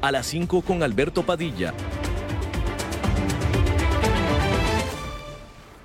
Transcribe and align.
a 0.00 0.10
las 0.10 0.26
5 0.26 0.62
con 0.62 0.82
Alberto 0.82 1.24
Padilla. 1.24 1.74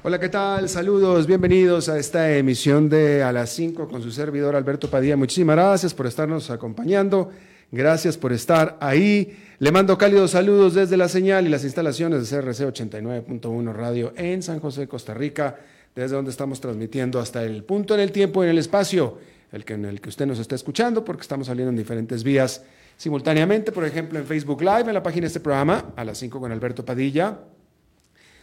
Hola, 0.03 0.19
¿qué 0.19 0.29
tal? 0.29 0.69
Saludos, 0.69 1.25
bienvenidos 1.25 1.89
a 1.89 1.97
esta 1.97 2.31
emisión 2.37 2.89
de 2.89 3.23
A 3.23 3.31
las 3.31 3.49
5 3.51 3.87
con 3.87 4.01
su 4.01 4.11
servidor 4.11 4.55
Alberto 4.55 4.89
Padilla. 4.89 5.17
Muchísimas 5.17 5.55
gracias 5.55 5.93
por 5.93 6.05
estarnos 6.05 6.49
acompañando. 6.49 7.31
Gracias 7.71 8.15
por 8.15 8.31
estar 8.31 8.77
ahí. 8.79 9.35
Le 9.57 9.71
mando 9.71 9.97
cálidos 9.97 10.31
saludos 10.31 10.75
desde 10.75 10.95
la 10.95 11.09
señal 11.09 11.47
y 11.47 11.49
las 11.49 11.63
instalaciones 11.63 12.29
de 12.29 12.37
CRC 12.37 12.67
89.1 12.67 13.73
Radio 13.73 14.13
en 14.15 14.43
San 14.43 14.59
José, 14.59 14.87
Costa 14.87 15.13
Rica, 15.13 15.57
desde 15.95 16.15
donde 16.15 16.31
estamos 16.31 16.61
transmitiendo 16.61 17.19
hasta 17.19 17.43
el 17.43 17.63
punto 17.63 17.95
en 17.95 18.01
el 18.01 18.11
tiempo 18.11 18.43
y 18.43 18.45
en 18.45 18.51
el 18.51 18.59
espacio 18.59 19.17
el 19.51 19.65
que, 19.65 19.73
en 19.73 19.85
el 19.85 20.01
que 20.01 20.09
usted 20.09 20.25
nos 20.25 20.39
está 20.39 20.55
escuchando, 20.55 21.03
porque 21.03 21.21
estamos 21.21 21.47
saliendo 21.47 21.69
en 21.69 21.77
diferentes 21.77 22.23
vías 22.23 22.63
simultáneamente, 22.97 23.71
por 23.71 23.85
ejemplo, 23.85 24.19
en 24.19 24.25
Facebook 24.25 24.61
Live, 24.61 24.87
en 24.87 24.93
la 24.93 25.03
página 25.03 25.21
de 25.21 25.27
este 25.27 25.39
programa, 25.39 25.93
a 25.95 26.03
las 26.03 26.17
5 26.17 26.39
con 26.39 26.51
Alberto 26.51 26.85
Padilla. 26.85 27.39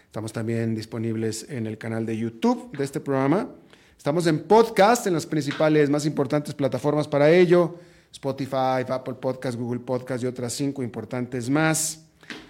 Estamos 0.06 0.32
también 0.32 0.74
disponibles 0.74 1.46
en 1.48 1.66
el 1.66 1.78
canal 1.78 2.04
de 2.04 2.16
YouTube 2.16 2.76
de 2.76 2.84
este 2.84 3.00
programa. 3.00 3.48
Estamos 3.96 4.26
en 4.26 4.40
podcast, 4.44 5.06
en 5.06 5.14
las 5.14 5.26
principales, 5.26 5.88
más 5.88 6.04
importantes 6.06 6.54
plataformas 6.54 7.08
para 7.08 7.30
ello 7.30 7.78
Spotify, 8.12 8.84
Apple 8.86 9.14
Podcast, 9.14 9.58
Google 9.58 9.80
Podcast 9.80 10.22
y 10.22 10.26
otras 10.26 10.52
cinco 10.52 10.82
importantes 10.82 11.48
más. 11.48 12.04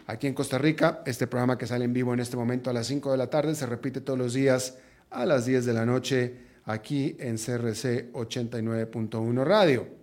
Aquí 0.07 0.27
en 0.27 0.35
Costa 0.35 0.59
Rica, 0.59 1.03
este 1.07 1.27
programa 1.27 1.57
que 1.57 1.67
sale 1.67 1.85
en 1.85 1.93
vivo 1.93 2.13
en 2.13 2.21
este 2.21 2.37
momento 2.37 2.69
a 2.69 2.73
las 2.73 2.89
5 2.89 3.13
de 3.13 3.17
la 3.17 3.31
tarde 3.31 3.55
se 3.55 3.67
repite 3.67 4.01
todos 4.01 4.19
los 4.19 4.35
días 4.35 4.77
a 5.11 5.25
las 5.25 5.47
10 5.47 5.65
de 5.65 5.73
la 5.73 5.87
noche 5.87 6.37
aquí 6.65 7.17
en 7.21 7.37
CRC 7.37 8.13
89.1 8.13 9.45
Radio. 9.45 10.02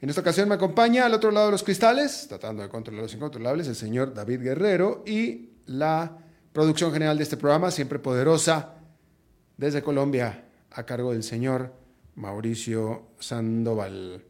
En 0.00 0.08
esta 0.08 0.20
ocasión 0.20 0.48
me 0.48 0.54
acompaña 0.54 1.06
al 1.06 1.14
otro 1.14 1.32
lado 1.32 1.46
de 1.46 1.52
los 1.52 1.64
cristales, 1.64 2.26
tratando 2.28 2.62
de 2.62 2.68
controlar 2.68 3.02
los 3.02 3.14
incontrolables, 3.14 3.66
el 3.66 3.74
señor 3.74 4.14
David 4.14 4.42
Guerrero 4.42 5.02
y 5.04 5.48
la 5.66 6.18
producción 6.52 6.92
general 6.92 7.16
de 7.16 7.24
este 7.24 7.36
programa, 7.36 7.72
siempre 7.72 7.98
poderosa, 7.98 8.74
desde 9.56 9.82
Colombia, 9.82 10.44
a 10.70 10.86
cargo 10.86 11.12
del 11.12 11.24
señor 11.24 11.72
Mauricio 12.14 13.08
Sandoval. 13.18 14.22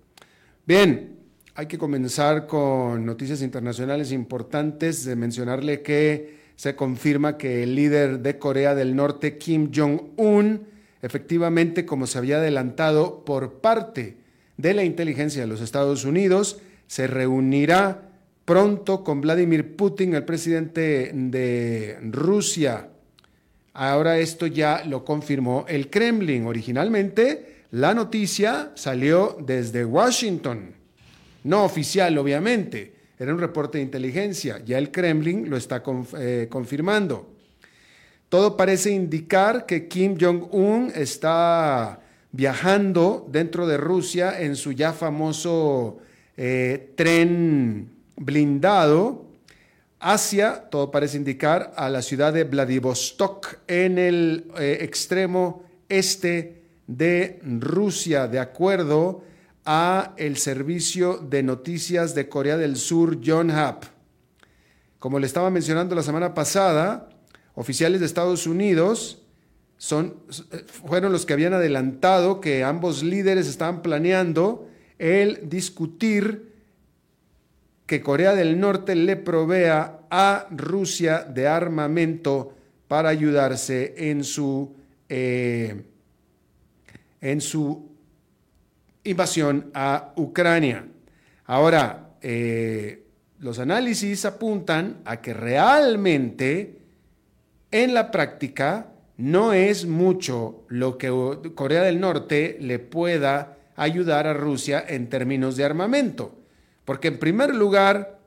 Bien, 0.65 1.19
hay 1.55 1.67
que 1.67 1.77
comenzar 1.77 2.47
con 2.47 3.05
noticias 3.05 3.43
internacionales 3.43 4.11
importantes, 4.11 5.05
de 5.05 5.17
mencionarle 5.17 5.83
que 5.83 6.39
se 6.57 6.75
confirma 6.77 7.37
que 7.37 7.63
el 7.63 7.75
líder 7.75 8.21
de 8.21 8.39
Corea 8.39 8.75
del 8.75 8.97
Norte, 8.97 9.37
Kim 9.37 9.71
Jong-un, 9.75 10.67
efectivamente, 11.03 11.85
como 11.85 12.07
se 12.07 12.17
había 12.17 12.39
adelantado 12.39 13.23
por 13.27 13.61
parte 13.61 14.18
de 14.59 14.75
la 14.75 14.85
inteligencia 14.85 15.41
de 15.41 15.47
los 15.47 15.63
Estados 15.63 16.05
Unidos, 16.05 16.59
se 16.87 17.07
reunirá 17.07 18.11
pronto 18.45 19.05
con 19.05 19.21
Vladimir 19.23 19.77
Putin, 19.77 20.15
el 20.15 20.25
presidente 20.25 21.11
de 21.15 21.99
Rusia. 22.03 22.89
Ahora 23.73 24.19
esto 24.19 24.47
ya 24.47 24.85
lo 24.85 25.05
confirmó 25.05 25.65
el 25.69 25.89
Kremlin. 25.89 26.47
Originalmente 26.47 27.59
la 27.71 27.95
noticia 27.95 28.73
salió 28.75 29.37
desde 29.41 29.85
Washington, 29.85 30.75
no 31.45 31.65
oficial 31.65 32.17
obviamente, 32.19 32.95
era 33.19 33.35
un 33.35 33.41
reporte 33.41 33.79
de 33.79 33.85
inteligencia, 33.85 34.63
ya 34.65 34.79
el 34.79 34.91
Kremlin 34.91 35.51
lo 35.51 35.57
está 35.57 35.83
eh, 36.19 36.47
confirmando. 36.49 37.35
Todo 38.29 38.57
parece 38.57 38.91
indicar 38.91 39.67
que 39.67 39.87
Kim 39.89 40.17
Jong-un 40.21 40.93
está 40.95 42.01
viajando 42.33 43.27
dentro 43.31 43.67
de 43.67 43.77
Rusia 43.77 44.41
en 44.41 44.57
su 44.57 44.73
ya 44.73 44.93
famoso 44.93 45.99
eh, 46.37 46.93
tren 46.95 47.91
blindado 48.17 49.27
hacia, 50.01 50.69
todo 50.71 50.91
parece 50.91 51.17
indicar, 51.17 51.73
a 51.77 51.89
la 51.89 52.03
ciudad 52.03 52.33
de 52.33 52.45
Vladivostok 52.45 53.59
en 53.67 53.99
el 53.99 54.51
eh, 54.59 54.79
extremo 54.81 55.65
este 55.89 56.63
de 56.87 57.41
Rusia, 57.43 58.29
de 58.29 58.39
acuerdo 58.39 59.25
a 59.65 60.15
el 60.17 60.37
servicio 60.39 61.19
de 61.19 61.43
noticias 61.43 62.15
de 62.15 62.29
Corea 62.29 62.57
del 62.57 62.77
Sur, 62.77 63.21
Yonhap. 63.21 63.85
Como 64.99 65.19
le 65.19 65.27
estaba 65.27 65.51
mencionando 65.51 65.95
la 65.95 66.03
semana 66.03 66.35
pasada, 66.35 67.09
oficiales 67.55 68.01
de 68.01 68.07
Estados 68.07 68.47
Unidos 68.47 69.23
fueron 69.79 71.13
los 71.13 71.25
que 71.25 71.33
habían 71.33 71.55
adelantado 71.55 72.41
que 72.41 72.65
ambos 72.65 73.03
líderes 73.03 73.47
estaban 73.47 73.81
planeando 73.81 74.69
el 74.99 75.49
discutir 75.49 76.53
que 77.87 78.03
Corea 78.03 78.35
del 78.35 78.59
Norte 78.59 78.95
le 78.97 79.17
provea 79.17 80.01
a 80.11 80.47
Rusia 80.51 81.21
de 81.23 81.47
armamento 81.47 82.55
para 82.89 83.09
ayudarse 83.09 83.95
en 84.11 84.25
su 84.25 84.75
eh, 85.09 85.85
en 87.21 87.41
su 87.41 87.89
invasión 89.05 89.71
a 89.75 90.13
Ucrania. 90.17 90.87
Ahora, 91.47 92.11
eh, 92.21 93.05
los 93.39 93.59
análisis 93.59 94.25
apuntan 94.25 94.99
a 95.05 95.21
que 95.21 95.33
realmente 95.33 96.79
en 97.71 97.95
la 97.95 98.11
práctica 98.11 98.89
no 99.19 99.53
es 99.53 99.85
mucho 99.85 100.65
lo 100.69 100.97
que 100.97 101.11
Corea 101.55 101.83
del 101.83 102.01
Norte 102.01 102.57
le 102.61 102.79
pueda 102.79 103.59
ayudar 103.75 104.27
a 104.27 104.33
Rusia 104.33 104.85
en 104.87 105.09
términos 105.09 105.57
de 105.57 105.65
armamento. 105.65 106.37
Porque 106.85 107.09
en 107.09 107.19
primer 107.19 107.55
lugar, 107.55 108.21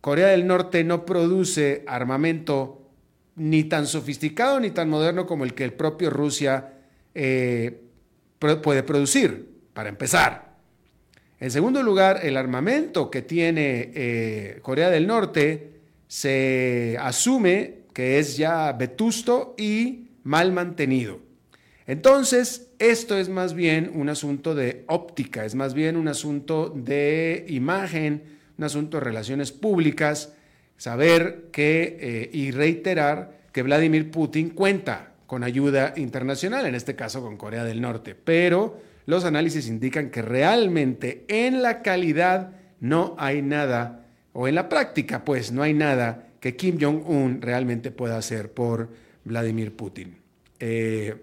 Corea 0.00 0.28
del 0.28 0.46
Norte 0.46 0.84
no 0.84 1.04
produce 1.04 1.84
armamento 1.86 2.88
ni 3.34 3.64
tan 3.64 3.86
sofisticado 3.86 4.60
ni 4.60 4.70
tan 4.70 4.88
moderno 4.88 5.26
como 5.26 5.44
el 5.44 5.54
que 5.54 5.64
el 5.64 5.72
propio 5.72 6.10
Rusia 6.10 6.74
eh, 7.14 7.82
puede 8.38 8.82
producir, 8.84 9.48
para 9.74 9.88
empezar. 9.88 10.56
En 11.40 11.50
segundo 11.50 11.82
lugar, 11.82 12.20
el 12.22 12.36
armamento 12.36 13.10
que 13.10 13.22
tiene 13.22 13.90
eh, 13.94 14.58
Corea 14.62 14.90
del 14.90 15.06
Norte 15.06 15.80
se 16.06 16.96
asume 17.00 17.78
que 17.98 18.20
es 18.20 18.36
ya 18.36 18.70
vetusto 18.74 19.56
y 19.58 20.06
mal 20.22 20.52
mantenido. 20.52 21.18
Entonces, 21.84 22.68
esto 22.78 23.18
es 23.18 23.28
más 23.28 23.54
bien 23.54 23.90
un 23.92 24.08
asunto 24.08 24.54
de 24.54 24.84
óptica, 24.86 25.44
es 25.44 25.56
más 25.56 25.74
bien 25.74 25.96
un 25.96 26.06
asunto 26.06 26.72
de 26.76 27.44
imagen, 27.48 28.22
un 28.56 28.62
asunto 28.62 28.98
de 28.98 29.04
relaciones 29.04 29.50
públicas, 29.50 30.32
saber 30.76 31.48
que 31.50 31.98
eh, 32.00 32.30
y 32.32 32.52
reiterar 32.52 33.40
que 33.50 33.64
Vladimir 33.64 34.12
Putin 34.12 34.50
cuenta 34.50 35.14
con 35.26 35.42
ayuda 35.42 35.94
internacional, 35.96 36.66
en 36.66 36.76
este 36.76 36.94
caso 36.94 37.20
con 37.20 37.36
Corea 37.36 37.64
del 37.64 37.80
Norte. 37.80 38.14
Pero 38.14 38.80
los 39.06 39.24
análisis 39.24 39.66
indican 39.66 40.10
que 40.10 40.22
realmente 40.22 41.24
en 41.26 41.62
la 41.62 41.82
calidad 41.82 42.52
no 42.78 43.16
hay 43.18 43.42
nada, 43.42 44.06
o 44.34 44.46
en 44.46 44.54
la 44.54 44.68
práctica 44.68 45.24
pues 45.24 45.50
no 45.50 45.64
hay 45.64 45.74
nada 45.74 46.27
que 46.40 46.56
Kim 46.56 46.78
Jong-un 46.80 47.42
realmente 47.42 47.90
pueda 47.90 48.18
hacer 48.18 48.52
por 48.52 48.88
Vladimir 49.24 49.74
Putin. 49.74 50.16
Eh, 50.60 51.14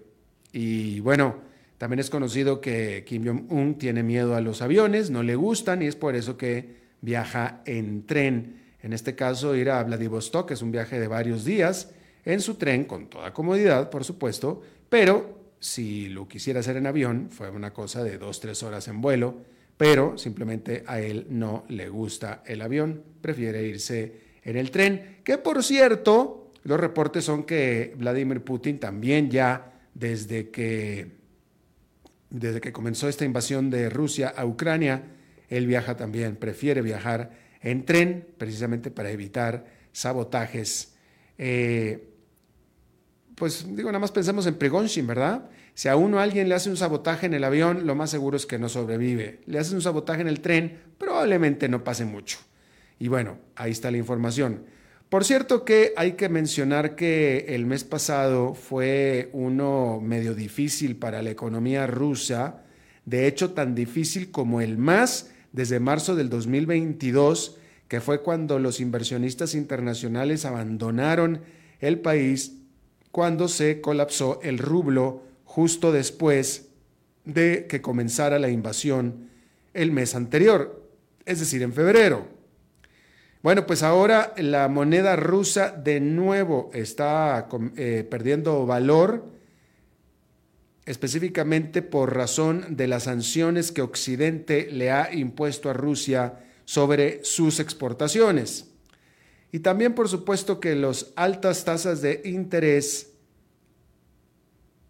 y 0.52 1.00
bueno, 1.00 1.36
también 1.78 2.00
es 2.00 2.10
conocido 2.10 2.60
que 2.60 3.04
Kim 3.06 3.26
Jong-un 3.26 3.76
tiene 3.76 4.02
miedo 4.02 4.34
a 4.34 4.40
los 4.40 4.62
aviones, 4.62 5.10
no 5.10 5.22
le 5.22 5.36
gustan 5.36 5.82
y 5.82 5.86
es 5.86 5.96
por 5.96 6.16
eso 6.16 6.36
que 6.36 6.76
viaja 7.00 7.60
en 7.66 8.06
tren. 8.06 8.62
En 8.82 8.92
este 8.92 9.14
caso, 9.14 9.54
ir 9.54 9.70
a 9.70 9.82
Vladivostok 9.82 10.52
es 10.52 10.62
un 10.62 10.72
viaje 10.72 10.98
de 11.00 11.08
varios 11.08 11.44
días 11.44 11.90
en 12.24 12.40
su 12.40 12.54
tren 12.54 12.84
con 12.84 13.08
toda 13.08 13.32
comodidad, 13.32 13.90
por 13.90 14.04
supuesto, 14.04 14.62
pero 14.88 15.36
si 15.60 16.08
lo 16.08 16.28
quisiera 16.28 16.60
hacer 16.60 16.76
en 16.76 16.86
avión, 16.86 17.28
fue 17.30 17.50
una 17.50 17.72
cosa 17.72 18.04
de 18.04 18.18
dos, 18.18 18.40
tres 18.40 18.62
horas 18.62 18.88
en 18.88 19.00
vuelo, 19.00 19.34
pero 19.76 20.16
simplemente 20.16 20.84
a 20.86 21.00
él 21.00 21.26
no 21.30 21.64
le 21.68 21.88
gusta 21.88 22.42
el 22.46 22.62
avión, 22.62 23.02
prefiere 23.20 23.66
irse 23.66 24.25
en 24.46 24.56
el 24.56 24.70
tren, 24.70 25.18
que 25.24 25.38
por 25.38 25.62
cierto, 25.64 26.52
los 26.62 26.78
reportes 26.78 27.24
son 27.24 27.42
que 27.42 27.94
Vladimir 27.98 28.42
Putin 28.42 28.78
también 28.78 29.28
ya 29.28 29.72
desde 29.92 30.50
que, 30.50 31.08
desde 32.30 32.60
que 32.60 32.72
comenzó 32.72 33.08
esta 33.08 33.24
invasión 33.24 33.70
de 33.70 33.90
Rusia 33.90 34.32
a 34.34 34.46
Ucrania, 34.46 35.02
él 35.48 35.66
viaja 35.66 35.96
también, 35.96 36.36
prefiere 36.36 36.80
viajar 36.80 37.32
en 37.60 37.84
tren, 37.84 38.24
precisamente 38.38 38.92
para 38.92 39.10
evitar 39.10 39.66
sabotajes. 39.90 40.94
Eh, 41.38 42.08
pues 43.34 43.66
digo, 43.68 43.88
nada 43.88 43.98
más 43.98 44.12
pensemos 44.12 44.46
en 44.46 44.54
Prigonshin, 44.54 45.08
¿verdad? 45.08 45.50
Si 45.74 45.88
a 45.88 45.96
uno 45.96 46.20
alguien 46.20 46.48
le 46.48 46.54
hace 46.54 46.70
un 46.70 46.76
sabotaje 46.76 47.26
en 47.26 47.34
el 47.34 47.42
avión, 47.42 47.84
lo 47.84 47.96
más 47.96 48.10
seguro 48.10 48.36
es 48.36 48.46
que 48.46 48.60
no 48.60 48.68
sobrevive. 48.68 49.40
Le 49.46 49.58
hace 49.58 49.74
un 49.74 49.82
sabotaje 49.82 50.20
en 50.20 50.28
el 50.28 50.40
tren, 50.40 50.78
probablemente 50.98 51.68
no 51.68 51.82
pase 51.82 52.04
mucho. 52.04 52.38
Y 52.98 53.08
bueno, 53.08 53.38
ahí 53.54 53.72
está 53.72 53.90
la 53.90 53.98
información. 53.98 54.64
Por 55.08 55.24
cierto 55.24 55.64
que 55.64 55.92
hay 55.96 56.12
que 56.12 56.28
mencionar 56.28 56.96
que 56.96 57.46
el 57.48 57.64
mes 57.64 57.84
pasado 57.84 58.54
fue 58.54 59.30
uno 59.32 60.00
medio 60.02 60.34
difícil 60.34 60.96
para 60.96 61.22
la 61.22 61.30
economía 61.30 61.86
rusa, 61.86 62.64
de 63.04 63.28
hecho 63.28 63.52
tan 63.52 63.74
difícil 63.74 64.32
como 64.32 64.60
el 64.60 64.78
más 64.78 65.30
desde 65.52 65.78
marzo 65.78 66.16
del 66.16 66.28
2022, 66.28 67.56
que 67.86 68.00
fue 68.00 68.22
cuando 68.22 68.58
los 68.58 68.80
inversionistas 68.80 69.54
internacionales 69.54 70.44
abandonaron 70.44 71.42
el 71.80 72.00
país 72.00 72.56
cuando 73.12 73.46
se 73.48 73.80
colapsó 73.80 74.40
el 74.42 74.58
rublo 74.58 75.22
justo 75.44 75.92
después 75.92 76.68
de 77.24 77.66
que 77.68 77.80
comenzara 77.80 78.38
la 78.38 78.48
invasión 78.48 79.30
el 79.72 79.92
mes 79.92 80.14
anterior, 80.14 80.82
es 81.24 81.38
decir, 81.38 81.62
en 81.62 81.72
febrero. 81.72 82.35
Bueno, 83.46 83.64
pues 83.64 83.84
ahora 83.84 84.34
la 84.38 84.66
moneda 84.66 85.14
rusa 85.14 85.70
de 85.70 86.00
nuevo 86.00 86.68
está 86.74 87.46
eh, 87.76 88.04
perdiendo 88.10 88.66
valor, 88.66 89.24
específicamente 90.84 91.80
por 91.80 92.16
razón 92.16 92.76
de 92.76 92.88
las 92.88 93.04
sanciones 93.04 93.70
que 93.70 93.82
Occidente 93.82 94.68
le 94.72 94.90
ha 94.90 95.14
impuesto 95.14 95.70
a 95.70 95.74
Rusia 95.74 96.40
sobre 96.64 97.24
sus 97.24 97.60
exportaciones. 97.60 98.72
Y 99.52 99.60
también, 99.60 99.94
por 99.94 100.08
supuesto, 100.08 100.58
que 100.58 100.74
las 100.74 101.12
altas 101.14 101.64
tasas 101.64 102.02
de 102.02 102.22
interés 102.24 103.12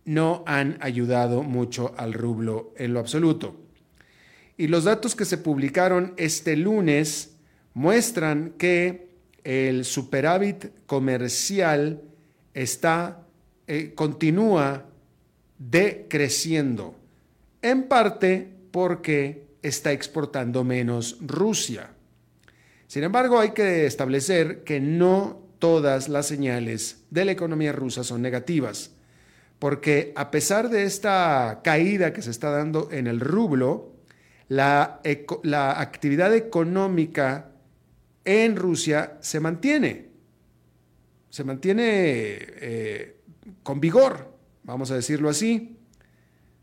no 0.06 0.44
han 0.46 0.78
ayudado 0.80 1.42
mucho 1.42 1.92
al 1.98 2.14
rublo 2.14 2.72
en 2.78 2.94
lo 2.94 3.00
absoluto. 3.00 3.54
Y 4.56 4.68
los 4.68 4.84
datos 4.84 5.14
que 5.14 5.26
se 5.26 5.36
publicaron 5.36 6.14
este 6.16 6.56
lunes 6.56 7.35
muestran 7.76 8.54
que 8.56 9.10
el 9.44 9.84
superávit 9.84 10.86
comercial 10.86 12.00
está, 12.54 13.20
eh, 13.66 13.92
continúa 13.94 14.86
decreciendo, 15.58 16.94
en 17.60 17.86
parte 17.86 18.48
porque 18.70 19.48
está 19.60 19.92
exportando 19.92 20.64
menos 20.64 21.18
Rusia. 21.20 21.90
Sin 22.86 23.04
embargo, 23.04 23.38
hay 23.38 23.50
que 23.50 23.84
establecer 23.84 24.64
que 24.64 24.80
no 24.80 25.42
todas 25.58 26.08
las 26.08 26.26
señales 26.26 27.04
de 27.10 27.26
la 27.26 27.32
economía 27.32 27.72
rusa 27.72 28.04
son 28.04 28.22
negativas, 28.22 28.92
porque 29.58 30.14
a 30.16 30.30
pesar 30.30 30.70
de 30.70 30.84
esta 30.84 31.60
caída 31.62 32.14
que 32.14 32.22
se 32.22 32.30
está 32.30 32.50
dando 32.50 32.88
en 32.90 33.06
el 33.06 33.20
rublo, 33.20 33.92
la, 34.48 35.02
la 35.42 35.78
actividad 35.78 36.34
económica 36.34 37.50
en 38.26 38.56
Rusia 38.56 39.18
se 39.20 39.40
mantiene, 39.40 40.08
se 41.30 41.44
mantiene 41.44 41.84
eh, 41.86 43.16
con 43.62 43.80
vigor, 43.80 44.34
vamos 44.64 44.90
a 44.90 44.96
decirlo 44.96 45.30
así, 45.30 45.76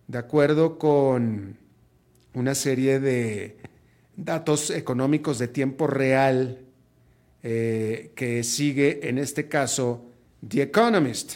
de 0.07 0.17
acuerdo 0.17 0.77
con 0.77 1.57
una 2.33 2.53
serie 2.53 2.99
de 2.99 3.57
datos 4.17 4.69
económicos 4.71 5.39
de 5.39 5.47
tiempo 5.47 5.87
real 5.87 6.59
eh, 7.41 8.11
que 8.15 8.43
sigue 8.43 9.07
en 9.07 9.17
este 9.17 9.47
caso 9.47 10.11
The 10.45 10.63
Economist. 10.63 11.35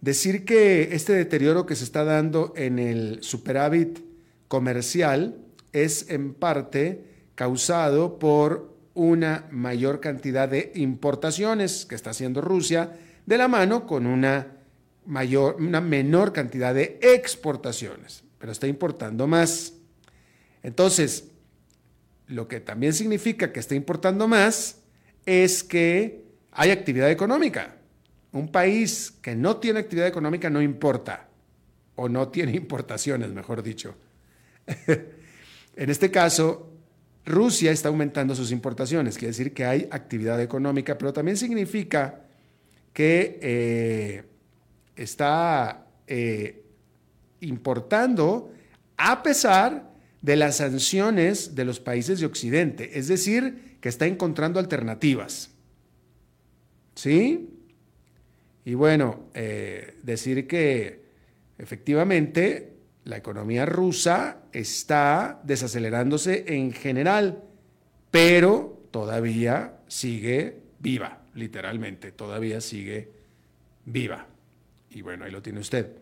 Decir 0.00 0.44
que 0.44 0.94
este 0.94 1.14
deterioro 1.14 1.66
que 1.66 1.74
se 1.74 1.82
está 1.82 2.04
dando 2.04 2.52
en 2.56 2.78
el 2.78 3.18
superávit 3.22 3.98
comercial 4.46 5.36
es 5.72 6.10
en 6.10 6.32
parte 6.32 7.15
causado 7.36 8.18
por 8.18 8.74
una 8.94 9.46
mayor 9.52 10.00
cantidad 10.00 10.48
de 10.48 10.72
importaciones 10.74 11.86
que 11.86 11.94
está 11.94 12.10
haciendo 12.10 12.40
Rusia 12.40 12.98
de 13.26 13.38
la 13.38 13.46
mano 13.46 13.86
con 13.86 14.06
una 14.06 14.54
mayor 15.04 15.56
una 15.60 15.80
menor 15.80 16.32
cantidad 16.32 16.74
de 16.74 16.98
exportaciones, 17.00 18.24
pero 18.38 18.50
está 18.50 18.66
importando 18.66 19.28
más. 19.28 19.74
Entonces, 20.62 21.28
lo 22.26 22.48
que 22.48 22.58
también 22.58 22.92
significa 22.92 23.52
que 23.52 23.60
está 23.60 23.76
importando 23.76 24.26
más 24.26 24.80
es 25.24 25.62
que 25.62 26.24
hay 26.50 26.70
actividad 26.70 27.10
económica. 27.10 27.76
Un 28.32 28.50
país 28.50 29.12
que 29.22 29.36
no 29.36 29.58
tiene 29.58 29.80
actividad 29.80 30.08
económica 30.08 30.50
no 30.50 30.60
importa, 30.60 31.28
o 31.94 32.08
no 32.08 32.28
tiene 32.28 32.52
importaciones, 32.56 33.30
mejor 33.30 33.62
dicho. 33.62 33.94
en 35.76 35.90
este 35.90 36.10
caso, 36.10 36.75
Rusia 37.26 37.72
está 37.72 37.88
aumentando 37.88 38.36
sus 38.36 38.52
importaciones, 38.52 39.18
quiere 39.18 39.32
decir 39.32 39.52
que 39.52 39.64
hay 39.64 39.88
actividad 39.90 40.40
económica, 40.40 40.96
pero 40.96 41.12
también 41.12 41.36
significa 41.36 42.22
que 42.92 43.38
eh, 43.42 44.22
está 44.94 45.88
eh, 46.06 46.62
importando 47.40 48.52
a 48.96 49.24
pesar 49.24 49.92
de 50.22 50.36
las 50.36 50.58
sanciones 50.58 51.56
de 51.56 51.64
los 51.64 51.80
países 51.80 52.20
de 52.20 52.26
Occidente, 52.26 52.96
es 52.96 53.08
decir, 53.08 53.76
que 53.80 53.88
está 53.88 54.06
encontrando 54.06 54.60
alternativas. 54.60 55.50
¿Sí? 56.94 57.50
Y 58.64 58.74
bueno, 58.74 59.28
eh, 59.34 59.98
decir 60.02 60.46
que 60.46 61.02
efectivamente 61.58 62.75
la 63.06 63.16
economía 63.16 63.64
rusa 63.64 64.38
está 64.52 65.40
desacelerándose 65.44 66.44
en 66.48 66.72
general, 66.72 67.40
pero 68.10 68.82
todavía 68.90 69.74
sigue 69.86 70.58
viva, 70.80 71.20
literalmente, 71.34 72.10
todavía 72.10 72.60
sigue 72.60 73.08
viva. 73.84 74.26
Y 74.90 75.02
bueno, 75.02 75.24
ahí 75.24 75.30
lo 75.30 75.40
tiene 75.40 75.60
usted. 75.60 75.92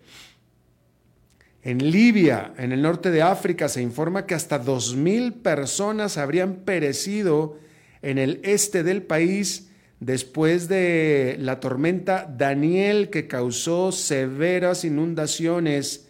En 1.63 1.91
Libia, 1.91 2.55
en 2.57 2.73
el 2.73 2.81
norte 2.81 3.11
de 3.11 3.21
África, 3.21 3.69
se 3.69 3.83
informa 3.83 4.25
que 4.25 4.35
hasta 4.35 4.63
2.000 4.63 5.43
personas 5.43 6.17
habrían 6.17 6.57
perecido 6.57 7.59
en 8.01 8.17
el 8.17 8.41
este 8.45 8.83
del 8.83 9.03
país 9.03 9.69
después 10.01 10.69
de 10.69 11.37
la 11.39 11.61
tormenta 11.61 12.27
Daniel 12.35 13.11
que 13.11 13.27
causó 13.29 13.93
severas 13.93 14.87
inundaciones 14.87 16.04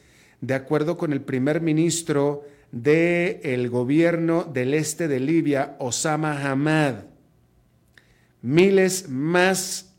de 0.47 0.55
acuerdo 0.55 0.99
con 0.99 1.13
el 1.13 1.23
primer 1.23 1.61
ministro 1.61 2.45
del 2.71 3.71
gobierno 3.71 4.45
del 4.45 4.75
este 4.75 5.09
de 5.09 5.21
Libia, 5.21 5.77
Osama 5.79 6.45
Hamad. 6.45 7.05
Miles 8.43 9.09
más 9.09 9.95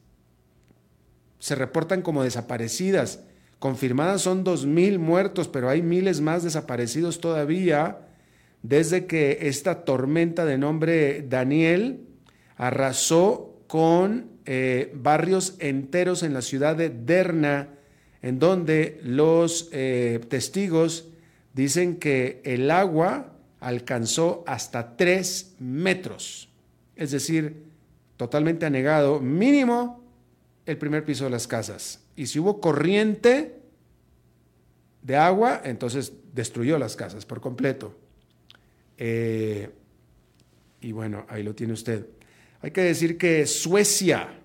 se 1.39 1.55
reportan 1.55 2.01
como 2.01 2.23
desaparecidas. 2.23 3.23
Confirmadas 3.57 4.21
son 4.21 4.43
2.000 4.43 4.99
muertos, 4.99 5.47
pero 5.47 5.69
hay 5.69 5.81
miles 5.81 6.21
más 6.21 6.43
desaparecidos 6.43 7.19
todavía 7.19 7.99
desde 8.61 9.05
que 9.05 9.39
esta 9.41 9.83
tormenta 9.83 10.45
de 10.45 10.57
nombre 10.57 11.25
Daniel 11.27 12.01
arrasó 12.57 13.61
con 13.67 14.29
eh, 14.45 14.91
barrios 14.95 15.55
enteros 15.59 16.21
en 16.21 16.33
la 16.33 16.41
ciudad 16.41 16.75
de 16.75 16.89
Derna, 16.89 17.69
en 18.25 18.39
donde 18.39 18.99
los 19.03 19.69
eh, 19.71 20.19
testigos 20.27 21.09
dicen 21.53 21.97
que 21.97 22.41
el 22.43 22.71
agua 22.71 23.35
alcanzó 23.59 24.43
hasta 24.47 24.97
tres 24.97 25.53
metros, 25.59 26.49
es 26.95 27.11
decir, 27.11 27.65
totalmente 28.17 28.65
anegado, 28.65 29.19
mínimo 29.19 30.03
el 30.65 30.75
primer 30.79 31.05
piso 31.05 31.25
de 31.25 31.29
las 31.29 31.45
casas. 31.45 32.01
Y 32.15 32.25
si 32.25 32.39
hubo 32.39 32.59
corriente 32.59 33.59
de 35.03 35.17
agua, 35.17 35.61
entonces 35.63 36.11
destruyó 36.33 36.79
las 36.79 36.95
casas 36.95 37.27
por 37.27 37.41
completo. 37.41 37.95
Eh, 38.97 39.69
y 40.81 40.91
bueno, 40.93 41.27
ahí 41.29 41.43
lo 41.43 41.53
tiene 41.53 41.73
usted. 41.73 42.07
Hay 42.63 42.71
que 42.71 42.81
decir 42.81 43.19
que 43.19 43.45
Suecia, 43.45 44.39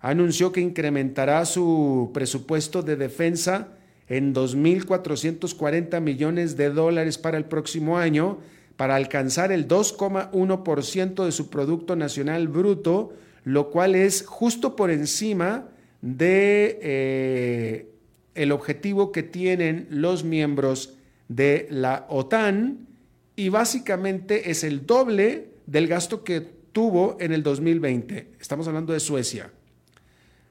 anunció 0.00 0.52
que 0.52 0.60
incrementará 0.60 1.44
su 1.44 2.10
presupuesto 2.12 2.82
de 2.82 2.96
defensa 2.96 3.68
en 4.08 4.34
2.440 4.34 6.00
millones 6.00 6.56
de 6.56 6.70
dólares 6.70 7.18
para 7.18 7.38
el 7.38 7.44
próximo 7.44 7.98
año 7.98 8.38
para 8.76 8.96
alcanzar 8.96 9.52
el 9.52 9.66
2,1% 9.66 11.24
de 11.24 11.32
su 11.32 11.48
Producto 11.48 11.96
Nacional 11.96 12.48
Bruto, 12.48 13.14
lo 13.44 13.70
cual 13.70 13.94
es 13.94 14.24
justo 14.26 14.76
por 14.76 14.90
encima 14.90 15.68
de 16.02 16.78
eh, 16.82 17.90
el 18.34 18.52
objetivo 18.52 19.12
que 19.12 19.22
tienen 19.22 19.86
los 19.90 20.24
miembros 20.24 20.94
de 21.28 21.66
la 21.70 22.06
OTAN 22.08 22.86
y 23.34 23.48
básicamente 23.48 24.50
es 24.50 24.62
el 24.62 24.86
doble 24.86 25.48
del 25.66 25.88
gasto 25.88 26.22
que 26.22 26.40
tuvo 26.40 27.16
en 27.18 27.32
el 27.32 27.42
2020. 27.42 28.32
Estamos 28.38 28.68
hablando 28.68 28.92
de 28.92 29.00
Suecia. 29.00 29.50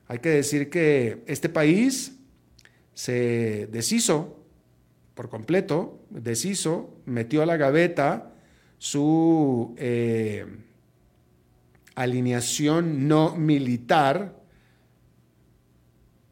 Hay 0.08 0.20
que 0.20 0.30
decir 0.30 0.70
que 0.70 1.24
este 1.28 1.50
país 1.50 2.18
se 2.94 3.68
deshizo 3.72 4.40
por 5.16 5.30
completo, 5.30 6.00
deshizo, 6.10 6.94
metió 7.06 7.42
a 7.42 7.46
la 7.46 7.58
gaveta 7.58 8.34
su 8.78 9.74
eh, 9.78 10.46
alineación 11.96 13.08
no 13.08 13.36
militar, 13.36 14.36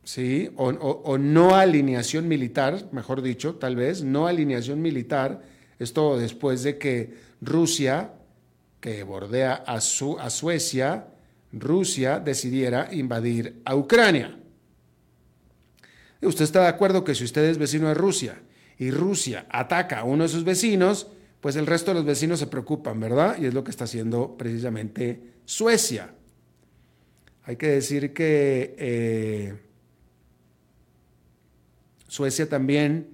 ¿sí? 0.04 0.52
O, 0.58 1.18
no 1.18 1.56
alineación 1.56 2.28
militar, 2.28 2.90
mejor 2.92 3.22
dicho, 3.22 3.56
tal 3.56 3.78
vez, 3.78 4.04
no 4.04 4.28
alineación 4.28 4.82
militar, 4.82 5.42
esto 5.80 6.18
después 6.18 6.64
de 6.64 6.78
que 6.78 7.14
Rusia, 7.42 8.14
que 8.82 9.04
bordea 9.04 9.54
a, 9.54 9.80
su, 9.80 10.20
a 10.20 10.30
Suecia, 10.30 11.08
Rusia 11.54 12.20
decidiera 12.20 12.90
invadir 12.92 13.62
a 13.64 13.76
Ucrania. 13.76 14.40
Usted 16.22 16.46
está 16.46 16.62
de 16.62 16.68
acuerdo 16.68 17.04
que 17.04 17.16
si 17.16 17.24
usted 17.24 17.44
es 17.46 17.58
vecino 17.58 17.88
de 17.88 17.94
Rusia 17.94 18.42
y 18.78 18.92
Rusia 18.92 19.46
ataca 19.50 20.00
a 20.00 20.04
uno 20.04 20.24
de 20.24 20.30
sus 20.30 20.44
vecinos, 20.44 21.08
pues 21.42 21.56
el 21.56 21.68
resto 21.68 21.92
de 21.92 21.96
los 21.96 22.06
vecinos 22.06 22.40
se 22.40 22.48
preocupan, 22.48 23.00
¿verdad? 23.00 23.38
Y 23.40 23.46
es 23.46 23.54
lo 23.54 23.64
que 23.64 23.72
está 23.72 23.84
haciendo 23.84 24.38
precisamente 24.38 25.34
Suecia. 25.46 26.14
Hay 27.44 27.58
que 27.58 27.68
decir 27.68 28.14
que 28.14 28.76
eh, 28.78 29.54
Suecia 32.08 32.48
también 32.48 33.10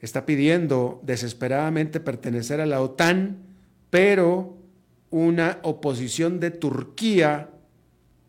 está 0.00 0.24
pidiendo 0.24 1.00
desesperadamente 1.04 2.00
pertenecer 2.00 2.60
a 2.60 2.66
la 2.66 2.80
OTAN, 2.80 3.38
pero 3.90 4.56
una 5.10 5.58
oposición 5.62 6.40
de 6.40 6.50
Turquía 6.50 7.50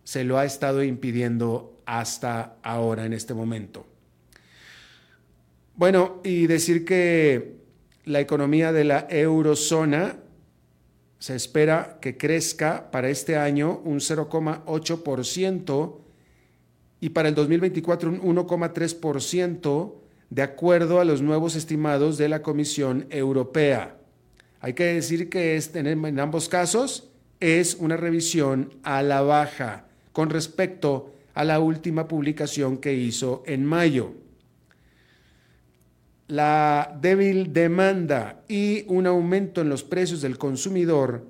se 0.08 0.24
lo 0.24 0.38
ha 0.38 0.46
estado 0.46 0.86
impidiendo 0.86 1.82
hasta 1.86 2.56
ahora, 2.64 3.06
en 3.06 3.12
este 3.12 3.34
momento. 3.34 3.86
Bueno, 5.76 6.22
y 6.24 6.48
decir 6.48 6.86
que 6.86 7.58
la 8.06 8.22
economía 8.22 8.72
de 8.72 8.86
la 8.86 9.06
eurozona 9.10 10.16
se 11.20 11.36
espera 11.36 11.98
que 12.00 12.16
crezca 12.16 12.90
para 12.90 13.10
este 13.10 13.36
año 13.36 13.82
un 13.84 13.98
0,8% 13.98 15.98
y 17.02 17.10
para 17.10 17.28
el 17.28 17.36
2024 17.36 18.10
un 18.10 18.22
1,3% 18.22 19.94
de 20.30 20.42
acuerdo 20.42 21.02
a 21.02 21.06
los 21.06 21.22
nuevos 21.22 21.58
estimados 21.58 22.18
de 22.18 22.30
la 22.30 22.42
Comisión 22.42 23.08
Europea. 23.10 23.98
Hay 24.62 24.72
que 24.72 24.86
decir 24.86 25.28
que 25.28 25.62
en 25.74 26.20
ambos 26.22 26.48
casos 26.48 27.10
es 27.42 27.76
una 27.76 27.98
revisión 27.98 28.74
a 28.84 29.04
la 29.04 29.20
baja 29.20 29.87
con 30.18 30.32
respecto 30.32 31.14
a 31.36 31.44
la 31.44 31.60
última 31.60 32.08
publicación 32.08 32.80
que 32.80 32.92
hizo 32.92 33.44
en 33.46 33.64
mayo 33.64 34.16
la 36.26 36.98
débil 37.00 37.54
demanda 37.54 38.44
y 38.48 38.84
un 38.88 39.06
aumento 39.06 39.62
en 39.62 39.70
los 39.70 39.84
precios 39.84 40.24
del 40.24 40.40
consumidor 40.40 41.28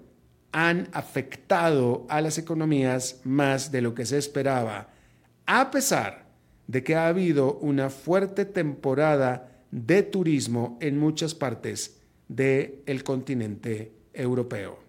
han 0.53 0.87
afectado 0.93 2.05
a 2.07 2.21
las 2.21 2.37
economías 2.37 3.19
más 3.25 3.73
de 3.73 3.81
lo 3.81 3.93
que 3.93 4.05
se 4.05 4.17
esperaba, 4.17 4.87
a 5.45 5.69
pesar 5.69 6.29
de 6.67 6.81
que 6.81 6.95
ha 6.95 7.09
habido 7.09 7.55
una 7.55 7.89
fuerte 7.89 8.45
temporada 8.45 9.65
de 9.69 10.01
turismo 10.03 10.77
en 10.79 10.97
muchas 10.97 11.35
partes 11.35 11.99
del 12.29 13.03
continente 13.03 13.91
europeo. 14.13 14.79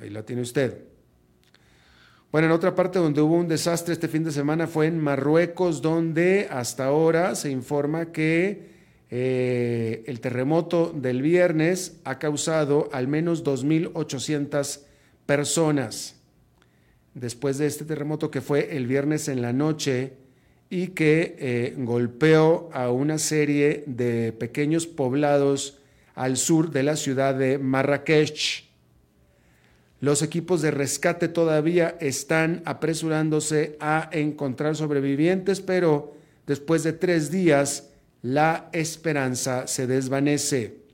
Ahí 0.00 0.08
la 0.08 0.24
tiene 0.24 0.40
usted. 0.40 0.95
Bueno, 2.36 2.48
en 2.48 2.52
otra 2.52 2.74
parte 2.74 2.98
donde 2.98 3.22
hubo 3.22 3.34
un 3.36 3.48
desastre 3.48 3.94
este 3.94 4.08
fin 4.08 4.22
de 4.22 4.30
semana 4.30 4.66
fue 4.66 4.88
en 4.88 5.00
Marruecos, 5.00 5.80
donde 5.80 6.48
hasta 6.50 6.84
ahora 6.84 7.34
se 7.34 7.50
informa 7.50 8.12
que 8.12 8.60
eh, 9.10 10.04
el 10.06 10.20
terremoto 10.20 10.92
del 10.94 11.22
viernes 11.22 11.98
ha 12.04 12.18
causado 12.18 12.90
al 12.92 13.08
menos 13.08 13.42
2.800 13.42 14.80
personas. 15.24 16.16
Después 17.14 17.56
de 17.56 17.68
este 17.68 17.86
terremoto 17.86 18.30
que 18.30 18.42
fue 18.42 18.76
el 18.76 18.86
viernes 18.86 19.28
en 19.28 19.40
la 19.40 19.54
noche 19.54 20.12
y 20.68 20.88
que 20.88 21.36
eh, 21.38 21.74
golpeó 21.78 22.68
a 22.74 22.90
una 22.90 23.16
serie 23.16 23.82
de 23.86 24.34
pequeños 24.34 24.86
poblados 24.86 25.78
al 26.14 26.36
sur 26.36 26.70
de 26.70 26.82
la 26.82 26.96
ciudad 26.96 27.34
de 27.34 27.56
Marrakech. 27.56 28.65
Los 30.00 30.22
equipos 30.22 30.62
de 30.62 30.70
rescate 30.70 31.28
todavía 31.28 31.96
están 32.00 32.62
apresurándose 32.64 33.76
a 33.80 34.08
encontrar 34.12 34.76
sobrevivientes, 34.76 35.60
pero 35.60 36.14
después 36.46 36.82
de 36.82 36.92
tres 36.92 37.30
días 37.30 37.90
la 38.22 38.68
esperanza 38.72 39.66
se 39.66 39.86
desvanece. 39.86 40.86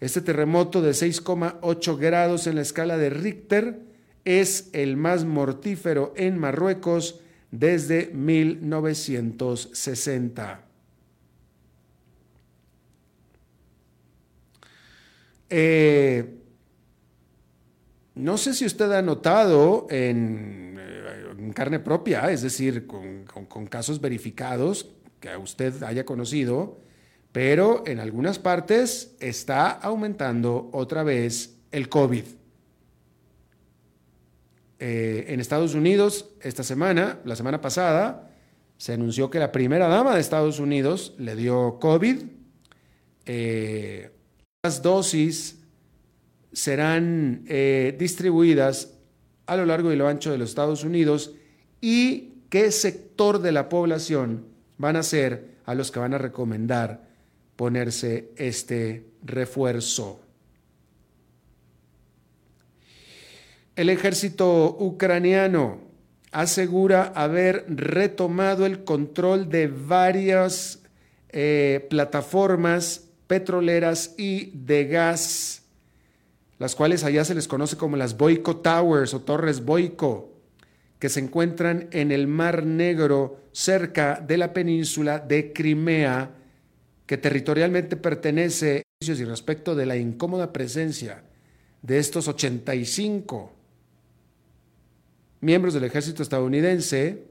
Este 0.00 0.20
terremoto 0.20 0.82
de 0.82 0.90
6,8 0.90 1.98
grados 1.98 2.46
en 2.46 2.54
la 2.54 2.62
escala 2.62 2.96
de 2.96 3.10
Richter 3.10 3.80
es 4.24 4.70
el 4.72 4.96
más 4.96 5.24
mortífero 5.24 6.14
en 6.16 6.38
Marruecos 6.38 7.18
desde 7.50 8.06
1960. 8.12 10.60
Eh, 15.50 16.37
no 18.18 18.36
sé 18.36 18.52
si 18.52 18.66
usted 18.66 18.90
ha 18.92 19.02
notado 19.02 19.86
en, 19.90 20.76
eh, 20.78 21.52
carne 21.54 21.78
propia, 21.78 22.30
es 22.30 22.42
decir, 22.42 22.86
con, 22.86 23.24
casos 23.66 24.00
verificados 24.00 24.90
que 25.20 25.36
usted 25.36 25.82
haya 25.82 26.04
conocido, 26.04 26.78
pero 27.32 27.84
en 27.86 28.00
algunas 28.00 28.38
partes 28.38 29.16
está 29.20 29.70
aumentando 29.70 30.68
otra 30.72 31.02
vez 31.02 31.56
el 31.70 31.88
COVID. 31.88 32.24
Eh, 34.80 35.26
en 35.28 35.40
Estados 35.40 35.74
Unidos, 35.74 36.30
esta 36.40 36.62
semana, 36.62 37.20
la 37.24 37.36
semana 37.36 37.60
pasada, 37.60 38.30
se 38.76 38.92
anunció 38.92 39.30
que 39.30 39.38
la 39.38 39.52
primera 39.52 39.88
dama 39.88 40.14
de 40.14 40.20
Estados 40.20 40.60
Unidos 40.60 41.14
le 41.18 41.34
dio 41.34 41.78
COVID. 41.80 42.22
Eh, 43.26 44.10
las 44.62 44.82
dosis 44.82 45.57
serán 46.52 47.44
eh, 47.48 47.94
distribuidas 47.98 48.94
a 49.46 49.56
lo 49.56 49.66
largo 49.66 49.92
y 49.92 49.96
lo 49.96 50.08
ancho 50.08 50.30
de 50.30 50.38
los 50.38 50.50
Estados 50.50 50.84
Unidos 50.84 51.32
y 51.80 52.34
qué 52.48 52.70
sector 52.70 53.40
de 53.40 53.52
la 53.52 53.68
población 53.68 54.46
van 54.76 54.96
a 54.96 55.02
ser 55.02 55.58
a 55.64 55.74
los 55.74 55.90
que 55.90 56.00
van 56.00 56.14
a 56.14 56.18
recomendar 56.18 57.08
ponerse 57.56 58.30
este 58.36 59.04
refuerzo. 59.22 60.20
El 63.74 63.90
ejército 63.90 64.76
ucraniano 64.78 65.80
asegura 66.32 67.12
haber 67.14 67.64
retomado 67.68 68.66
el 68.66 68.84
control 68.84 69.48
de 69.48 69.68
varias 69.68 70.82
eh, 71.30 71.86
plataformas 71.88 73.04
petroleras 73.26 74.14
y 74.16 74.50
de 74.54 74.86
gas 74.86 75.62
las 76.58 76.74
cuales 76.74 77.04
allá 77.04 77.24
se 77.24 77.34
les 77.34 77.48
conoce 77.48 77.76
como 77.76 77.96
las 77.96 78.16
Boico 78.16 78.56
Towers 78.56 79.14
o 79.14 79.20
Torres 79.20 79.64
Boico, 79.64 80.32
que 80.98 81.08
se 81.08 81.20
encuentran 81.20 81.88
en 81.92 82.10
el 82.10 82.26
Mar 82.26 82.66
Negro 82.66 83.40
cerca 83.52 84.20
de 84.20 84.36
la 84.36 84.52
península 84.52 85.20
de 85.20 85.52
Crimea, 85.52 86.32
que 87.06 87.16
territorialmente 87.16 87.96
pertenece 87.96 88.82
y 89.00 89.24
respecto 89.24 89.76
de 89.76 89.86
la 89.86 89.96
incómoda 89.96 90.52
presencia 90.52 91.22
de 91.82 91.98
estos 91.98 92.26
85 92.26 93.52
miembros 95.40 95.74
del 95.74 95.84
ejército 95.84 96.24
estadounidense, 96.24 97.22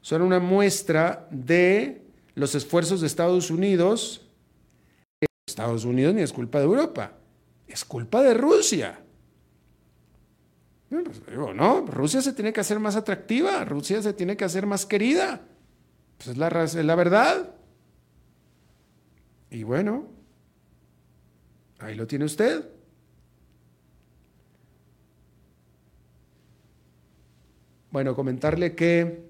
son 0.00 0.22
una 0.22 0.40
muestra 0.40 1.28
de 1.30 2.02
los 2.34 2.56
esfuerzos 2.56 3.00
de 3.00 3.06
Estados 3.06 3.50
Unidos 3.50 4.25
Estados 5.56 5.86
Unidos 5.86 6.14
ni 6.14 6.20
es 6.20 6.34
culpa 6.34 6.58
de 6.58 6.66
Europa, 6.66 7.12
es 7.66 7.82
culpa 7.86 8.20
de 8.20 8.34
Rusia. 8.34 9.00
Pues, 10.90 11.22
no, 11.54 11.86
Rusia 11.86 12.20
se 12.20 12.34
tiene 12.34 12.52
que 12.52 12.60
hacer 12.60 12.78
más 12.78 12.94
atractiva, 12.94 13.64
Rusia 13.64 14.02
se 14.02 14.12
tiene 14.12 14.36
que 14.36 14.44
hacer 14.44 14.66
más 14.66 14.84
querida. 14.84 15.40
Pues 16.18 16.28
es 16.28 16.36
la, 16.36 16.94
verdad. 16.94 17.54
Y 19.48 19.62
bueno, 19.62 20.10
ahí 21.78 21.94
lo 21.94 22.06
tiene 22.06 22.26
usted. 22.26 22.68
Bueno, 27.90 28.14
comentarle 28.14 28.74
que 28.74 29.24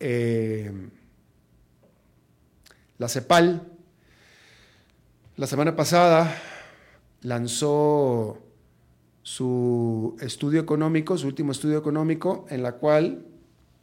eh, 0.00 0.72
la 2.96 3.08
CEPAL 3.10 3.75
la 5.36 5.46
semana 5.46 5.76
pasada 5.76 6.34
lanzó 7.20 8.42
su 9.22 10.16
estudio 10.20 10.60
económico, 10.62 11.18
su 11.18 11.26
último 11.26 11.52
estudio 11.52 11.76
económico, 11.76 12.46
en 12.48 12.62
la 12.62 12.72
cual 12.72 13.26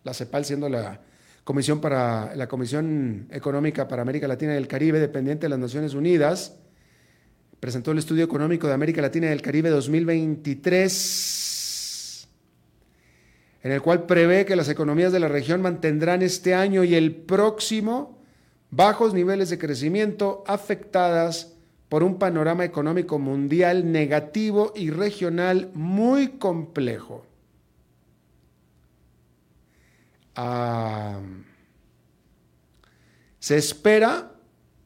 la 0.03 0.15
CEPAL, 0.15 0.45
siendo 0.45 0.67
la 0.67 1.01
Comisión, 1.43 1.79
para, 1.79 2.35
la 2.35 2.47
Comisión 2.47 3.27
Económica 3.29 3.87
para 3.87 4.01
América 4.01 4.27
Latina 4.27 4.55
y 4.55 4.57
el 4.57 4.67
Caribe, 4.67 4.99
dependiente 4.99 5.45
de 5.45 5.49
las 5.49 5.59
Naciones 5.59 5.93
Unidas, 5.93 6.55
presentó 7.59 7.91
el 7.91 7.99
Estudio 7.99 8.23
Económico 8.23 8.65
de 8.67 8.73
América 8.73 9.03
Latina 9.03 9.27
y 9.27 9.31
el 9.31 9.43
Caribe 9.43 9.69
2023, 9.69 12.27
en 13.61 13.71
el 13.71 13.83
cual 13.83 14.07
prevé 14.07 14.45
que 14.45 14.55
las 14.55 14.69
economías 14.69 15.11
de 15.11 15.19
la 15.19 15.27
región 15.27 15.61
mantendrán 15.61 16.23
este 16.23 16.55
año 16.55 16.83
y 16.83 16.95
el 16.95 17.15
próximo 17.15 18.22
bajos 18.75 19.13
niveles 19.13 19.49
de 19.49 19.59
crecimiento 19.59 20.43
afectadas 20.47 21.53
por 21.89 22.01
un 22.03 22.17
panorama 22.17 22.65
económico 22.65 23.19
mundial 23.19 23.91
negativo 23.91 24.73
y 24.75 24.89
regional 24.89 25.69
muy 25.75 26.39
complejo. 26.39 27.23
Ah, 30.35 31.19
se 33.37 33.57
espera 33.57 34.31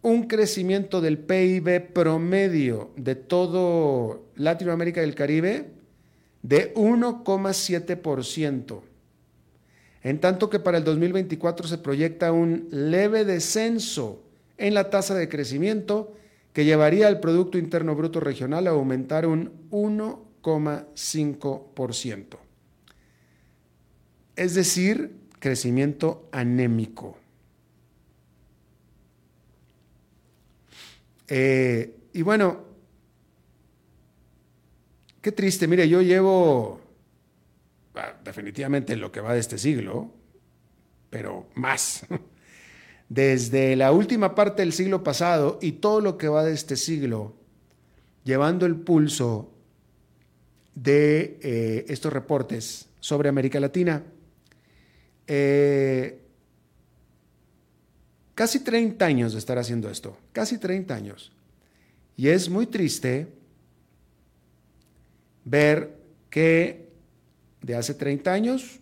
un 0.01 0.27
crecimiento 0.27 1.00
del 1.00 1.20
PIB 1.20 1.94
promedio 1.94 2.91
de 2.98 3.15
todo 3.15 4.25
Latinoamérica 4.36 5.00
y 5.00 5.06
el 5.06 5.15
Caribe 5.15 5.72
de 6.41 6.74
1,7%, 6.75 8.82
en 10.07 10.19
tanto 10.21 10.49
que 10.49 10.59
para 10.59 10.77
el 10.77 10.85
2024 10.85 11.67
se 11.67 11.79
proyecta 11.79 12.31
un 12.31 12.69
leve 12.71 13.25
descenso 13.25 14.23
en 14.57 14.73
la 14.73 14.89
tasa 14.89 15.13
de 15.15 15.27
crecimiento 15.27 16.15
que 16.53 16.63
llevaría 16.63 17.07
al 17.07 17.19
Producto 17.19 17.57
Interno 17.57 17.93
Bruto 17.93 18.21
Regional 18.21 18.67
a 18.67 18.69
aumentar 18.69 19.27
un 19.27 19.51
1,5%. 19.69 22.37
Es 24.37 24.55
decir, 24.55 25.11
crecimiento 25.39 26.29
anémico. 26.31 27.17
Eh, 31.27 31.93
y 32.13 32.21
bueno, 32.21 32.61
qué 35.21 35.33
triste, 35.33 35.67
mire, 35.67 35.89
yo 35.89 36.01
llevo 36.01 36.87
definitivamente 38.23 38.95
lo 38.95 39.11
que 39.11 39.21
va 39.21 39.33
de 39.33 39.39
este 39.39 39.57
siglo, 39.57 40.11
pero 41.09 41.47
más. 41.55 42.05
Desde 43.09 43.75
la 43.75 43.91
última 43.91 44.35
parte 44.35 44.61
del 44.61 44.73
siglo 44.73 45.03
pasado 45.03 45.59
y 45.61 45.73
todo 45.73 46.01
lo 46.01 46.17
que 46.17 46.27
va 46.27 46.43
de 46.43 46.53
este 46.53 46.75
siglo, 46.75 47.35
llevando 48.23 48.65
el 48.65 48.75
pulso 48.75 49.53
de 50.75 51.39
eh, 51.41 51.85
estos 51.87 52.11
reportes 52.11 52.89
sobre 52.99 53.29
América 53.29 53.59
Latina. 53.59 54.03
Eh, 55.25 56.21
casi 58.35 58.59
30 58.59 59.03
años 59.05 59.33
de 59.33 59.39
estar 59.39 59.57
haciendo 59.57 59.89
esto, 59.89 60.17
casi 60.33 60.57
30 60.57 60.93
años. 60.93 61.31
Y 62.15 62.27
es 62.27 62.49
muy 62.49 62.67
triste 62.67 63.27
ver 65.45 65.95
que 66.29 66.87
de 67.67 67.75
hace 67.75 67.93
30 67.93 68.31
años, 68.31 68.79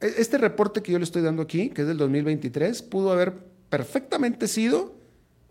e-, 0.00 0.14
este 0.18 0.36
reporte 0.36 0.82
que 0.82 0.92
yo 0.92 0.98
le 0.98 1.04
estoy 1.04 1.22
dando 1.22 1.40
aquí, 1.40 1.70
que 1.70 1.82
es 1.82 1.88
del 1.88 1.96
2023, 1.96 2.82
pudo 2.82 3.12
haber 3.12 3.32
perfectamente 3.70 4.48
sido 4.48 4.96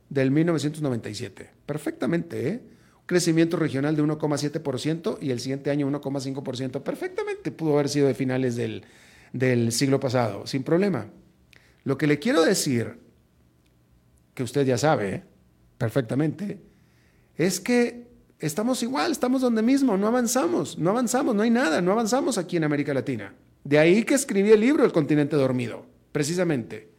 del 0.09 0.29
1997. 0.31 1.49
Perfectamente, 1.65 2.49
¿eh? 2.49 2.61
Crecimiento 3.05 3.57
regional 3.57 3.95
de 3.95 4.03
1,7% 4.03 5.17
y 5.19 5.31
el 5.31 5.39
siguiente 5.39 5.71
año 5.71 5.89
1,5%. 5.89 6.83
Perfectamente 6.83 7.51
pudo 7.51 7.73
haber 7.73 7.89
sido 7.89 8.07
de 8.07 8.13
finales 8.13 8.55
del, 8.55 8.83
del 9.33 9.71
siglo 9.71 9.99
pasado, 9.99 10.45
sin 10.47 10.63
problema. 10.63 11.07
Lo 11.83 11.97
que 11.97 12.07
le 12.07 12.19
quiero 12.19 12.43
decir, 12.43 12.97
que 14.33 14.43
usted 14.43 14.65
ya 14.65 14.77
sabe 14.77 15.23
perfectamente, 15.77 16.61
es 17.35 17.59
que 17.59 18.07
estamos 18.45 18.83
igual, 18.83 19.11
estamos 19.11 19.41
donde 19.41 19.61
mismo, 19.61 19.97
no 19.97 20.07
avanzamos, 20.07 20.77
no 20.77 20.89
avanzamos, 20.89 21.33
no 21.33 21.43
hay 21.43 21.49
nada, 21.49 21.81
no 21.81 21.91
avanzamos 21.91 22.37
aquí 22.37 22.57
en 22.57 22.65
América 22.65 22.93
Latina. 22.93 23.33
De 23.63 23.79
ahí 23.79 24.03
que 24.03 24.13
escribí 24.13 24.51
el 24.51 24.59
libro 24.59 24.83
El 24.83 24.91
continente 24.91 25.35
dormido, 25.35 25.85
precisamente. 26.11 26.89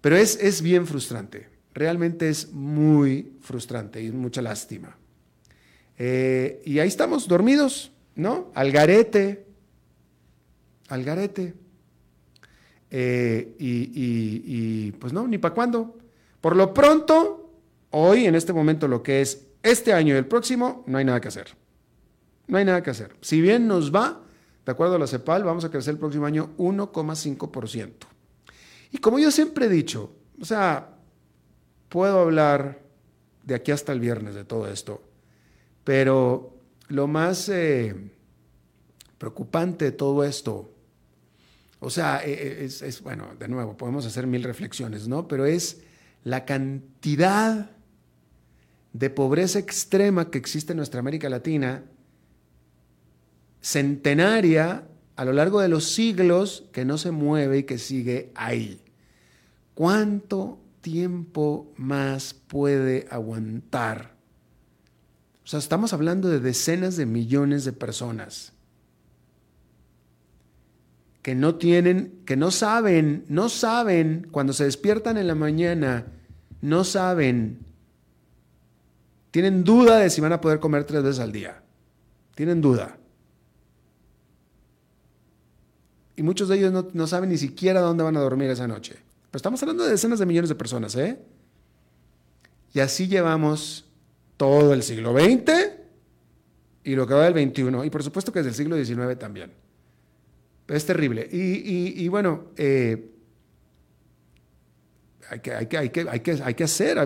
Pero 0.00 0.16
es, 0.16 0.38
es 0.40 0.62
bien 0.62 0.86
frustrante, 0.86 1.48
realmente 1.74 2.28
es 2.28 2.52
muy 2.52 3.32
frustrante 3.40 4.02
y 4.02 4.10
mucha 4.10 4.40
lástima. 4.40 4.96
Eh, 5.98 6.62
y 6.64 6.78
ahí 6.78 6.88
estamos, 6.88 7.28
dormidos, 7.28 7.92
¿no? 8.14 8.50
Al 8.54 8.72
garete, 8.72 9.44
al 10.88 11.04
garete. 11.04 11.52
Eh, 12.90 13.54
y, 13.58 14.92
pues 14.92 15.12
no, 15.12 15.28
ni 15.28 15.36
para 15.36 15.54
cuándo. 15.54 15.98
Por 16.40 16.56
lo 16.56 16.72
pronto, 16.72 17.52
hoy, 17.90 18.24
en 18.24 18.34
este 18.34 18.54
momento, 18.54 18.88
lo 18.88 19.02
que 19.02 19.20
es 19.20 19.46
este 19.62 19.92
año 19.92 20.14
y 20.14 20.18
el 20.18 20.26
próximo, 20.26 20.84
no 20.86 20.98
hay 20.98 21.04
nada 21.04 21.20
que 21.20 21.28
hacer. 21.28 21.48
No 22.46 22.58
hay 22.58 22.64
nada 22.64 22.82
que 22.82 22.90
hacer. 22.90 23.16
Si 23.20 23.40
bien 23.40 23.68
nos 23.68 23.94
va, 23.94 24.22
de 24.64 24.72
acuerdo 24.72 24.96
a 24.96 24.98
la 24.98 25.06
CEPAL, 25.06 25.44
vamos 25.44 25.64
a 25.64 25.70
crecer 25.70 25.92
el 25.92 25.98
próximo 25.98 26.26
año 26.26 26.50
1,5%. 26.58 27.92
Y 28.92 28.98
como 28.98 29.18
yo 29.18 29.30
siempre 29.30 29.66
he 29.66 29.68
dicho, 29.68 30.12
o 30.40 30.44
sea, 30.44 30.96
puedo 31.88 32.20
hablar 32.20 32.80
de 33.44 33.54
aquí 33.54 33.70
hasta 33.70 33.92
el 33.92 34.00
viernes 34.00 34.34
de 34.34 34.44
todo 34.44 34.68
esto, 34.68 35.02
pero 35.84 36.54
lo 36.88 37.06
más 37.06 37.48
eh, 37.48 37.94
preocupante 39.18 39.86
de 39.86 39.92
todo 39.92 40.24
esto 40.24 40.70
o 41.80 41.88
sea, 41.88 42.22
e, 42.24 42.32
e, 42.32 42.64
es, 42.64 43.02
bueno, 43.02 43.30
de 43.38 43.48
nuevo, 43.48 43.76
podemos 43.76 44.04
hacer 44.04 44.26
mil 44.26 44.44
reflexiones, 44.44 45.08
¿no? 45.08 45.26
Pero 45.26 45.46
es 45.46 45.80
la 46.24 46.44
cantidad 46.44 47.70
de 48.92 49.10
pobreza 49.10 49.58
extrema 49.58 50.30
que 50.30 50.38
existe 50.38 50.72
en 50.72 50.78
nuestra 50.78 51.00
América 51.00 51.28
Latina, 51.28 51.84
centenaria 53.60 54.84
a 55.16 55.24
lo 55.24 55.32
largo 55.32 55.60
de 55.60 55.68
los 55.68 55.92
siglos, 55.92 56.64
que 56.72 56.84
no 56.84 56.96
se 56.96 57.10
mueve 57.10 57.58
y 57.58 57.62
que 57.64 57.78
sigue 57.78 58.32
ahí. 58.34 58.80
¿Cuánto 59.74 60.58
tiempo 60.80 61.72
más 61.76 62.34
puede 62.34 63.06
aguantar? 63.10 64.14
O 65.44 65.46
sea, 65.46 65.58
estamos 65.58 65.92
hablando 65.92 66.28
de 66.28 66.40
decenas 66.40 66.96
de 66.96 67.06
millones 67.06 67.64
de 67.64 67.72
personas 67.72 68.52
que 71.22 71.34
no 71.34 71.56
tienen, 71.56 72.20
que 72.24 72.36
no 72.36 72.50
saben, 72.50 73.24
no 73.28 73.48
saben, 73.48 74.26
cuando 74.30 74.52
se 74.52 74.64
despiertan 74.64 75.18
en 75.18 75.26
la 75.26 75.34
mañana, 75.34 76.06
no 76.62 76.84
saben, 76.84 77.58
tienen 79.30 79.64
duda 79.64 79.98
de 79.98 80.10
si 80.10 80.20
van 80.20 80.32
a 80.32 80.40
poder 80.40 80.60
comer 80.60 80.84
tres 80.84 81.02
veces 81.02 81.20
al 81.20 81.32
día. 81.32 81.62
Tienen 82.34 82.60
duda. 82.60 82.96
Y 86.16 86.22
muchos 86.22 86.48
de 86.48 86.58
ellos 86.58 86.92
no, 86.92 87.06
saben 87.06 87.30
ni 87.30 87.38
siquiera 87.38 87.80
dónde 87.80 88.02
van 88.04 88.16
a 88.16 88.20
dormir 88.20 88.50
esa 88.50 88.66
noche. 88.66 88.94
Pero 89.30 89.38
estamos 89.38 89.62
hablando 89.62 89.84
de 89.84 89.90
decenas 89.90 90.18
de 90.18 90.26
millones 90.26 90.48
de 90.48 90.54
personas, 90.54 90.94
¿eh? 90.96 91.18
Y 92.74 92.80
así 92.80 93.08
llevamos 93.08 93.86
todo 94.36 94.72
el 94.74 94.82
siglo 94.82 95.12
XX 95.12 95.80
y 96.84 96.94
lo 96.94 97.06
que 97.06 97.14
va 97.14 97.30
del 97.30 97.50
XXI, 97.50 97.86
y 97.86 97.90
por 97.90 98.02
supuesto 98.02 98.32
que 98.32 98.40
es 98.40 98.44
del 98.44 98.54
siglo 98.54 98.76
XIX 98.76 99.18
también. 99.18 99.52
Es 100.68 100.86
terrible. 100.86 101.28
Y, 101.30 102.06
bueno, 102.08 102.44
eh, 102.56 103.09
hay, 105.30 105.38
que, 105.38 105.54
hay, 105.54 105.66
que, 105.66 105.78
hay, 105.78 105.90
que, 105.90 106.00
hay, 106.08 106.54
que, 106.54 106.64
hacer, 106.64 106.98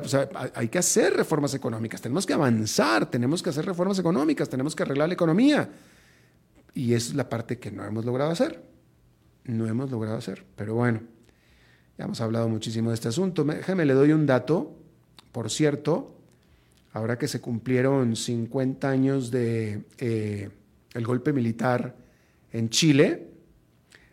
hay 0.54 0.68
que 0.68 0.78
hacer 0.78 1.14
reformas 1.14 1.52
económicas, 1.52 2.00
tenemos 2.00 2.24
que 2.24 2.32
avanzar, 2.32 3.10
tenemos 3.10 3.42
que 3.42 3.50
hacer 3.50 3.66
reformas 3.66 3.98
económicas, 3.98 4.48
tenemos 4.48 4.74
que 4.74 4.82
arreglar 4.82 5.08
la 5.08 5.14
economía. 5.14 5.68
Y 6.72 6.94
es 6.94 7.14
la 7.14 7.28
parte 7.28 7.58
que 7.58 7.70
no 7.70 7.84
hemos 7.84 8.04
logrado 8.04 8.30
hacer. 8.30 8.64
No 9.44 9.66
hemos 9.66 9.90
logrado 9.90 10.16
hacer. 10.16 10.42
Pero 10.56 10.74
bueno, 10.74 11.02
ya 11.98 12.06
hemos 12.06 12.20
hablado 12.22 12.48
muchísimo 12.48 12.90
de 12.90 12.94
este 12.94 13.08
asunto. 13.08 13.44
Déjeme, 13.44 13.84
le 13.84 13.92
doy 13.92 14.12
un 14.12 14.26
dato. 14.26 14.74
Por 15.30 15.50
cierto, 15.50 16.16
ahora 16.92 17.18
que 17.18 17.28
se 17.28 17.40
cumplieron 17.40 18.16
50 18.16 18.88
años 18.88 19.30
de 19.30 19.84
eh, 19.98 20.48
golpe 21.02 21.32
militar 21.32 21.94
en 22.52 22.70
Chile, 22.70 23.28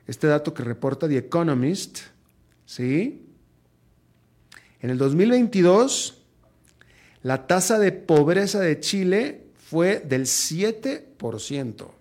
este 0.05 0.27
dato 0.27 0.53
que 0.53 0.63
reporta 0.63 1.07
The 1.07 1.17
Economist, 1.17 1.99
¿sí? 2.65 3.30
En 4.81 4.89
el 4.89 4.97
2022, 4.97 6.17
la 7.23 7.45
tasa 7.45 7.77
de 7.77 7.91
pobreza 7.91 8.59
de 8.59 8.79
Chile 8.79 9.45
fue 9.55 9.99
del 9.99 10.23
7%, 10.23 11.91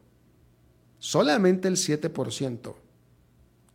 solamente 0.99 1.69
el 1.69 1.77
7%. 1.77 2.75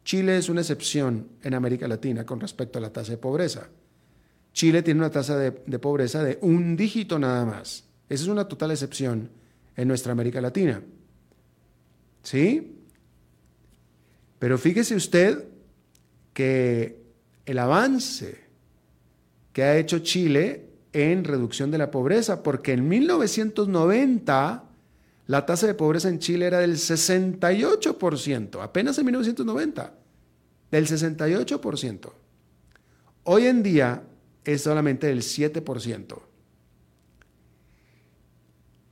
Chile 0.03 0.37
es 0.37 0.49
una 0.49 0.61
excepción 0.61 1.29
en 1.43 1.53
América 1.53 1.87
Latina 1.87 2.25
con 2.25 2.39
respecto 2.39 2.79
a 2.79 2.81
la 2.81 2.91
tasa 2.91 3.11
de 3.11 3.17
pobreza. 3.17 3.67
Chile 4.53 4.81
tiene 4.83 4.99
una 5.01 5.11
tasa 5.11 5.37
de, 5.37 5.51
pobreza 5.51 6.23
de 6.23 6.37
un 6.41 6.75
dígito 6.75 7.19
nada 7.19 7.45
más. 7.45 7.83
Esa 8.07 8.23
es 8.23 8.29
una 8.29 8.47
total 8.47 8.71
excepción 8.71 9.29
en 9.75 9.87
nuestra 9.87 10.13
América 10.13 10.39
Latina. 10.41 10.81
¿Sí? 12.23 12.75
Pero 14.39 14.57
fíjese 14.57 14.95
usted 14.95 15.43
que 16.33 17.01
el 17.45 17.59
avance 17.59 18.44
que 19.55 19.63
ha 19.63 19.77
hecho 19.77 19.99
Chile 19.99 20.67
en 20.91 21.23
reducción 21.23 21.71
de 21.71 21.77
la 21.77 21.89
pobreza, 21.89 22.43
porque 22.43 22.73
en 22.73 22.89
1990 22.89 24.65
la 25.27 25.45
tasa 25.45 25.65
de 25.65 25.73
pobreza 25.73 26.09
en 26.09 26.19
Chile 26.19 26.47
era 26.47 26.59
del 26.59 26.75
68%, 26.75 28.61
apenas 28.61 28.97
en 28.97 29.05
1990, 29.05 29.93
del 30.71 30.87
68%. 30.87 32.11
Hoy 33.23 33.45
en 33.45 33.63
día 33.63 34.03
es 34.43 34.63
solamente 34.63 35.07
del 35.07 35.21
7%. 35.21 36.19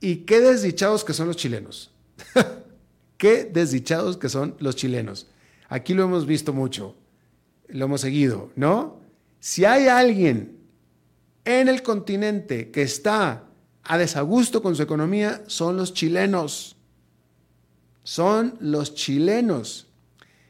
Y 0.00 0.16
qué 0.16 0.40
desdichados 0.40 1.04
que 1.04 1.12
son 1.12 1.26
los 1.26 1.36
chilenos. 1.36 1.92
qué 3.18 3.44
desdichados 3.44 4.16
que 4.16 4.30
son 4.30 4.56
los 4.60 4.76
chilenos. 4.76 5.28
Aquí 5.68 5.92
lo 5.92 6.04
hemos 6.04 6.24
visto 6.24 6.54
mucho, 6.54 6.96
lo 7.68 7.84
hemos 7.84 8.00
seguido, 8.00 8.50
¿no? 8.56 9.03
Si 9.44 9.66
hay 9.66 9.88
alguien 9.88 10.56
en 11.44 11.68
el 11.68 11.82
continente 11.82 12.70
que 12.70 12.80
está 12.80 13.44
a 13.82 13.98
desagusto 13.98 14.62
con 14.62 14.74
su 14.74 14.82
economía, 14.82 15.42
son 15.48 15.76
los 15.76 15.92
chilenos. 15.92 16.78
Son 18.04 18.56
los 18.60 18.94
chilenos. 18.94 19.86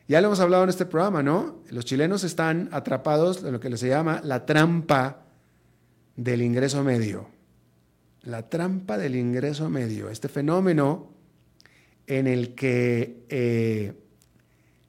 Ya 0.07 0.21
lo 0.21 0.29
hemos 0.29 0.39
hablado 0.39 0.63
en 0.63 0.71
este 0.71 0.87
programa, 0.87 1.25
¿no? 1.25 1.57
Los 1.71 1.85
chilenos 1.85 2.23
están 2.23 2.69
atrapados 2.71 3.43
en 3.43 3.51
lo 3.51 3.59
que 3.59 3.77
se 3.77 3.89
llama 3.89 4.21
la 4.23 4.47
trampa 4.47 5.25
del 6.15 6.41
ingreso 6.43 6.85
medio. 6.85 7.29
La 8.23 8.49
trampa 8.49 8.97
del 8.97 9.17
ingreso 9.17 9.69
medio. 9.69 10.09
Este 10.09 10.29
fenómeno 10.29 11.11
en 12.07 12.29
el 12.29 12.55
que 12.55 13.25
eh, 13.29 13.93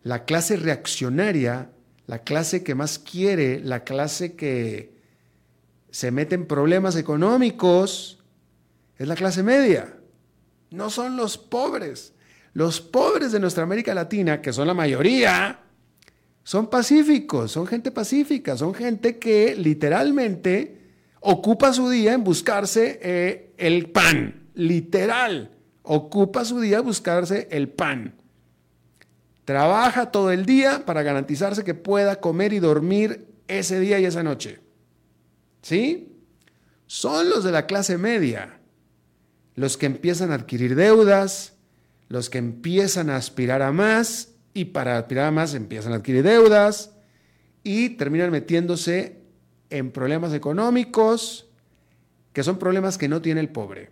la 0.03 0.25
clase 0.25 0.57
reaccionaria, 0.57 1.71
la 2.07 2.19
clase 2.19 2.63
que 2.63 2.75
más 2.75 2.99
quiere, 2.99 3.59
la 3.59 3.83
clase 3.83 4.35
que 4.35 4.95
se 5.89 6.11
mete 6.11 6.35
en 6.35 6.45
problemas 6.45 6.95
económicos, 6.95 8.19
es 8.97 9.07
la 9.07 9.15
clase 9.15 9.43
media. 9.43 9.97
No 10.69 10.89
son 10.89 11.17
los 11.17 11.37
pobres. 11.37 12.13
Los 12.53 12.79
pobres 12.79 13.31
de 13.31 13.39
nuestra 13.39 13.63
América 13.63 13.93
Latina, 13.93 14.41
que 14.41 14.53
son 14.53 14.67
la 14.67 14.73
mayoría, 14.73 15.59
son 16.43 16.69
pacíficos, 16.69 17.51
son 17.51 17.65
gente 17.65 17.91
pacífica, 17.91 18.55
son 18.55 18.73
gente 18.73 19.17
que 19.17 19.55
literalmente 19.55 20.81
ocupa 21.21 21.73
su 21.73 21.89
día 21.89 22.13
en 22.13 22.23
buscarse 22.23 22.99
eh, 23.01 23.53
el 23.57 23.89
pan, 23.89 24.49
literal, 24.53 25.51
ocupa 25.81 26.45
su 26.45 26.59
día 26.59 26.81
buscarse 26.81 27.47
el 27.51 27.69
pan. 27.69 28.13
Trabaja 29.45 30.11
todo 30.11 30.31
el 30.31 30.45
día 30.45 30.85
para 30.85 31.03
garantizarse 31.03 31.63
que 31.63 31.75
pueda 31.75 32.19
comer 32.19 32.51
y 32.51 32.59
dormir 32.59 33.27
ese 33.47 33.79
día 33.79 33.99
y 33.99 34.05
esa 34.05 34.23
noche. 34.23 34.59
¿Sí? 35.61 36.11
Son 36.87 37.29
los 37.29 37.43
de 37.43 37.51
la 37.51 37.67
clase 37.67 37.97
media, 37.97 38.59
los 39.53 39.77
que 39.77 39.85
empiezan 39.85 40.31
a 40.31 40.35
adquirir 40.35 40.75
deudas, 40.75 41.53
los 42.09 42.29
que 42.29 42.39
empiezan 42.39 43.09
a 43.09 43.15
aspirar 43.15 43.61
a 43.61 43.71
más 43.71 44.29
y 44.53 44.65
para 44.65 44.97
aspirar 44.97 45.25
a 45.25 45.31
más 45.31 45.53
empiezan 45.53 45.93
a 45.93 45.97
adquirir 45.97 46.23
deudas 46.23 46.91
y 47.63 47.89
terminan 47.89 48.31
metiéndose 48.31 49.21
en 49.69 49.91
problemas 49.91 50.33
económicos 50.33 51.47
que 52.33 52.43
son 52.43 52.59
problemas 52.59 52.97
que 52.97 53.07
no 53.07 53.21
tiene 53.21 53.41
el 53.41 53.49
pobre. 53.49 53.91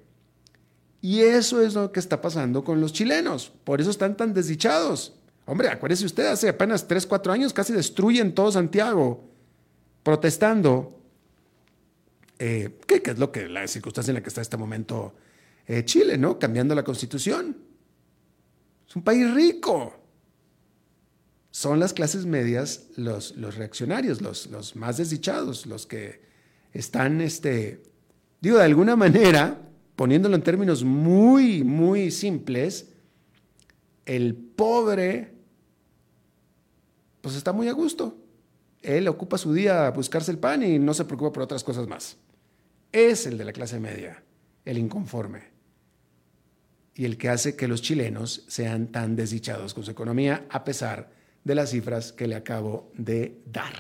Y 1.02 1.22
eso 1.22 1.62
es 1.62 1.74
lo 1.74 1.92
que 1.92 2.00
está 2.00 2.22
pasando 2.22 2.64
con 2.64 2.80
los 2.80 2.94
chilenos. 2.94 3.52
Por 3.64 3.82
eso 3.82 3.90
están 3.90 4.16
tan 4.16 4.34
desdichados. 4.34 5.16
Hombre, 5.46 5.70
acuérdese 5.70 6.06
usted, 6.06 6.26
hace 6.28 6.50
apenas 6.50 6.88
3, 6.88 7.06
4 7.06 7.34
años 7.34 7.54
casi 7.54 7.74
destruyen 7.74 8.34
todo 8.34 8.52
Santiago 8.52 9.30
protestando. 10.04 11.00
Eh, 12.40 12.80
¿qué, 12.88 13.02
es 13.06 13.20
lo 13.20 13.32
que 13.32 13.48
la 13.48 13.68
circunstancia 13.68 14.12
en 14.12 14.16
la 14.16 14.24
que 14.24 14.30
está 14.30 14.42
este 14.42 14.58
momento 14.58 15.14
eh, 15.68 15.84
Chile, 15.86 16.18
¿no? 16.18 16.40
Cambiando 16.40 16.76
la 16.76 16.84
constitución. 16.84 17.58
Es 18.88 18.96
un 18.96 19.04
país 19.04 19.34
rico. 19.34 19.96
Son 21.52 21.80
las 21.80 21.94
clases 21.94 22.26
medias 22.26 22.88
los, 22.96 23.36
los 23.38 23.56
reaccionarios, 23.56 24.22
los, 24.22 24.48
los, 24.48 24.76
más 24.76 24.98
desdichados, 24.98 25.66
los 25.66 25.86
que 25.86 26.22
están, 26.72 27.22
este, 27.22 27.84
digo, 28.42 28.58
de 28.58 28.64
alguna 28.64 28.96
manera, 28.96 29.62
poniéndolo 29.96 30.36
en 30.36 30.42
términos 30.42 30.84
muy, 30.84 31.64
muy 31.64 32.10
simples, 32.12 32.88
el 34.06 34.36
pobre 34.36 35.33
pues 37.24 37.38
está 37.38 37.54
muy 37.54 37.70
a 37.70 37.72
gusto. 37.72 38.18
Él 38.82 39.08
ocupa 39.08 39.38
su 39.38 39.54
día 39.54 39.88
a 39.88 39.92
buscarse 39.92 40.30
el 40.30 40.40
pan 40.40 40.62
y 40.62 40.78
no 40.78 40.94
se 40.94 41.06
preocupa 41.06 41.32
por 41.32 41.44
otras 41.44 41.64
cosas 41.64 41.88
más. 41.88 42.18
Es 42.92 43.26
el 43.26 43.38
de 43.38 43.46
la 43.46 43.54
clase 43.54 43.80
media, 43.80 44.22
el 44.66 44.78
inconforme. 44.78 45.54
Y 46.94 47.06
el 47.06 47.18
que 47.18 47.30
hace 47.30 47.56
que 47.56 47.70
los 47.70 47.82
chilenos 47.82 48.44
sean 48.50 48.88
tan 48.88 49.16
desdichados 49.16 49.74
con 49.74 49.86
su 49.86 49.92
economía 49.92 50.46
a 50.50 50.66
pesar 50.66 51.12
de 51.46 51.56
las 51.56 51.72
cifras 51.72 52.12
que 52.12 52.28
le 52.28 52.36
acabo 52.36 52.92
de 52.94 53.40
dar. 53.46 53.74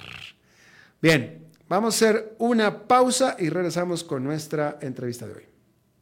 Bien, 1.02 1.46
vamos 1.68 1.96
a 1.96 1.98
hacer 1.98 2.36
una 2.40 2.88
pausa 2.88 3.36
y 3.38 3.50
regresamos 3.50 4.06
con 4.06 4.24
nuestra 4.24 4.80
entrevista 4.82 5.28
de 5.28 5.34
hoy. 5.34 5.44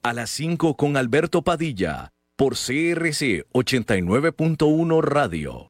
A 0.03 0.13
las 0.13 0.29
5 0.29 0.77
con 0.77 0.95
Alberto 0.95 1.41
Padilla 1.41 2.11
por 2.35 2.53
CRC 2.53 3.47
89.1 3.51 5.01
Radio. 5.01 5.69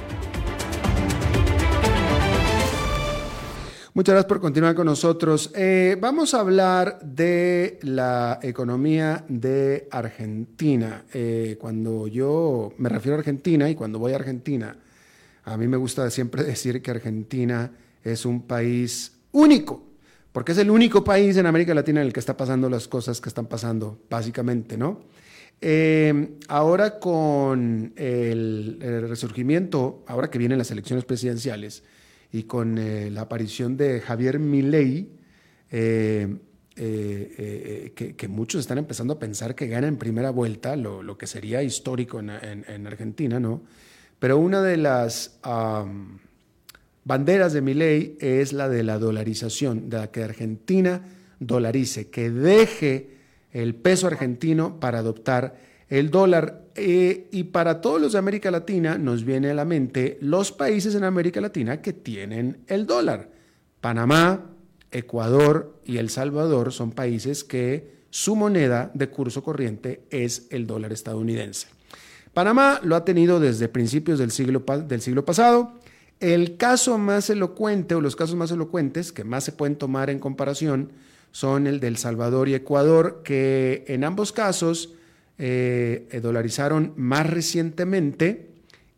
Muchas 3.93 4.13
gracias 4.13 4.29
por 4.29 4.39
continuar 4.39 4.73
con 4.73 4.85
nosotros. 4.85 5.51
Eh, 5.53 5.97
vamos 5.99 6.33
a 6.33 6.39
hablar 6.39 6.99
de 7.03 7.77
la 7.81 8.39
economía 8.41 9.25
de 9.27 9.89
Argentina. 9.91 11.03
Eh, 11.13 11.57
cuando 11.59 12.07
yo 12.07 12.71
me 12.77 12.87
refiero 12.87 13.17
a 13.17 13.19
Argentina 13.19 13.69
y 13.69 13.75
cuando 13.75 13.99
voy 13.99 14.13
a 14.13 14.15
Argentina, 14.15 14.77
a 15.43 15.57
mí 15.57 15.67
me 15.67 15.75
gusta 15.75 16.09
siempre 16.09 16.41
decir 16.45 16.81
que 16.81 16.89
Argentina 16.89 17.69
es 18.01 18.25
un 18.25 18.43
país 18.43 19.11
único, 19.33 19.83
porque 20.31 20.53
es 20.53 20.57
el 20.59 20.71
único 20.71 21.03
país 21.03 21.35
en 21.35 21.45
América 21.45 21.73
Latina 21.73 21.99
en 21.99 22.07
el 22.07 22.13
que 22.13 22.21
está 22.21 22.37
pasando 22.37 22.69
las 22.69 22.87
cosas 22.87 23.19
que 23.19 23.27
están 23.27 23.47
pasando, 23.47 23.99
básicamente, 24.09 24.77
¿no? 24.77 25.01
Eh, 25.59 26.37
ahora 26.47 26.97
con 26.97 27.91
el, 27.97 28.77
resurgimiento, 29.09 30.05
ahora 30.07 30.29
que 30.29 30.39
vienen 30.39 30.59
las 30.59 30.71
elecciones 30.71 31.03
presidenciales 31.03 31.83
y 32.31 32.43
con 32.43 32.77
eh, 32.77 33.09
la 33.11 33.21
aparición 33.21 33.77
de 33.77 33.99
Javier 34.01 34.39
Milei, 34.39 35.09
eh, 35.69 36.35
que, 36.75 38.27
muchos 38.27 38.61
están 38.61 38.77
empezando 38.77 39.13
a 39.13 39.19
pensar 39.19 39.55
que 39.55 39.67
gana 39.67 39.87
en 39.87 39.97
primera 39.97 40.31
vuelta, 40.31 40.75
lo, 40.75 41.17
que 41.17 41.27
sería 41.27 41.61
histórico 41.61 42.19
en, 42.19 42.87
Argentina, 42.87 43.39
¿no? 43.39 43.61
Pero 44.19 44.37
una 44.37 44.61
de 44.61 44.77
las 44.77 45.39
banderas 47.03 47.53
de 47.53 47.61
Milei 47.61 48.17
es 48.19 48.53
la 48.53 48.69
de 48.69 48.83
la 48.83 48.97
dolarización, 48.97 49.89
de 49.89 50.09
que 50.09 50.23
Argentina 50.23 51.03
dolarice, 51.39 52.09
que 52.09 52.29
deje 52.29 53.09
el 53.51 53.75
peso 53.75 54.07
argentino 54.07 54.79
para 54.79 54.99
adoptar 54.99 55.55
el 55.91 56.09
dólar. 56.09 56.63
Eh, 56.73 57.27
y 57.31 57.43
para 57.43 57.81
todos 57.81 58.01
los 58.01 58.13
de 58.13 58.17
América 58.17 58.49
Latina 58.49 58.97
nos 58.97 59.23
viene 59.25 59.51
a 59.51 59.53
la 59.53 59.65
mente 59.65 60.17
los 60.21 60.51
países 60.51 60.95
en 60.95 61.03
América 61.03 61.39
Latina 61.41 61.81
que 61.81 61.93
tienen 61.93 62.63
el 62.67 62.87
dólar. 62.87 63.29
Panamá, 63.81 64.49
Ecuador 64.89 65.79
y 65.85 65.97
El 65.97 66.09
Salvador 66.09 66.71
son 66.71 66.91
países 66.91 67.43
que 67.43 68.01
su 68.09 68.35
moneda 68.35 68.89
de 68.93 69.09
curso 69.09 69.43
corriente 69.43 70.03
es 70.09 70.47
el 70.49 70.65
dólar 70.65 70.93
estadounidense. 70.93 71.67
Panamá 72.33 72.79
lo 72.83 72.95
ha 72.95 73.05
tenido 73.05 73.39
desde 73.39 73.67
principios 73.67 74.17
del 74.17 74.31
siglo, 74.31 74.63
del 74.87 75.01
siglo 75.01 75.25
pasado 75.25 75.73
el 76.21 76.55
caso 76.55 76.99
más 76.99 77.29
elocuente 77.31 77.95
o 77.95 78.01
los 78.01 78.15
casos 78.15 78.35
más 78.35 78.51
elocuentes 78.51 79.11
que 79.11 79.23
más 79.23 79.43
se 79.43 79.51
pueden 79.51 79.75
tomar 79.75 80.09
en 80.09 80.19
comparación 80.19 80.91
son 81.31 81.65
el 81.65 81.79
del 81.79 81.97
Salvador 81.97 82.47
y 82.47 82.53
Ecuador, 82.53 83.21
que 83.23 83.85
en 83.87 84.03
ambos 84.03 84.31
casos 84.31 84.93
eh, 85.37 86.19
dolarizaron 86.21 86.93
más 86.97 87.27
recientemente 87.29 88.51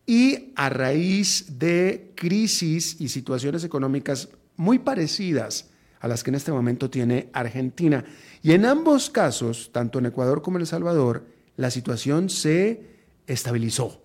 y 0.06 0.52
a 0.56 0.70
raíz 0.70 1.60
de 1.60 2.12
crisis 2.16 3.00
y 3.00 3.08
situaciones 3.08 3.64
económicas 3.64 4.30
muy 4.58 4.80
parecidas 4.80 5.70
a 6.00 6.08
las 6.08 6.24
que 6.24 6.32
en 6.32 6.36
este 6.36 6.52
momento 6.52 6.90
tiene 6.90 7.30
Argentina. 7.32 8.04
Y 8.42 8.52
en 8.52 8.66
ambos 8.66 9.10
casos, 9.10 9.72
tanto 9.72 10.00
en 10.00 10.08
Ecuador 10.08 10.42
como 10.42 10.58
en 10.58 10.62
El 10.62 10.68
Salvador, 10.68 11.26
la 11.56 11.72
situación 11.72 12.30
se 12.30 12.82
estabilizó. 13.26 14.04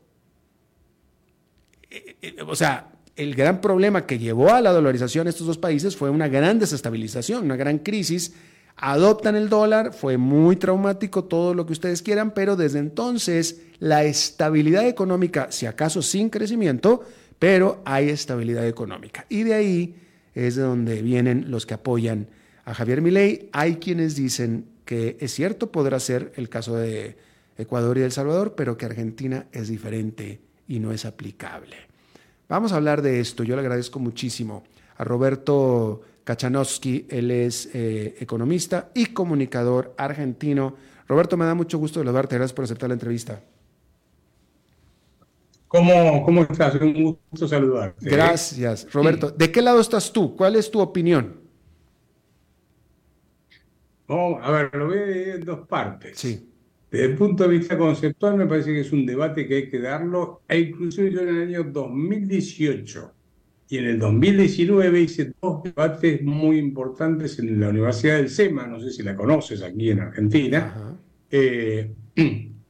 Eh, 1.90 2.16
eh, 2.22 2.36
o 2.46 2.54
sea, 2.54 2.92
el 3.16 3.34
gran 3.34 3.60
problema 3.60 4.06
que 4.06 4.18
llevó 4.18 4.50
a 4.50 4.60
la 4.60 4.70
dolarización 4.70 5.24
de 5.24 5.30
estos 5.30 5.46
dos 5.46 5.58
países 5.58 5.96
fue 5.96 6.08
una 6.08 6.28
gran 6.28 6.60
desestabilización, 6.60 7.44
una 7.44 7.56
gran 7.56 7.78
crisis. 7.78 8.32
Adoptan 8.80 9.34
el 9.34 9.48
dólar, 9.48 9.92
fue 9.92 10.18
muy 10.18 10.54
traumático, 10.54 11.24
todo 11.24 11.52
lo 11.52 11.66
que 11.66 11.72
ustedes 11.72 12.00
quieran, 12.00 12.32
pero 12.32 12.54
desde 12.54 12.78
entonces 12.78 13.62
la 13.80 14.04
estabilidad 14.04 14.86
económica, 14.86 15.50
si 15.50 15.66
acaso 15.66 16.00
sin 16.00 16.30
crecimiento, 16.30 17.02
pero 17.40 17.82
hay 17.84 18.08
estabilidad 18.08 18.66
económica. 18.66 19.26
Y 19.28 19.42
de 19.42 19.54
ahí 19.54 19.96
es 20.34 20.54
de 20.54 20.62
donde 20.62 21.02
vienen 21.02 21.50
los 21.50 21.66
que 21.66 21.74
apoyan 21.74 22.28
a 22.64 22.72
Javier 22.72 23.02
Milei. 23.02 23.48
Hay 23.52 23.76
quienes 23.76 24.14
dicen 24.14 24.66
que 24.84 25.16
es 25.18 25.34
cierto, 25.34 25.72
podrá 25.72 25.98
ser 25.98 26.32
el 26.36 26.48
caso 26.48 26.76
de 26.76 27.16
Ecuador 27.56 27.98
y 27.98 28.02
El 28.02 28.12
Salvador, 28.12 28.54
pero 28.54 28.76
que 28.76 28.86
Argentina 28.86 29.46
es 29.50 29.66
diferente 29.68 30.40
y 30.68 30.78
no 30.78 30.92
es 30.92 31.04
aplicable. 31.04 31.76
Vamos 32.48 32.72
a 32.72 32.76
hablar 32.76 33.02
de 33.02 33.18
esto. 33.18 33.42
Yo 33.42 33.56
le 33.56 33.62
agradezco 33.62 33.98
muchísimo 33.98 34.62
a 34.96 35.04
Roberto 35.04 36.00
Kachanowski. 36.28 37.06
Él 37.08 37.30
es 37.30 37.70
eh, 37.72 38.16
economista 38.20 38.90
y 38.94 39.06
comunicador 39.06 39.94
argentino. 39.96 40.76
Roberto, 41.06 41.38
me 41.38 41.46
da 41.46 41.54
mucho 41.54 41.78
gusto 41.78 42.00
saludarte. 42.00 42.36
Gracias 42.36 42.52
por 42.52 42.64
aceptar 42.64 42.90
la 42.90 42.94
entrevista. 42.94 43.42
¿Cómo, 45.68 46.22
¿Cómo 46.26 46.42
estás? 46.42 46.74
Un 46.74 47.16
gusto 47.30 47.48
saludarte. 47.48 48.10
Gracias, 48.10 48.92
Roberto. 48.92 49.30
¿De 49.30 49.50
qué 49.50 49.62
lado 49.62 49.80
estás 49.80 50.12
tú? 50.12 50.36
¿Cuál 50.36 50.56
es 50.56 50.70
tu 50.70 50.80
opinión? 50.80 51.40
Oh, 54.08 54.38
a 54.42 54.50
ver, 54.50 54.74
lo 54.74 54.88
veo 54.88 55.34
en 55.34 55.44
dos 55.46 55.66
partes. 55.66 56.18
Sí. 56.18 56.46
Desde 56.90 57.06
el 57.06 57.16
punto 57.16 57.44
de 57.44 57.58
vista 57.58 57.78
conceptual, 57.78 58.36
me 58.36 58.46
parece 58.46 58.74
que 58.74 58.80
es 58.80 58.92
un 58.92 59.06
debate 59.06 59.48
que 59.48 59.54
hay 59.56 59.70
que 59.70 59.78
darlo, 59.80 60.42
e 60.46 60.58
inclusive 60.58 61.10
yo 61.10 61.20
en 61.22 61.28
el 61.28 61.42
año 61.42 61.64
2018 61.64 63.14
y 63.70 63.78
en 63.78 63.85
el 63.85 63.98
2019 63.98 65.00
hice 65.00 65.33
dos 65.40 65.62
debates 65.62 66.22
muy 66.22 66.59
importantes 66.59 67.38
en 67.38 67.61
la 67.61 67.68
Universidad 67.68 68.16
del 68.16 68.31
SEMA, 68.31 68.66
no 68.66 68.81
sé 68.81 68.90
si 68.90 69.02
la 69.02 69.14
conoces 69.14 69.62
aquí 69.62 69.90
en 69.90 70.00
Argentina, 70.00 70.96
eh, 71.31 71.92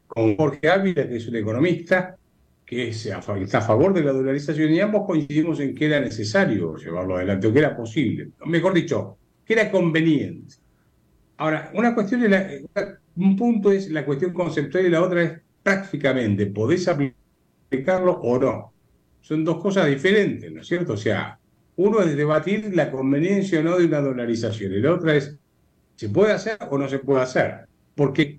con 0.06 0.36
Jorge 0.36 0.68
Ávila, 0.68 1.08
que 1.08 1.16
es 1.16 1.28
un 1.28 1.36
economista 1.36 2.16
que 2.66 2.88
está 2.88 3.18
a 3.58 3.62
favor 3.62 3.94
de 3.94 4.02
la 4.02 4.12
dolarización, 4.12 4.72
y 4.72 4.80
ambos 4.80 5.06
coincidimos 5.06 5.60
en 5.60 5.74
que 5.74 5.86
era 5.86 6.00
necesario 6.00 6.76
llevarlo 6.76 7.16
adelante, 7.16 7.46
o 7.46 7.52
que 7.52 7.58
era 7.60 7.76
posible, 7.76 8.30
mejor 8.46 8.74
dicho, 8.74 9.16
que 9.44 9.54
era 9.54 9.70
conveniente. 9.70 10.56
Ahora, 11.36 11.70
una 11.74 11.94
cuestión 11.94 12.24
es 12.24 12.30
la, 12.30 12.98
un 13.16 13.36
punto 13.36 13.70
es 13.70 13.88
la 13.90 14.04
cuestión 14.04 14.32
conceptual 14.32 14.84
y 14.84 14.90
la 14.90 15.02
otra 15.02 15.22
es 15.22 15.32
prácticamente, 15.62 16.46
¿podés 16.46 16.88
aplicarlo 16.88 18.20
o 18.20 18.38
no? 18.38 18.72
Son 19.28 19.44
dos 19.44 19.58
cosas 19.58 19.86
diferentes, 19.86 20.50
¿no 20.50 20.62
es 20.62 20.66
cierto? 20.66 20.94
O 20.94 20.96
sea, 20.96 21.38
uno 21.76 22.00
es 22.00 22.16
debatir 22.16 22.74
la 22.74 22.90
conveniencia 22.90 23.60
o 23.60 23.62
no 23.62 23.76
de 23.76 23.84
una 23.84 24.00
dolarización 24.00 24.72
y 24.72 24.80
la 24.80 24.94
otra 24.94 25.16
es, 25.16 25.36
¿se 25.96 26.08
puede 26.08 26.32
hacer 26.32 26.56
o 26.70 26.78
no 26.78 26.88
se 26.88 27.00
puede 27.00 27.20
hacer? 27.20 27.66
Porque 27.94 28.38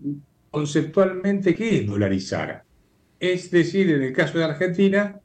conceptualmente, 0.49 1.53
¿qué 1.53 1.77
es 1.77 1.85
dolarizar? 1.85 2.63
Es 3.19 3.51
decir, 3.51 3.91
en 3.91 4.01
el 4.01 4.13
caso 4.13 4.39
de 4.39 4.45
Argentina, 4.45 5.19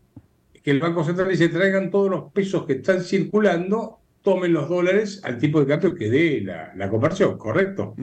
que 0.62 0.70
el 0.70 0.80
Banco 0.80 1.02
Central 1.02 1.30
dice 1.30 1.48
traigan 1.48 1.90
todos 1.90 2.10
los 2.10 2.30
pesos 2.30 2.66
que 2.66 2.74
están 2.74 3.00
circulando, 3.00 4.00
tomen 4.20 4.52
los 4.52 4.68
dólares 4.68 5.22
al 5.24 5.38
tipo 5.38 5.60
de 5.60 5.66
cambio 5.66 5.94
que 5.94 6.10
dé 6.10 6.42
la, 6.42 6.90
conversión, 6.90 7.38
¿correcto? 7.38 7.96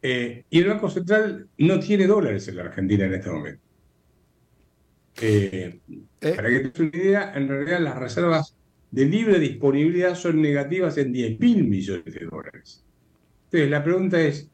Eh, 0.00 0.44
y 0.48 0.58
el 0.60 0.68
Banco 0.68 0.88
Central 0.88 1.46
no 1.58 1.78
tiene 1.78 2.06
dólares 2.06 2.48
en 2.48 2.56
la 2.56 2.62
Argentina 2.62 3.04
en 3.04 3.12
este 3.12 3.30
momento. 3.30 3.65
Eh. 5.20 5.80
Para 6.20 6.48
que 6.48 6.60
te 6.60 6.82
una 6.82 6.96
idea, 6.96 7.32
en 7.34 7.48
realidad 7.48 7.80
las 7.80 7.96
reservas 7.96 8.56
de 8.90 9.04
libre 9.04 9.38
disponibilidad 9.38 10.14
son 10.14 10.40
negativas 10.40 10.96
en 10.98 11.12
10 11.12 11.40
mil 11.40 11.64
millones 11.64 12.14
de 12.14 12.26
dólares. 12.26 12.84
Entonces, 13.44 13.70
la 13.70 13.84
pregunta 13.84 14.20
es, 14.20 14.50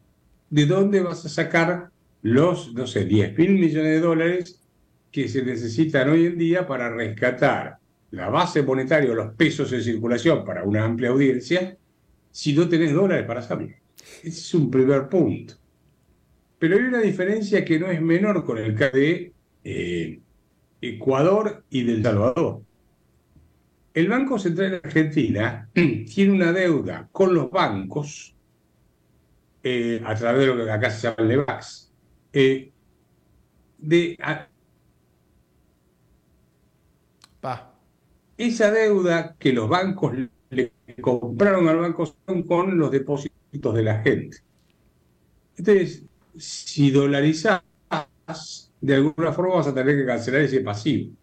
¿de 0.51 0.67
dónde 0.67 1.01
vas 1.01 1.25
a 1.25 1.29
sacar 1.29 1.91
los, 2.23 2.73
no 2.75 2.87
sé, 2.87 3.05
10 3.05 3.37
mil 3.39 3.53
millones 3.53 3.93
de 3.93 4.01
dólares 4.01 4.61
que 5.11 5.29
se 5.29 5.43
necesitan 5.43 6.09
hoy 6.09 6.27
en 6.27 6.39
día 6.39 6.67
para 6.67 6.91
rescatar 6.91 7.79
la 8.11 8.29
base 8.29 8.63
monetaria 8.63 9.11
o 9.11 9.15
los 9.15 9.35
pesos 9.35 9.73
en 9.73 9.83
circulación 9.83 10.45
para 10.45 10.65
una 10.65 10.85
amplia 10.85 11.11
audiencia 11.11 11.77
si 12.31 12.55
no 12.55 12.69
tenés 12.69 12.93
dólares 12.93 13.27
para 13.27 13.41
hacerlo? 13.41 13.69
Ese 14.23 14.29
es 14.29 14.55
un 14.55 14.71
primer 14.71 15.09
punto. 15.09 15.55
Pero 16.59 16.77
hay 16.77 16.83
una 16.83 17.01
diferencia 17.01 17.65
que 17.65 17.79
no 17.79 17.89
es 17.89 18.01
menor 18.01 18.45
con 18.45 18.59
el 18.59 18.75
caso 18.75 18.97
de 18.97 19.33
eh, 19.65 20.21
Ecuador 20.83 21.65
y 21.71 21.85
del 21.85 22.03
Salvador. 22.03 22.63
El 23.95 24.09
Banco 24.09 24.39
Central 24.39 24.71
de 24.73 24.77
Argentina 24.77 25.71
tiene 25.75 26.33
una 26.33 26.53
deuda 26.53 27.09
con 27.13 27.33
los 27.35 27.51
bancos 27.51 28.35
eh, 29.63 30.03
a 30.05 30.15
través 30.15 30.41
de 30.41 30.47
lo 30.55 30.65
que 30.65 30.71
acá 30.71 30.91
se 30.91 31.03
llama 31.03 31.17
el 31.19 31.29
LEVAX. 31.29 31.93
Eh, 32.33 32.73
de, 33.79 34.19
Esa 38.37 38.71
deuda 38.71 39.37
que 39.39 39.53
los 39.53 39.69
bancos 39.69 40.15
le 40.51 40.73
compraron 41.01 41.69
al 41.69 41.79
Banco 41.79 42.17
con 42.47 42.79
los 42.79 42.91
depósitos 42.91 43.75
de 43.75 43.83
la 43.83 44.03
gente. 44.03 44.39
Entonces, 45.57 46.05
si 46.37 46.91
dolarizas, 46.91 47.63
de 48.83 48.97
alguna 48.97 49.33
forma 49.33 49.55
vas 49.55 49.69
a 49.69 49.75
tener 49.75 49.97
que 49.97 50.05
cancelar 50.05 50.43
ese 50.43 50.61
pasivo. 50.61 51.15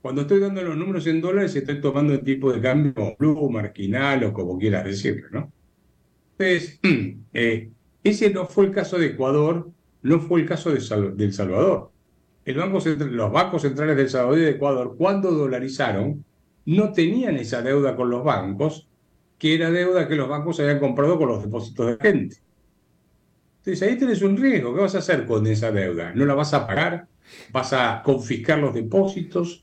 Cuando 0.00 0.22
estoy 0.22 0.40
dando 0.40 0.62
los 0.62 0.76
números 0.76 1.06
en 1.08 1.20
dólares, 1.20 1.54
estoy 1.54 1.80
tomando 1.80 2.14
el 2.14 2.22
tipo 2.22 2.52
de 2.52 2.60
cambio 2.60 3.16
blue, 3.18 3.50
marginal 3.50 4.24
o 4.24 4.32
como 4.32 4.56
quieras 4.58 4.84
decirlo, 4.84 5.28
¿no? 5.30 5.52
Entonces, 6.38 6.80
eh, 7.34 7.70
ese 8.04 8.30
no 8.30 8.46
fue 8.46 8.66
el 8.66 8.70
caso 8.70 8.96
de 8.96 9.08
Ecuador, 9.08 9.70
no 10.02 10.20
fue 10.20 10.40
el 10.40 10.46
caso 10.46 10.70
de 10.70 10.80
Salvador. 10.80 11.90
Los 12.46 13.32
bancos 13.32 13.62
centrales 13.62 13.96
del 13.96 14.08
Salvador 14.08 14.38
y 14.38 14.42
de 14.42 14.50
Ecuador, 14.50 14.94
cuando 14.96 15.32
dolarizaron, 15.32 16.24
no 16.64 16.92
tenían 16.92 17.36
esa 17.36 17.60
deuda 17.60 17.96
con 17.96 18.08
los 18.08 18.24
bancos, 18.24 18.88
que 19.36 19.54
era 19.54 19.70
deuda 19.70 20.06
que 20.08 20.14
los 20.14 20.28
bancos 20.28 20.60
habían 20.60 20.78
comprado 20.78 21.18
con 21.18 21.28
los 21.28 21.42
depósitos 21.42 21.86
de 21.86 21.96
gente. 22.00 22.36
Entonces 23.60 23.86
ahí 23.86 23.96
tienes 23.96 24.22
un 24.22 24.36
riesgo. 24.36 24.74
¿Qué 24.74 24.80
vas 24.80 24.94
a 24.94 24.98
hacer 24.98 25.26
con 25.26 25.46
esa 25.46 25.70
deuda? 25.70 26.12
¿No 26.14 26.24
la 26.24 26.34
vas 26.34 26.54
a 26.54 26.66
pagar? 26.66 27.06
¿Vas 27.52 27.72
a 27.74 28.02
confiscar 28.02 28.58
los 28.58 28.74
depósitos? 28.74 29.62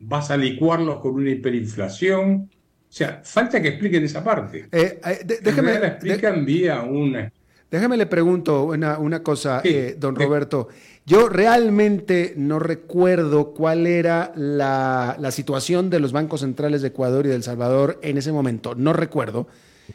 ¿Vas 0.00 0.30
a 0.30 0.36
licuarlos 0.36 0.98
con 0.98 1.14
una 1.14 1.30
hiperinflación? 1.30 2.50
O 2.52 2.92
sea, 2.92 3.20
falta 3.22 3.62
que 3.62 3.68
expliquen 3.68 4.02
esa 4.04 4.24
parte. 4.24 4.68
Eh, 4.72 5.00
eh 5.04 5.40
déjeme, 5.40 5.78
la 5.78 5.88
explican 5.88 6.44
vía 6.44 6.82
una... 6.82 7.32
Déjeme 7.70 7.98
le 7.98 8.06
pregunto 8.06 8.64
una, 8.64 8.98
una 8.98 9.22
cosa, 9.22 9.60
eh, 9.62 9.94
don 9.98 10.16
Roberto. 10.16 10.68
Yo 11.04 11.28
realmente 11.28 12.32
no 12.34 12.58
recuerdo 12.58 13.52
cuál 13.52 13.86
era 13.86 14.32
la, 14.34 15.16
la, 15.18 15.30
situación 15.30 15.90
de 15.90 16.00
los 16.00 16.12
bancos 16.12 16.40
centrales 16.40 16.80
de 16.80 16.88
Ecuador 16.88 17.26
y 17.26 17.28
de 17.28 17.34
El 17.34 17.42
Salvador 17.42 17.98
en 18.02 18.16
ese 18.16 18.32
momento. 18.32 18.74
No 18.74 18.94
recuerdo. 18.94 19.48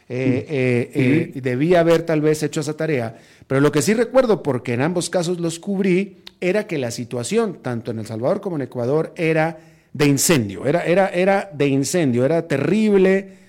Eh, 0.08 0.46
eh, 0.48 1.32
eh, 1.34 1.40
debía 1.40 1.80
haber 1.80 2.02
tal 2.02 2.20
vez 2.20 2.42
hecho 2.42 2.60
esa 2.60 2.76
tarea, 2.76 3.16
pero 3.46 3.60
lo 3.60 3.72
que 3.72 3.82
sí 3.82 3.94
recuerdo, 3.94 4.42
porque 4.42 4.74
en 4.74 4.82
ambos 4.82 5.10
casos 5.10 5.40
los 5.40 5.58
cubrí, 5.58 6.18
era 6.40 6.66
que 6.66 6.78
la 6.78 6.90
situación, 6.90 7.60
tanto 7.62 7.90
en 7.90 8.00
El 8.00 8.06
Salvador 8.06 8.40
como 8.40 8.56
en 8.56 8.62
Ecuador, 8.62 9.12
era 9.16 9.58
de 9.92 10.06
incendio, 10.06 10.66
era, 10.66 10.84
era, 10.84 11.08
era 11.08 11.50
de 11.52 11.68
incendio, 11.68 12.24
era 12.24 12.46
terrible, 12.46 13.44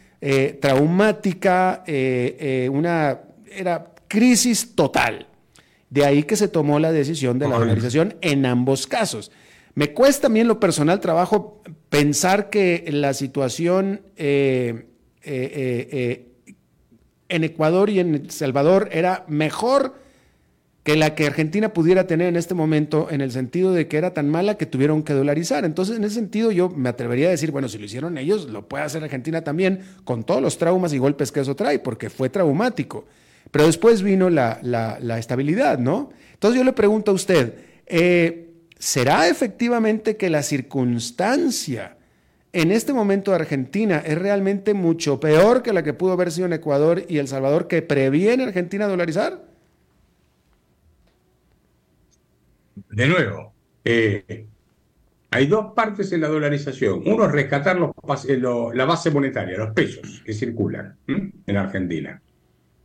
traumática, 0.59 1.83
una 2.71 3.19
era 3.51 3.91
crisis 4.07 4.75
total. 4.75 5.27
De 5.89 6.05
ahí 6.05 6.23
que 6.23 6.35
se 6.35 6.47
tomó 6.47 6.79
la 6.79 6.91
decisión 6.91 7.37
de 7.37 7.47
la 7.47 7.57
dolarización 7.57 8.15
en 8.21 8.45
ambos 8.45 8.87
casos. 8.87 9.31
Me 9.75 9.93
cuesta 9.93 10.23
también 10.23 10.47
lo 10.47 10.59
personal 10.59 10.99
trabajo 10.99 11.61
pensar 11.89 12.49
que 12.49 12.85
la 12.91 13.13
situación 13.13 14.01
eh, 14.15 14.87
eh, 15.23 16.27
en 17.29 17.43
Ecuador 17.43 17.89
y 17.89 17.99
en 17.99 18.15
El 18.15 18.31
Salvador 18.31 18.89
era 18.91 19.25
mejor 19.27 19.95
que 20.85 20.95
la 20.95 21.15
que 21.15 21.25
Argentina 21.25 21.73
pudiera 21.73 22.05
tener 22.05 22.27
en 22.27 22.35
este 22.35 22.53
momento, 22.53 23.07
en 23.09 23.21
el 23.21 23.31
sentido 23.31 23.73
de 23.73 23.87
que 23.87 23.97
era 23.97 24.13
tan 24.13 24.29
mala 24.29 24.55
que 24.55 24.67
tuvieron 24.67 25.01
que 25.01 25.13
dolarizar. 25.13 25.65
Entonces, 25.65 25.97
en 25.97 26.03
ese 26.03 26.13
sentido, 26.13 26.51
yo 26.51 26.69
me 26.69 26.89
atrevería 26.89 27.27
a 27.27 27.31
decir, 27.31 27.49
bueno, 27.49 27.67
si 27.67 27.79
lo 27.79 27.85
hicieron 27.85 28.19
ellos, 28.19 28.47
lo 28.49 28.67
puede 28.67 28.83
hacer 28.83 29.03
Argentina 29.03 29.43
también, 29.43 29.79
con 30.03 30.23
todos 30.23 30.43
los 30.43 30.59
traumas 30.59 30.93
y 30.93 30.99
golpes 30.99 31.31
que 31.31 31.39
eso 31.39 31.55
trae, 31.55 31.79
porque 31.79 32.11
fue 32.11 32.29
traumático. 32.29 33.05
Pero 33.49 33.65
después 33.65 34.03
vino 34.03 34.29
la, 34.29 34.59
estabilidad, 35.17 35.79
¿no? 35.79 36.11
Entonces 36.33 36.59
yo 36.59 36.63
le 36.63 36.73
pregunto 36.73 37.09
a 37.09 37.13
usted, 37.15 37.55
eh, 37.87 38.51
¿será 38.77 39.27
efectivamente 39.27 40.17
que 40.17 40.29
la 40.29 40.43
circunstancia 40.43 41.97
en 42.55 42.71
este 42.71 42.93
momento 42.93 43.33
Argentina 43.33 43.97
es 43.97 44.17
realmente 44.17 44.73
mucho 44.73 45.19
peor 45.19 45.61
que 45.61 45.73
la 45.73 45.83
que 45.83 45.93
pudo 45.93 46.13
haber 46.13 46.31
sido 46.31 46.47
en 46.47 46.53
Ecuador 46.53 47.03
y 47.09 47.17
El 47.17 47.27
Salvador 47.27 47.67
que 47.67 47.81
previene 47.81 48.45
Argentina 48.45 48.87
dolarizar? 48.87 49.43
De 52.89 53.07
nuevo, 53.07 53.53
eh, 53.83 54.47
hay 55.31 55.47
dos 55.47 55.73
partes 55.73 56.13
en 56.13 56.21
la 56.21 56.29
dolarización. 56.29 57.03
Uno 57.05 57.25
es 57.25 57.31
rescatar 57.33 57.77
eh, 58.29 58.41
la 58.73 58.85
base 58.85 59.11
monetaria, 59.11 59.57
los 59.57 59.73
pesos 59.73 60.23
que 60.25 60.31
circulan 60.31 60.97
en 61.07 61.57
Argentina. 61.57 62.21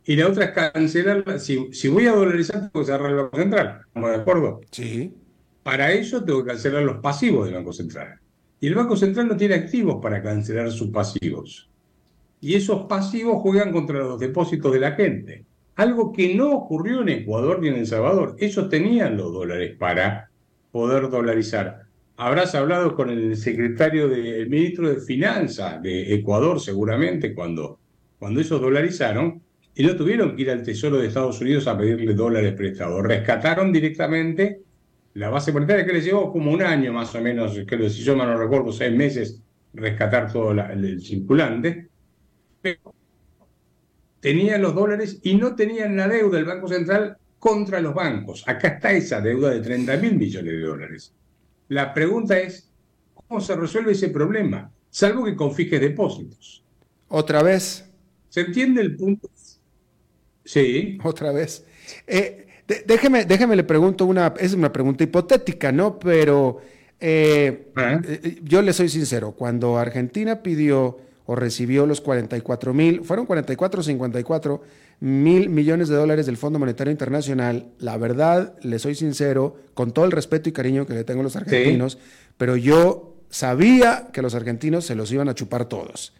Y 0.03 0.17
la 0.17 0.27
otra 0.27 0.45
es 0.45 0.51
cancelar. 0.51 1.39
Si, 1.39 1.71
si 1.71 1.87
voy 1.87 2.07
a 2.07 2.11
dolarizar, 2.11 2.59
tengo 2.59 2.85
que 2.85 2.91
cerrar 2.91 3.09
el 3.09 3.15
Banco 3.15 3.37
Central. 3.37 3.81
¿Estamos 3.87 4.09
de 4.09 4.15
acuerdo? 4.17 4.61
Sí. 4.69 5.15
Para 5.63 5.93
eso 5.93 6.25
tengo 6.25 6.43
que 6.43 6.49
cancelar 6.49 6.83
los 6.83 6.97
pasivos 6.97 7.45
del 7.45 7.55
Banco 7.55 7.71
Central. 7.71 8.20
Y 8.61 8.67
el 8.67 8.75
Banco 8.75 8.95
Central 8.95 9.27
no 9.27 9.35
tiene 9.35 9.55
activos 9.55 9.99
para 10.03 10.21
cancelar 10.21 10.71
sus 10.71 10.89
pasivos. 10.89 11.67
Y 12.39 12.53
esos 12.53 12.83
pasivos 12.83 13.41
juegan 13.41 13.71
contra 13.71 13.97
los 13.99 14.19
depósitos 14.19 14.71
de 14.71 14.79
la 14.79 14.91
gente. 14.91 15.45
Algo 15.77 16.11
que 16.11 16.35
no 16.35 16.51
ocurrió 16.51 17.01
en 17.01 17.09
Ecuador 17.09 17.59
ni 17.59 17.69
en 17.69 17.77
El 17.77 17.87
Salvador. 17.87 18.35
Ellos 18.37 18.69
tenían 18.69 19.17
los 19.17 19.33
dólares 19.33 19.75
para 19.79 20.29
poder 20.71 21.09
dolarizar. 21.09 21.85
Habrás 22.17 22.53
hablado 22.53 22.95
con 22.95 23.09
el 23.09 23.35
secretario 23.35 24.07
del 24.07 24.47
ministro 24.47 24.89
de 24.89 25.01
Finanzas 25.01 25.81
de 25.81 26.13
Ecuador 26.13 26.59
seguramente 26.59 27.33
cuando, 27.33 27.79
cuando 28.19 28.41
ellos 28.41 28.61
dolarizaron 28.61 29.41
y 29.73 29.83
no 29.83 29.95
tuvieron 29.95 30.35
que 30.35 30.43
ir 30.43 30.51
al 30.51 30.61
Tesoro 30.61 30.97
de 30.97 31.07
Estados 31.07 31.41
Unidos 31.41 31.65
a 31.65 31.75
pedirle 31.75 32.13
dólares 32.13 32.53
prestados. 32.53 33.01
Rescataron 33.01 33.73
directamente 33.73 34.61
la 35.13 35.29
base 35.29 35.51
monetaria 35.51 35.85
que 35.85 35.93
les 35.93 36.05
llevó 36.05 36.31
como 36.31 36.51
un 36.51 36.61
año 36.61 36.93
más 36.93 37.13
o 37.15 37.21
menos, 37.21 37.57
creo, 37.65 37.89
si 37.89 38.01
yo 38.03 38.15
lo 38.15 38.37
recuerdo, 38.37 38.71
seis 38.71 38.95
meses, 38.95 39.41
rescatar 39.73 40.31
todo 40.31 40.51
el, 40.51 41.01
circulante, 41.01 41.89
pero 42.61 42.93
tenían 44.19 44.61
los 44.61 44.75
dólares 44.75 45.19
y 45.23 45.35
no 45.35 45.55
tenían 45.55 45.97
la 45.97 46.07
deuda 46.07 46.37
del 46.37 46.45
Banco 46.45 46.67
Central 46.67 47.17
contra 47.39 47.81
los 47.81 47.93
bancos. 47.93 48.43
Acá 48.47 48.69
está 48.69 48.91
esa 48.91 49.19
deuda 49.19 49.49
de 49.49 49.61
30 49.61 49.97
mil 49.97 50.15
millones 50.15 50.53
de 50.53 50.59
dólares. 50.59 51.13
La 51.69 51.93
pregunta 51.93 52.37
es, 52.37 52.69
¿cómo 53.13 53.41
se 53.41 53.55
resuelve 53.55 53.93
ese 53.93 54.09
problema? 54.09 54.71
Salvo 54.89 55.25
que 55.25 55.35
confisques 55.35 55.81
depósitos. 55.81 56.63
Otra 57.07 57.41
vez. 57.41 57.89
¿Se 58.29 58.41
entiende 58.41 58.81
el 58.81 58.95
punto? 58.95 59.29
Sí. 60.45 60.97
Otra 61.03 61.31
vez. 61.31 61.65
Eh, 62.05 62.40
déjeme, 62.85 63.25
déjeme 63.25 63.55
le 63.55 63.63
pregunto 63.63 64.05
una, 64.05 64.33
es 64.39 64.53
una 64.53 64.71
pregunta 64.71 65.03
hipotética, 65.03 65.71
¿no? 65.71 65.99
Pero 65.99 66.59
eh, 66.99 67.71
eh, 67.75 68.39
yo 68.43 68.61
le 68.61 68.73
soy 68.73 68.89
sincero, 68.89 69.31
cuando 69.31 69.77
Argentina 69.77 70.43
pidió 70.43 70.99
o 71.25 71.35
recibió 71.35 71.85
los 71.85 72.01
44 72.01 72.73
mil, 72.73 73.03
fueron 73.03 73.25
44 73.25 73.79
o 73.79 73.83
54 73.83 74.61
mil 74.99 75.49
millones 75.49 75.89
de 75.89 75.95
dólares 75.95 76.25
del 76.27 76.37
Fondo 76.37 76.59
Monetario 76.59 76.91
Internacional, 76.91 77.71
la 77.79 77.97
verdad, 77.97 78.55
le 78.61 78.77
soy 78.77 78.95
sincero, 78.95 79.55
con 79.73 79.93
todo 79.93 80.05
el 80.05 80.11
respeto 80.11 80.49
y 80.49 80.51
cariño 80.51 80.85
que 80.85 80.93
le 80.93 81.03
tengo 81.03 81.21
a 81.21 81.23
los 81.23 81.35
argentinos, 81.35 81.97
pero 82.37 82.55
yo 82.55 83.15
sabía 83.29 84.09
que 84.13 84.21
los 84.21 84.35
argentinos 84.35 84.85
se 84.85 84.95
los 84.95 85.11
iban 85.11 85.29
a 85.29 85.35
chupar 85.35 85.65
todos. 85.65 86.13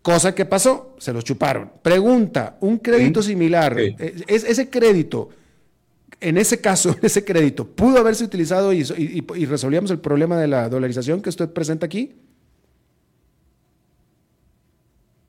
Cosa 0.00 0.34
que 0.34 0.44
pasó, 0.44 0.96
se 0.98 1.12
los 1.12 1.24
chuparon. 1.24 1.72
Pregunta, 1.82 2.56
un 2.60 2.78
crédito 2.78 3.22
similar, 3.22 3.78
eh, 3.78 3.94
ese 4.26 4.70
crédito 4.70 5.30
en 6.20 6.38
ese 6.38 6.60
caso, 6.60 6.96
ese 7.02 7.24
crédito, 7.24 7.66
¿pudo 7.66 7.98
haberse 7.98 8.24
utilizado 8.24 8.72
y, 8.72 8.84
resolvíamos 9.46 9.90
el 9.90 10.00
problema 10.00 10.38
de 10.38 10.48
la 10.48 10.68
dolarización 10.68 11.20
que 11.20 11.28
usted 11.28 11.50
presenta 11.50 11.86
aquí? 11.86 12.14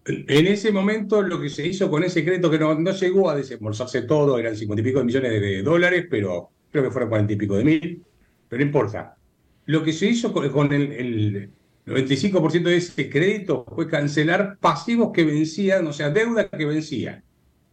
En 0.08 0.45
ese 0.45 0.71
momento 0.71 1.24
lo 1.24 1.41
que 1.41 1.50
se 1.50 1.65
hizo 1.65 1.89
con 1.89 2.04
ese 2.04 2.24
crédito 2.24 2.52
que 2.52 2.60
no, 2.60 2.91
llegó 2.91 3.30
a 3.30 3.36
desembolsarse 3.36 4.04
todo, 4.04 4.38
eran 4.38 4.56
cincuenta 4.56 4.82
y 4.82 4.84
pico 4.84 5.00
de 5.00 5.06
millones 5.06 5.32
de 5.41 5.63
dólares, 5.63 6.06
pero 6.10 6.52
creo 6.71 6.84
que 6.84 6.91
fueron 6.91 7.10
cuarenta 7.10 7.34
y 7.34 7.38
pico 7.38 7.58
de 7.58 7.63
mil, 7.63 8.04
pero 8.48 8.60
no 8.60 8.65
importa. 8.65 9.17
Lo 9.65 9.84
que 9.84 9.93
se 9.93 10.06
hizo 10.06 10.32
con, 10.32 10.71
el, 10.71 10.91
el 10.91 11.50
95% 11.88 12.63
de 12.63 12.78
ese 12.78 13.10
crédito 13.10 13.65
fue 13.74 13.88
cancelar 13.88 14.60
pasivos 14.60 15.12
que 15.12 15.24
vencían, 15.24 15.88
o 15.88 15.93
sea, 15.93 16.12
deuda 16.12 16.50
que 16.50 16.65
vencía. 16.65 17.24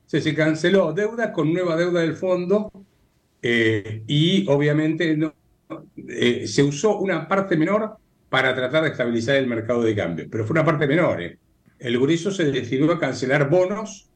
O 0.07 0.09
sea, 0.09 0.23
se 0.23 0.35
canceló 0.35 0.95
deuda 0.95 1.35
con 1.35 1.53
nueva 1.53 1.77
deuda 1.77 2.01
del 2.01 2.17
fondo 2.17 2.73
eh, 3.43 4.05
y 4.07 4.47
obviamente 4.49 5.19
eh, 6.09 6.47
se 6.47 6.63
usó 6.63 6.99
una 6.99 7.27
parte 7.27 7.57
menor 7.57 7.97
para 8.29 8.55
tratar 8.55 8.85
de 8.85 8.91
estabilizar 8.91 9.37
el 9.37 9.49
mercado 9.49 9.83
de 9.83 9.97
cambio, 9.97 10.27
pero 10.31 10.45
fue 10.45 10.55
una 10.55 10.65
parte 10.65 10.87
menor. 10.87 11.21
Eh. 11.21 11.39
El 11.81 11.99
grueso 11.99 12.31
se 12.31 12.51
decidió 12.51 12.91
a 12.93 13.01
cancelar 13.01 13.51
bonos 13.51 14.09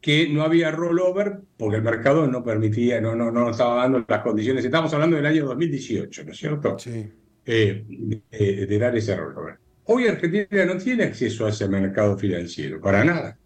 que 0.00 0.28
no 0.28 0.42
había 0.42 0.72
rollover 0.72 1.38
porque 1.56 1.76
el 1.76 1.82
mercado 1.82 2.26
no 2.26 2.42
permitía, 2.42 3.00
no, 3.00 3.14
no, 3.14 3.30
no 3.30 3.50
estaba 3.50 3.76
dando 3.76 4.04
las 4.06 4.22
condiciones. 4.22 4.64
Estamos 4.64 4.92
hablando 4.92 5.16
del 5.16 5.26
año 5.26 5.46
2018, 5.46 6.24
¿no 6.24 6.32
es 6.32 6.36
cierto? 6.38 6.76
Sí. 6.76 7.08
de 7.44 8.78
dar 8.80 8.96
ese 8.96 9.16
rollover. 9.16 9.58
Hoy 9.84 10.08
Argentina 10.08 10.64
no 10.64 10.76
tiene 10.76 11.04
acceso 11.04 11.46
a 11.46 11.50
ese 11.50 11.68
mercado 11.68 12.18
financiero, 12.18 12.80
para 12.80 13.04
nada. 13.04 13.38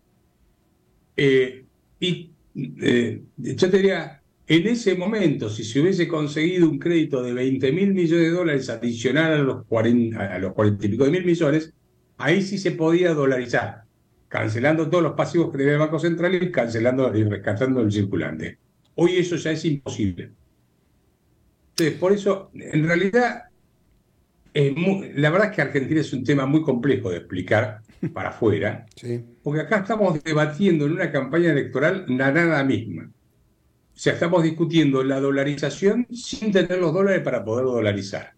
y 1.15 2.31
yo 2.55 3.71
te 3.71 3.77
diría, 3.77 4.16
en 4.49 4.67
ese 4.69 4.95
momento, 4.95 5.51
si 5.51 5.65
se 5.65 5.81
hubiese 5.81 6.07
conseguido 6.07 6.69
un 6.71 6.79
crédito 6.79 7.21
de 7.21 7.33
20 7.33 7.73
mil 7.73 7.93
millones 7.93 8.27
de 8.27 8.31
dólares 8.31 8.71
adicional 8.71 9.33
a 9.33 9.39
los 9.39 9.67
40, 9.67 10.35
a 10.35 10.39
los 10.39 10.53
40 10.53 10.87
y 10.87 10.89
pico 10.89 11.05
de 11.05 11.11
mil 11.11 11.25
millones, 11.25 11.73
ahí 12.19 12.43
sí 12.43 12.57
se 12.57 12.71
podía 12.71 13.13
dolarizar, 13.13 13.83
cancelando 14.29 14.89
todos 14.89 15.03
los 15.03 15.15
pasivos 15.15 15.51
que 15.51 15.59
tenía 15.59 15.73
el 15.73 15.81
Banco 15.81 15.99
Central 15.99 16.41
y 16.41 16.53
cancelando 16.53 17.17
y 17.17 17.25
rescatando 17.25 17.81
el 17.81 17.91
circulante. 17.91 18.59
Hoy 18.95 19.17
eso 19.17 19.35
ya 19.35 19.51
es 19.51 19.65
imposible. 19.65 20.31
Entonces, 21.71 21.99
por 21.99 22.13
eso, 22.13 22.51
en 22.55 22.87
realidad, 22.87 23.45
la 24.55 25.31
verdad 25.31 25.51
es 25.51 25.57
que 25.57 25.63
Argentina 25.63 26.01
es 26.01 26.13
un 26.13 26.23
tema 26.23 26.47
muy 26.47 26.63
complejo 26.63 27.11
de 27.11 27.19
explicar 27.19 27.81
para 28.15 28.29
afuera, 28.29 28.87
porque 29.43 29.61
acá 29.61 29.79
estamos 29.79 30.23
debatiendo 30.23 30.87
en 30.87 30.93
una 30.93 31.11
campaña 31.11 31.51
electoral 31.51 32.05
la 32.09 32.31
nada 32.31 32.63
misma. 32.63 33.11
O 33.97 33.99
sea, 33.99 34.13
estamos 34.13 34.43
discutiendo 34.43 35.03
la 35.03 35.19
dolarización 35.19 36.07
sin 36.13 36.53
tener 36.53 36.79
los 36.79 36.93
dólares 36.93 37.23
para 37.23 37.43
poder 37.43 37.65
dolarizar 37.65 38.35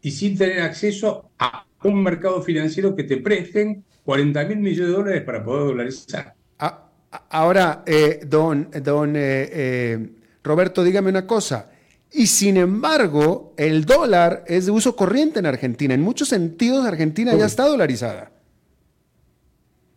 y 0.00 0.10
sin 0.10 0.38
tener 0.38 0.62
acceso 0.62 1.32
a 1.38 1.66
un 1.84 2.02
mercado 2.02 2.40
financiero 2.40 2.96
que 2.96 3.04
te 3.04 3.18
presten 3.18 3.84
40 4.06 4.44
mil 4.46 4.56
millones 4.56 4.88
de 4.88 4.96
dólares 4.96 5.22
para 5.22 5.44
poder 5.44 5.66
dolarizar. 5.66 6.34
Ah, 6.58 6.88
ahora, 7.28 7.82
eh, 7.84 8.20
don, 8.26 8.70
don 8.82 9.16
eh, 9.16 9.50
eh, 9.52 10.08
Roberto, 10.42 10.82
dígame 10.82 11.10
una 11.10 11.26
cosa. 11.26 11.70
Y 12.10 12.26
sin 12.28 12.56
embargo, 12.56 13.52
el 13.58 13.84
dólar 13.84 14.44
es 14.46 14.64
de 14.64 14.72
uso 14.72 14.96
corriente 14.96 15.40
en 15.40 15.46
Argentina. 15.46 15.92
En 15.92 16.00
muchos 16.00 16.28
sentidos, 16.28 16.86
Argentina 16.86 17.34
ya 17.34 17.44
está 17.44 17.66
dolarizada. 17.66 18.32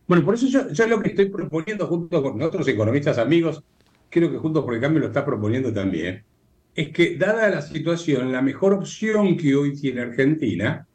Bueno, 0.10 0.26
por 0.26 0.34
eso 0.34 0.47
yo, 0.47 0.70
yo 0.72 0.88
lo 0.88 1.00
que 1.02 1.10
estoy 1.10 1.30
proponiendo 1.30 1.88
junto 1.88 2.22
con 2.22 2.41
otros 2.41 2.68
economistas 2.68 3.18
amigos, 3.18 3.64
creo 4.10 4.32
que 4.32 4.38
junto 4.38 4.66
por 4.66 4.74
el 4.74 4.82
cambio 4.82 5.01
lo 5.01 5.07
está 5.07 5.26
proponiendo 5.26 5.74
también, 5.74 6.24
es 6.76 6.89
que 6.89 7.18
dada 7.18 7.49
la 7.49 7.62
situación, 7.62 8.32
la 8.32 8.41
mejor 8.41 8.74
opción 8.74 9.36
que 9.38 9.55
hoy 9.55 9.76
tiene 9.76 10.01
Argentina, 10.01 10.88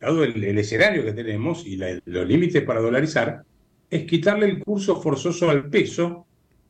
dado 0.00 0.22
el, 0.24 0.58
escenario 0.58 1.04
que 1.04 1.12
tenemos 1.12 1.66
y 1.66 1.76
los 1.76 2.28
límites 2.28 2.62
para 2.62 2.80
dolarizar, 2.80 3.42
es 3.90 4.04
quitarle 4.04 4.46
el 4.46 4.62
curso 4.62 5.00
forzoso 5.00 5.50
al 5.50 5.68
peso, 5.68 6.26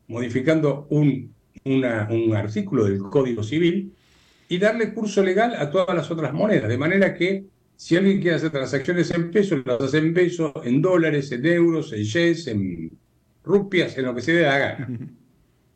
modificando 0.08 0.86
un, 0.90 1.34
artículo 2.34 2.84
del 2.84 3.00
Código 3.00 3.42
Civil, 3.42 3.92
y 4.48 4.58
darle 4.58 4.94
curso 4.94 5.22
legal 5.22 5.54
a 5.56 5.70
todas 5.70 5.94
las 5.94 6.10
otras 6.10 6.32
monedas, 6.32 6.68
de 6.68 6.78
manera 6.78 7.14
que 7.14 7.44
si 7.74 7.96
alguien 7.96 8.20
quiere 8.20 8.36
hacer 8.36 8.50
transacciones 8.50 9.10
en 9.10 9.30
pesos, 9.30 9.62
las 9.66 9.80
hace 9.80 9.98
en 9.98 10.14
pesos, 10.14 10.52
en 10.64 10.80
dólares, 10.80 11.30
en 11.32 11.44
euros, 11.44 11.92
en 11.92 12.04
yens, 12.04 12.46
en 12.46 12.90
rupias, 13.44 13.98
en 13.98 14.04
lo 14.06 14.14
que 14.14 14.22
se 14.22 14.40
la 14.40 14.58
gana. 14.58 14.88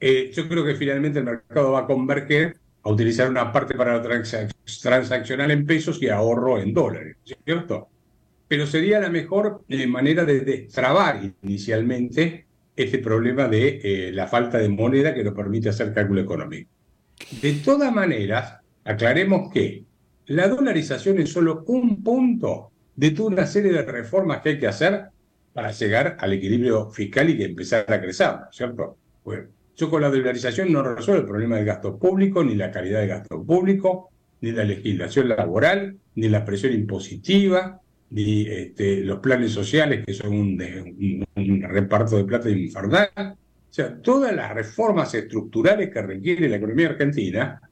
Eh, 0.01 0.31
yo 0.33 0.49
creo 0.49 0.65
que 0.65 0.75
finalmente 0.75 1.19
el 1.19 1.27
mercado 1.27 1.73
va 1.73 1.81
a 1.81 1.87
converger 1.87 2.57
a 2.83 2.91
utilizar 2.91 3.29
una 3.29 3.53
parte 3.53 3.75
para 3.75 3.99
la 3.99 4.03
transaccional 4.03 5.51
en 5.51 5.67
pesos 5.67 6.01
y 6.03 6.09
ahorro 6.09 6.59
en 6.59 6.73
dólares, 6.73 7.17
¿cierto? 7.45 7.89
Pero 8.49 8.67
sería 8.67 8.99
la 8.99 9.11
mejor 9.11 9.63
eh, 9.69 9.87
manera 9.87 10.25
de 10.25 10.41
destrabar 10.41 11.21
inicialmente 11.43 12.47
este 12.75 12.99
problema 12.99 13.47
de 13.47 13.81
eh, 13.83 14.13
la 14.13 14.27
falta 14.27 14.57
de 14.57 14.71
moneda 14.71 15.15
que 15.15 15.23
nos 15.23 15.35
permite 15.35 15.69
hacer 15.69 15.93
cálculo 15.93 16.23
económico. 16.23 16.71
De 17.43 17.53
todas 17.65 17.93
maneras, 17.93 18.57
aclaremos 18.85 19.53
que 19.53 19.85
la 20.27 20.49
dolarización 20.49 21.19
es 21.19 21.31
solo 21.31 21.65
un 21.67 22.03
punto 22.03 22.71
de 22.97 23.11
toda 23.11 23.29
una 23.29 23.47
serie 23.47 23.73
de 23.73 23.83
reformas 23.83 24.41
que 24.41 24.51
hay 24.51 24.59
que 24.59 24.67
hacer 24.67 25.09
para 25.53 25.73
llegar 25.73 26.17
al 26.19 26.33
equilibrio 26.33 26.91
fiscal 26.91 27.29
y 27.29 27.43
empezar 27.43 27.85
a 27.93 28.01
crecer, 28.01 28.31
¿cierto? 28.51 28.97
Bueno, 29.25 29.49
yo 29.81 29.89
con 29.89 30.03
la 30.03 30.11
dolarización 30.11 30.70
no 30.70 30.83
resuelvo 30.83 31.22
el 31.22 31.26
problema 31.26 31.57
del 31.57 31.64
gasto 31.64 31.99
público, 31.99 32.45
ni 32.45 32.55
la 32.55 32.70
calidad 32.70 33.01
del 33.01 33.09
gasto 33.09 33.43
público, 33.43 34.11
ni 34.43 34.53
la 34.53 34.62
legislación 34.62 35.31
laboral, 35.31 35.97
ni 36.16 36.28
la 36.28 36.45
presión 36.45 36.74
impositiva, 36.74 37.81
ni 38.11 38.43
este, 38.43 39.01
los 39.01 39.20
planes 39.20 39.53
sociales 39.53 40.05
que 40.05 40.12
son 40.12 40.35
un, 40.35 41.24
un 41.35 41.62
reparto 41.62 42.18
de 42.18 42.24
plata 42.24 42.51
infernal. 42.51 43.09
O 43.16 43.72
sea, 43.72 43.97
todas 44.03 44.35
las 44.35 44.53
reformas 44.53 45.14
estructurales 45.14 45.91
que 45.91 46.03
requiere 46.03 46.49
la 46.51 46.57
economía 46.57 46.91
argentina 46.91 47.62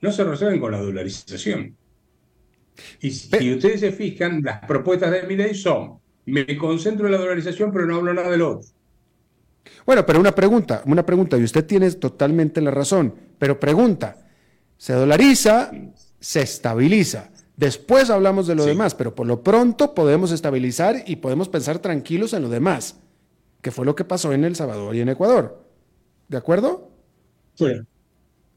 no 0.00 0.12
se 0.12 0.22
resuelven 0.22 0.60
con 0.60 0.70
la 0.70 0.80
dolarización. 0.80 1.76
Y 3.00 3.10
si 3.10 3.52
ustedes 3.52 3.80
se 3.80 3.90
fijan, 3.90 4.42
las 4.44 4.60
propuestas 4.64 5.10
de 5.10 5.24
mi 5.24 5.34
ley 5.34 5.56
son, 5.56 5.98
me 6.26 6.56
concentro 6.56 7.06
en 7.06 7.12
la 7.12 7.18
dolarización, 7.18 7.72
pero 7.72 7.84
no 7.86 7.96
hablo 7.96 8.14
nada 8.14 8.30
del 8.30 8.42
otro. 8.42 8.77
Bueno, 9.86 10.04
pero 10.04 10.20
una 10.20 10.34
pregunta, 10.34 10.82
una 10.86 11.04
pregunta, 11.04 11.36
y 11.36 11.44
usted 11.44 11.64
tiene 11.64 11.90
totalmente 11.92 12.60
la 12.60 12.70
razón, 12.70 13.14
pero 13.38 13.58
pregunta, 13.58 14.16
se 14.76 14.92
dolariza, 14.92 15.70
se 16.20 16.42
estabiliza. 16.42 17.30
Después 17.56 18.08
hablamos 18.10 18.46
de 18.46 18.54
lo 18.54 18.64
demás, 18.64 18.94
pero 18.94 19.14
por 19.14 19.26
lo 19.26 19.42
pronto 19.42 19.94
podemos 19.94 20.30
estabilizar 20.30 21.02
y 21.06 21.16
podemos 21.16 21.48
pensar 21.48 21.80
tranquilos 21.80 22.32
en 22.32 22.42
lo 22.42 22.48
demás, 22.48 23.00
que 23.62 23.72
fue 23.72 23.84
lo 23.84 23.96
que 23.96 24.04
pasó 24.04 24.32
en 24.32 24.44
El 24.44 24.54
Salvador 24.54 24.94
y 24.94 25.00
en 25.00 25.08
Ecuador. 25.08 25.64
¿De 26.28 26.36
acuerdo? 26.36 26.90
Sí. 27.54 27.66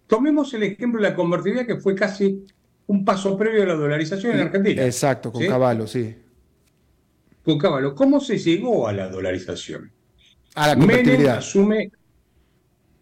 Tomemos 0.05 0.53
el 0.53 0.63
ejemplo 0.63 1.01
de 1.01 1.09
la 1.09 1.15
convertibilidad 1.15 1.65
que 1.65 1.77
fue 1.77 1.95
casi 1.95 2.45
un 2.85 3.05
paso 3.05 3.37
previo 3.37 3.63
a 3.63 3.67
la 3.67 3.75
dolarización 3.75 4.33
en 4.33 4.41
Argentina. 4.41 4.85
Exacto, 4.85 5.31
con 5.31 5.47
Caballo, 5.47 5.87
sí. 5.87 6.15
Con 7.43 7.57
Caballo. 7.57 7.95
¿Cómo 7.95 8.19
se 8.19 8.37
llegó 8.37 8.87
a 8.87 8.93
la 8.93 9.07
dolarización? 9.07 9.91
A 10.55 10.67
la 10.67 10.75
convertibilidad. 10.75 11.37
asume. 11.37 11.91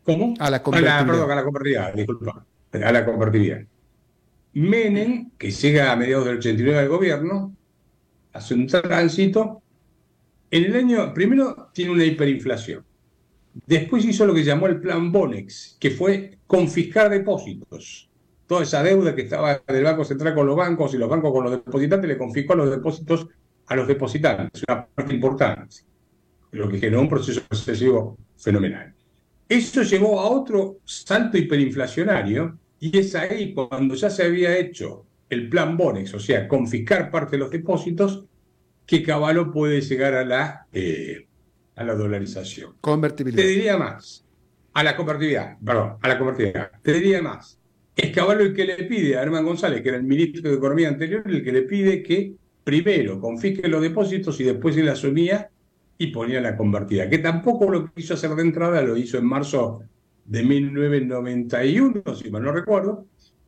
¿Cómo? 0.04 0.34
A 0.39 0.50
la 0.50 0.64
convertibilidad. 0.64 1.06
perdón, 1.06 1.32
a 1.32 1.36
la 1.36 1.43
convertibilidad, 1.43 1.93
disculpa. 1.93 2.45
A 2.72 2.91
la 2.91 3.06
convertibilidad. 3.06 3.62
Menem, 4.54 5.32
que 5.38 5.52
llega 5.52 5.91
a 5.91 5.95
mediados 5.95 6.26
del 6.26 6.38
89 6.38 6.80
al 6.80 6.89
gobierno, 6.89 7.56
hace 8.34 8.54
un 8.54 8.68
tránsito. 8.68 9.62
En 10.52 10.66
el 10.66 10.76
año, 10.76 11.14
primero 11.14 11.70
tiene 11.74 11.91
una 11.91 12.06
hiperinflación. 12.06 12.84
Después 13.66 14.06
hizo 14.06 14.26
lo 14.26 14.34
que 14.34 14.43
llamó 14.43 14.68
el 14.68 14.80
plan 14.80 15.12
Bonex, 15.12 15.78
que 15.80 15.91
fue 15.91 16.39
confiscar 16.47 17.10
depósitos 17.10 18.10
toda 18.50 18.64
esa 18.64 18.82
deuda 18.82 19.14
que 19.14 19.22
estaba 19.22 19.62
del 19.68 19.84
Banco 19.84 20.04
Central 20.04 20.34
con 20.34 20.47
los 20.47 20.56
bancos 20.56 20.91
y 20.95 20.97
los 20.97 21.08
bancos 21.08 21.32
con 21.32 21.43
los 21.43 21.52
depositantes, 21.52 22.10
le 22.10 22.18
confiscó 22.18 22.56
los 22.56 22.72
depósitos 22.72 23.28
a 23.68 23.76
los 23.76 23.88
depositantes, 23.88 24.64
una 24.68 24.88
parte 24.88 25.14
importante, 25.14 25.76
lo 26.52 26.70
que 26.70 26.80
generó 26.80 27.02
un 27.02 27.10
proceso 27.10 27.41
recesivo 27.50 28.18
fenomenal. 28.38 28.93
Eso 29.47 29.84
llevó 29.84 30.20
a 30.20 30.30
otro 30.30 30.80
salto 30.86 31.38
hiperinflacionario 31.38 32.58
y 32.80 32.97
es 32.97 33.16
ahí 33.16 33.54
cuando 33.54 33.95
ya 33.95 34.10
se 34.10 34.24
había 34.24 34.58
hecho 34.58 35.06
el 35.30 35.50
plan 35.50 35.78
Bonex, 35.78 36.14
o 36.14 36.20
sea, 36.20 36.47
confiscar 36.47 37.12
parte 37.12 37.32
de 37.32 37.39
los 37.39 37.52
depósitos, 37.52 38.26
que 38.86 39.04
Caballo 39.04 39.52
puede 39.52 39.82
llegar 39.82 40.16
a 40.16 40.26
la, 40.26 40.66
eh, 40.74 41.28
a 41.76 41.84
la 41.84 41.93
dolarización. 41.93 42.76
Convertibilidad. 42.82 43.43
Te 43.43 43.50
diría 43.50 43.78
más, 43.78 44.26
a 44.74 44.84
la 44.84 44.95
convertibilidad, 44.95 45.58
perdón, 45.64 45.97
a 46.02 46.08
la 46.08 46.18
convertibilidad. 46.18 46.72
Te 46.82 46.93
diría 46.93 47.22
más, 47.22 47.60
es 47.95 48.12
Caballo 48.12 48.41
el 48.41 48.54
que 48.54 48.66
le 48.66 48.84
pide 48.86 49.18
a 49.18 49.22
Herman 49.22 49.45
González, 49.45 49.82
que 49.82 49.89
era 49.89 49.97
el 49.97 50.04
ministro 50.04 50.50
de 50.50 50.58
Economía 50.58 50.88
anterior, 50.88 51.22
el 51.26 51.43
que 51.43 51.52
le 51.52 51.62
pide 51.64 52.02
que 52.02 52.34
primero 52.64 53.20
confisque 53.20 53.68
los 53.68 53.82
depósitos 53.82 54.39
y 54.39 54.43
después 54.43 54.76
él 54.78 54.89
asumía 54.89 55.50
y 56.00 56.08
ponía 56.08 56.41
la 56.41 56.58
convertida, 56.58 57.08
que 57.08 57.20
tampoco 57.20 57.70
lo 57.70 57.93
quiso 57.93 58.16
hacer 58.16 58.32
de 58.32 58.41
entrada, 58.41 58.82
lo 58.82 58.97
hizo 58.97 59.20
en 59.20 59.26
marzo 59.26 59.84
de 60.26 60.43
1991, 60.43 62.02
si 62.16 62.32
mal 62.32 62.41
no 62.41 62.52
recuerdo, 62.52 63.06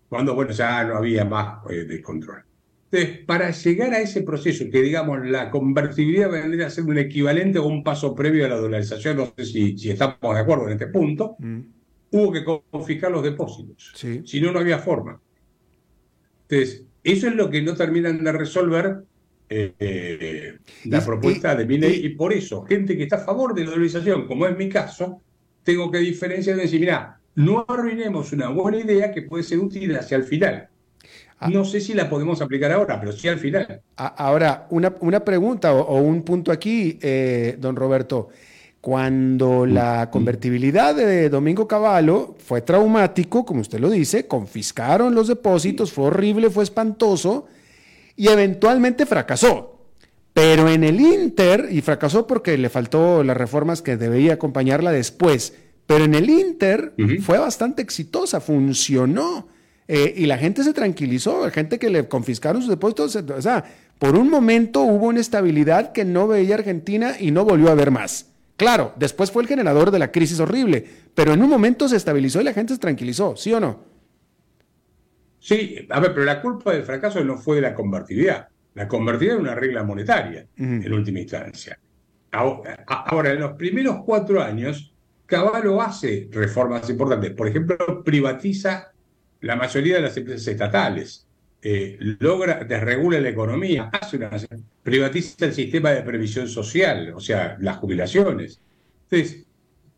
cuando, 0.07 0.35
bueno, 0.35 0.51
ya 0.51 0.83
no 0.83 0.97
había 0.97 1.25
más 1.25 1.59
eh, 1.71 1.85
descontrol. 1.85 2.43
Entonces, 2.91 3.25
para 3.25 3.49
llegar 3.49 3.93
a 3.93 4.01
ese 4.01 4.21
proceso, 4.21 4.65
que 4.69 4.81
digamos 4.81 5.25
la 5.25 5.49
convertibilidad 5.49 6.29
vendría 6.29 6.67
a 6.67 6.69
ser 6.69 6.83
un 6.83 6.99
equivalente 6.99 7.57
o 7.57 7.65
un 7.65 7.83
paso 7.83 8.13
previo 8.13 8.45
a 8.45 8.49
la 8.49 8.57
dolarización, 8.57 9.17
no 9.17 9.33
sé 9.35 9.45
si, 9.45 9.77
si 9.77 9.89
estamos 9.89 10.17
de 10.21 10.39
acuerdo 10.39 10.67
en 10.67 10.73
este 10.73 10.87
punto, 10.87 11.37
mm 11.39 11.61
hubo 12.11 12.31
que 12.31 12.43
confiscar 12.43 13.11
los 13.11 13.23
depósitos. 13.23 13.93
Si 13.95 14.41
no, 14.41 14.51
no 14.51 14.59
había 14.59 14.79
forma. 14.79 15.19
Entonces, 16.47 16.85
eso 17.03 17.27
es 17.27 17.35
lo 17.35 17.49
que 17.49 17.61
no 17.61 17.75
terminan 17.75 18.23
de 18.23 18.31
resolver 18.31 19.03
eh, 19.53 19.73
eh, 19.79 20.57
la 20.85 21.03
propuesta 21.03 21.53
de 21.55 21.65
mi 21.65 21.77
ley 21.77 22.05
y, 22.05 22.09
por 22.15 22.31
eso, 22.31 22.63
gente 22.63 22.95
que 22.95 23.03
está 23.03 23.17
a 23.17 23.25
favor 23.25 23.53
de 23.53 23.65
la 23.65 23.71
dolarización, 23.71 24.25
como 24.25 24.47
es 24.47 24.57
mi 24.57 24.69
caso, 24.69 25.19
tengo 25.61 25.91
que 25.91 25.97
diferenciar 25.97 26.57
y 26.57 26.61
decir, 26.61 26.79
mira, 26.79 27.19
no 27.35 27.65
arruinemos 27.67 28.31
una 28.31 28.47
buena 28.47 28.77
idea 28.77 29.11
que 29.11 29.23
puede 29.23 29.43
ser 29.43 29.59
útil 29.59 29.93
hacia 29.97 30.15
el 30.15 30.23
final. 30.23 30.69
Ah. 31.37 31.49
No 31.49 31.65
sé 31.65 31.81
si 31.81 31.93
la 31.93 32.09
podemos 32.09 32.41
aplicar 32.41 32.71
ahora, 32.71 32.97
pero 32.97 33.11
sí 33.11 33.27
al 33.27 33.39
final. 33.39 33.81
Ahora, 33.97 34.67
una, 34.69 34.95
una 35.01 35.19
pregunta 35.19 35.73
o, 35.73 35.99
un 35.99 36.23
punto 36.23 36.53
aquí, 36.53 36.97
eh, 37.01 37.57
don 37.59 37.75
Roberto. 37.75 38.29
Cuando 38.79 39.65
la 39.65 40.09
convertibilidad 40.09 40.95
de 40.95 41.29
Domingo 41.29 41.67
Cavallo 41.67 42.35
fue 42.39 42.61
traumático, 42.61 43.45
como 43.45 43.59
usted 43.59 43.79
lo 43.79 43.89
dice, 43.89 44.27
confiscaron 44.27 45.13
los 45.13 45.27
depósitos, 45.27 45.91
fue 45.91 46.05
horrible, 46.05 46.49
fue 46.49 46.63
espantoso 46.63 47.47
y 48.15 48.27
eventualmente 48.27 49.05
fracasó. 49.05 49.71
Pero 50.33 50.69
en 50.69 50.83
el 50.83 50.99
Inter, 51.01 51.67
y 51.71 51.81
fracasó 51.81 52.25
porque 52.25 52.57
le 52.57 52.69
faltó 52.69 53.23
las 53.23 53.35
reformas 53.35 53.81
que 53.81 53.97
debía 53.97 54.33
acompañarla 54.33 54.91
después, 54.91 55.53
pero 55.85 56.05
en 56.05 56.15
el 56.15 56.29
Inter 56.29 56.93
fue 57.21 57.37
bastante 57.37 57.81
exitosa, 57.81 58.39
funcionó. 58.39 59.49
Eh, 59.87 60.13
y 60.15 60.25
la 60.25 60.37
gente 60.37 60.63
se 60.63 60.71
tranquilizó, 60.71 61.43
la 61.43 61.51
gente 61.51 61.77
que 61.77 61.89
le 61.89 62.07
confiscaron 62.07 62.61
sus 62.61 62.69
depósitos, 62.69 63.13
o 63.15 63.41
sea, 63.41 63.65
por 63.99 64.15
un 64.15 64.29
momento 64.29 64.83
hubo 64.83 65.07
una 65.07 65.19
estabilidad 65.19 65.91
que 65.91 66.05
no 66.05 66.29
veía 66.29 66.55
Argentina 66.55 67.15
y 67.19 67.31
no 67.31 67.43
volvió 67.43 67.69
a 67.69 67.75
ver 67.75 67.91
más. 67.91 68.27
Claro, 68.55 68.93
después 68.95 69.31
fue 69.31 69.41
el 69.41 69.49
generador 69.49 69.91
de 69.91 69.99
la 69.99 70.11
crisis 70.11 70.39
horrible, 70.39 70.85
pero 71.13 71.33
en 71.33 71.43
un 71.43 71.49
momento 71.49 71.89
se 71.89 71.97
estabilizó 71.97 72.39
y 72.39 72.45
la 72.45 72.53
gente 72.53 72.73
se 72.73 72.79
tranquilizó, 72.79 73.35
¿sí 73.35 73.51
o 73.51 73.59
no? 73.59 73.90
Sí, 75.41 75.87
a 75.89 75.99
ver, 75.99 76.13
pero 76.13 76.23
la 76.23 76.39
culpa 76.39 76.71
del 76.71 76.83
fracaso 76.83 77.23
no 77.23 77.35
fue 77.35 77.55
de 77.55 77.63
la 77.63 77.73
convertibilidad. 77.73 78.47
La 78.75 78.87
convertibilidad 78.87 79.37
es 79.37 79.41
una 79.41 79.55
regla 79.55 79.83
monetaria, 79.83 80.45
en 80.55 80.93
última 80.93 81.19
instancia. 81.19 81.79
Ahora, 82.31 83.31
en 83.31 83.39
los 83.39 83.53
primeros 83.53 84.03
cuatro 84.05 84.41
años, 84.41 84.93
Caballo 85.25 85.81
hace 85.81 86.29
reformas 86.31 86.87
importantes. 86.89 87.31
Por 87.31 87.47
ejemplo, 87.47 88.03
privatiza 88.03 88.91
la 89.41 89.55
mayoría 89.55 89.95
de 89.95 90.01
las 90.03 90.15
empresas 90.15 90.47
estatales. 90.47 91.27
Eh, 91.63 91.97
logra, 92.19 92.63
desregula 92.63 93.19
la 93.19 93.29
economía, 93.29 93.89
hace 93.91 94.17
una, 94.17 94.29
privatiza 94.83 95.45
el 95.45 95.53
sistema 95.53 95.91
de 95.91 96.03
previsión 96.03 96.47
social, 96.47 97.13
o 97.15 97.19
sea, 97.19 97.57
las 97.59 97.77
jubilaciones. 97.77 98.61
Entonces, 99.09 99.43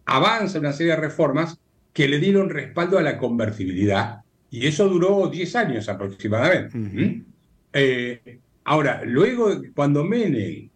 avanza 0.06 0.60
una 0.60 0.72
serie 0.72 0.94
de 0.94 1.02
reformas 1.02 1.60
que 1.91 2.08
le 2.08 2.20
dieron 2.20 2.50
respaldo 2.50 2.98
a 2.98 3.04
la 3.04 3.18
convertibilidad, 3.18 4.23
y 4.54 4.68
eso 4.68 4.88
duró 4.88 5.30
10 5.30 5.56
años 5.56 5.89
aproximadamente. 5.89 6.78
¿Mm? 6.78 7.26
Eh, 7.74 8.39
ahora, 8.66 9.01
luego, 9.04 9.49
cuando 9.74 10.04
Menem 10.04 10.70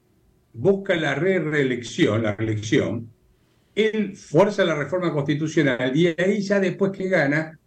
busca 0.51 0.95
la 0.95 1.13
re-reelección, 1.13 2.23
la 2.23 2.35
reelección, 2.35 3.07
él 3.75 4.15
fuerza 4.17 4.65
la 4.65 4.73
reforma 4.73 5.13
constitucional 5.13 5.95
y 5.95 6.07
ahí 6.07 6.41
ya 6.41 6.59
después 6.59 6.91
que 6.91 7.07
gana, 7.07 7.59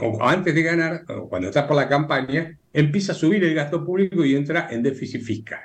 o 0.00 0.22
antes 0.22 0.54
de 0.54 0.62
ganar, 0.62 1.04
o 1.08 1.28
cuando 1.28 1.48
está 1.48 1.66
por 1.66 1.74
la 1.74 1.88
campaña, 1.88 2.56
empieza 2.72 3.10
a 3.10 3.16
subir 3.16 3.42
el 3.42 3.52
gasto 3.52 3.84
público 3.84 4.24
y 4.24 4.36
entra 4.36 4.68
en 4.70 4.84
déficit 4.84 5.22
fiscal. 5.22 5.64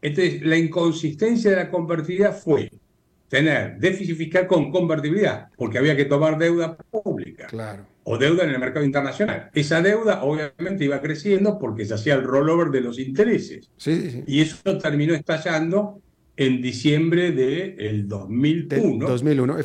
Entonces, 0.00 0.40
la 0.40 0.56
inconsistencia 0.56 1.50
de 1.50 1.56
la 1.56 1.70
convertibilidad 1.70 2.34
fue 2.34 2.70
tener 3.28 3.76
déficit 3.78 4.16
fiscal 4.16 4.46
con 4.46 4.70
convertibilidad, 4.70 5.48
porque 5.58 5.76
había 5.76 5.94
que 5.94 6.06
tomar 6.06 6.38
deuda 6.38 6.78
pública 6.78 7.46
claro. 7.48 7.89
O 8.04 8.18
deuda 8.18 8.44
en 8.44 8.50
el 8.50 8.58
mercado 8.58 8.84
internacional. 8.84 9.50
Esa 9.54 9.82
deuda 9.82 10.22
obviamente 10.22 10.84
iba 10.84 11.00
creciendo 11.00 11.58
porque 11.58 11.84
se 11.84 11.94
hacía 11.94 12.14
el 12.14 12.22
rollover 12.22 12.68
de 12.70 12.80
los 12.80 12.98
intereses. 12.98 13.70
Y 14.26 14.40
eso 14.40 14.78
terminó 14.78 15.14
estallando 15.14 16.00
en 16.36 16.62
diciembre 16.62 17.32
del 17.32 18.08
2001. 18.08 19.06
2001, 19.06 19.56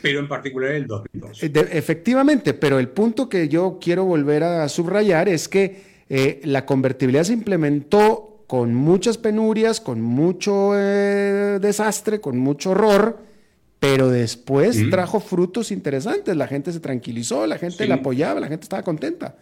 pero 0.00 0.20
en 0.20 0.28
particular 0.28 0.70
el 0.72 0.86
2002. 0.86 1.42
Eh, 1.42 1.52
efectivamente, 1.72 2.54
pero 2.54 2.78
el 2.78 2.88
punto 2.88 3.28
que 3.28 3.48
yo 3.48 3.78
quiero 3.78 4.04
volver 4.06 4.42
a 4.42 4.66
subrayar 4.70 5.28
es 5.28 5.46
que 5.46 5.82
eh, 6.08 6.40
la 6.44 6.64
convertibilidad 6.64 7.24
se 7.24 7.34
implementó 7.34 8.44
con 8.46 8.74
muchas 8.74 9.18
penurias, 9.18 9.80
con 9.80 10.00
mucho 10.00 10.72
eh, 10.74 11.58
desastre, 11.60 12.20
con 12.20 12.38
mucho 12.38 12.70
horror, 12.70 13.18
pero 13.82 14.10
después 14.10 14.78
trajo 14.90 15.18
frutos 15.18 15.72
interesantes. 15.72 16.36
La 16.36 16.46
gente 16.46 16.70
se 16.70 16.78
tranquilizó, 16.78 17.48
la 17.48 17.58
gente 17.58 17.88
la 17.88 17.96
apoyaba, 17.96 18.38
la 18.38 18.46
gente 18.46 18.62
estaba 18.62 18.84
contenta. 18.84 19.36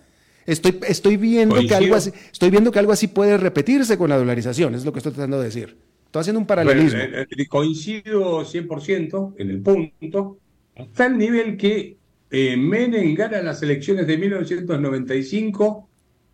Estoy, 0.46 0.80
estoy, 0.88 1.18
viendo 1.18 1.56
que 1.56 1.74
algo 1.74 1.94
así, 1.94 2.10
estoy 2.32 2.48
viendo 2.48 2.72
que 2.72 2.78
algo 2.78 2.90
así 2.90 3.08
puede 3.08 3.36
repetirse 3.36 3.98
con 3.98 4.08
la 4.08 4.16
dolarización, 4.16 4.74
es 4.74 4.86
lo 4.86 4.94
que 4.94 5.00
estoy 5.00 5.12
tratando 5.12 5.38
de 5.38 5.44
decir. 5.44 5.76
Estoy 6.06 6.20
haciendo 6.20 6.40
un 6.40 6.46
paralelismo. 6.46 7.00
Eh, 7.00 7.26
eh, 7.28 7.46
coincido 7.48 8.42
100% 8.42 9.34
en 9.36 9.50
el 9.50 9.60
punto, 9.60 10.38
hasta 10.74 11.04
el 11.04 11.18
nivel 11.18 11.58
que 11.58 11.98
Menem 12.30 13.14
gana 13.14 13.42
las 13.42 13.62
elecciones 13.62 14.06
de 14.06 14.16
1995 14.16 15.86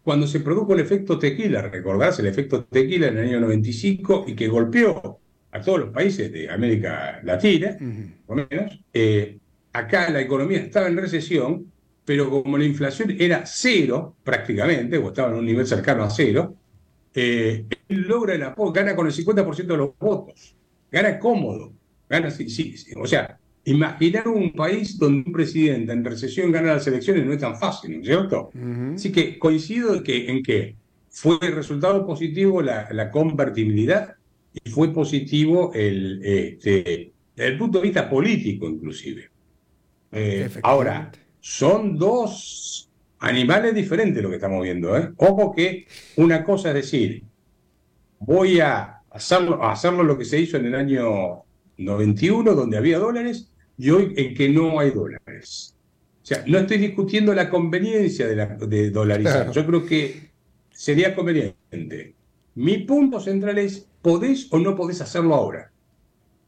cuando 0.04 0.28
se 0.28 0.38
produjo 0.38 0.74
el 0.74 0.78
efecto 0.78 1.18
tequila, 1.18 1.62
recordás 1.62 2.20
el 2.20 2.26
efecto 2.26 2.62
tequila 2.66 3.08
en 3.08 3.18
el 3.18 3.30
año 3.30 3.40
95 3.40 4.26
y 4.28 4.36
que 4.36 4.46
golpeó 4.46 5.18
a 5.56 5.62
todos 5.62 5.80
los 5.80 5.90
países 5.90 6.32
de 6.32 6.50
América 6.50 7.20
Latina, 7.22 7.76
por 8.26 8.38
lo 8.38 8.46
menos, 8.48 8.80
eh, 8.92 9.38
acá 9.72 10.10
la 10.10 10.20
economía 10.20 10.58
estaba 10.58 10.88
en 10.88 10.96
recesión, 10.96 11.72
pero 12.04 12.30
como 12.30 12.56
la 12.58 12.64
inflación 12.64 13.16
era 13.18 13.44
cero 13.46 14.16
prácticamente, 14.22 14.98
o 14.98 15.08
estaba 15.08 15.30
en 15.30 15.38
un 15.38 15.46
nivel 15.46 15.66
cercano 15.66 16.04
a 16.04 16.10
cero, 16.10 16.54
eh, 17.14 17.64
él 17.88 18.00
logra 18.02 18.34
el 18.34 18.42
apoyo, 18.42 18.72
gana 18.72 18.94
con 18.94 19.06
el 19.06 19.12
50% 19.12 19.66
de 19.66 19.76
los 19.76 19.98
votos, 19.98 20.54
gana 20.90 21.18
cómodo, 21.18 21.72
gana, 22.08 22.30
sí, 22.30 22.48
sí, 22.48 22.76
o 22.96 23.06
sea, 23.06 23.38
Imaginar 23.66 24.28
un 24.28 24.52
país 24.52 24.96
donde 24.96 25.24
un 25.26 25.32
presidente 25.32 25.92
en 25.92 26.04
recesión 26.04 26.52
gana 26.52 26.74
las 26.74 26.86
elecciones 26.86 27.26
no 27.26 27.32
es 27.32 27.40
tan 27.40 27.58
fácil, 27.58 27.94
¿no 27.94 28.00
es 28.00 28.06
cierto? 28.06 28.52
Así 28.94 29.10
que 29.10 29.40
coincido 29.40 29.96
en 29.96 30.04
que, 30.04 30.30
en 30.30 30.42
que 30.44 30.76
fue 31.10 31.36
el 31.42 31.52
resultado 31.52 32.06
positivo 32.06 32.62
la, 32.62 33.10
convertibilidad 33.10 34.14
y 34.64 34.70
fue 34.70 34.92
positivo 34.92 35.72
el, 35.74 36.20
este, 36.24 37.12
desde 37.34 37.50
el 37.50 37.58
punto 37.58 37.78
de 37.78 37.84
vista 37.84 38.08
político 38.08 38.68
inclusive. 38.68 39.30
Eh, 40.12 40.48
ahora, 40.62 41.12
son 41.40 41.96
dos 41.98 42.90
animales 43.18 43.74
diferentes 43.74 44.22
lo 44.22 44.30
que 44.30 44.36
estamos 44.36 44.62
viendo. 44.62 44.96
¿eh? 44.96 45.10
Ojo 45.16 45.54
que 45.54 45.86
una 46.16 46.44
cosa 46.44 46.68
es 46.68 46.74
decir, 46.74 47.22
voy 48.18 48.60
a 48.60 49.02
hacerlo, 49.10 49.62
a 49.62 49.72
hacerlo 49.72 50.02
lo 50.02 50.16
que 50.16 50.24
se 50.24 50.40
hizo 50.40 50.56
en 50.56 50.66
el 50.66 50.74
año 50.74 51.44
91, 51.78 52.54
donde 52.54 52.76
había 52.76 52.98
dólares, 52.98 53.50
y 53.78 53.90
hoy 53.90 54.14
en 54.16 54.34
que 54.34 54.48
no 54.48 54.80
hay 54.80 54.90
dólares. 54.90 55.76
O 56.22 56.26
sea, 56.26 56.42
no 56.46 56.58
estoy 56.58 56.78
discutiendo 56.78 57.34
la 57.34 57.48
conveniencia 57.48 58.26
de, 58.26 58.36
la, 58.36 58.46
de 58.46 58.90
dolarizar. 58.90 59.52
Yo 59.52 59.64
creo 59.66 59.86
que 59.86 60.30
sería 60.70 61.14
conveniente. 61.14 62.14
Mi 62.56 62.78
punto 62.78 63.20
central 63.20 63.58
es, 63.58 63.86
¿podés 64.00 64.48
o 64.50 64.58
no 64.58 64.74
podés 64.74 65.00
hacerlo 65.00 65.34
ahora? 65.34 65.70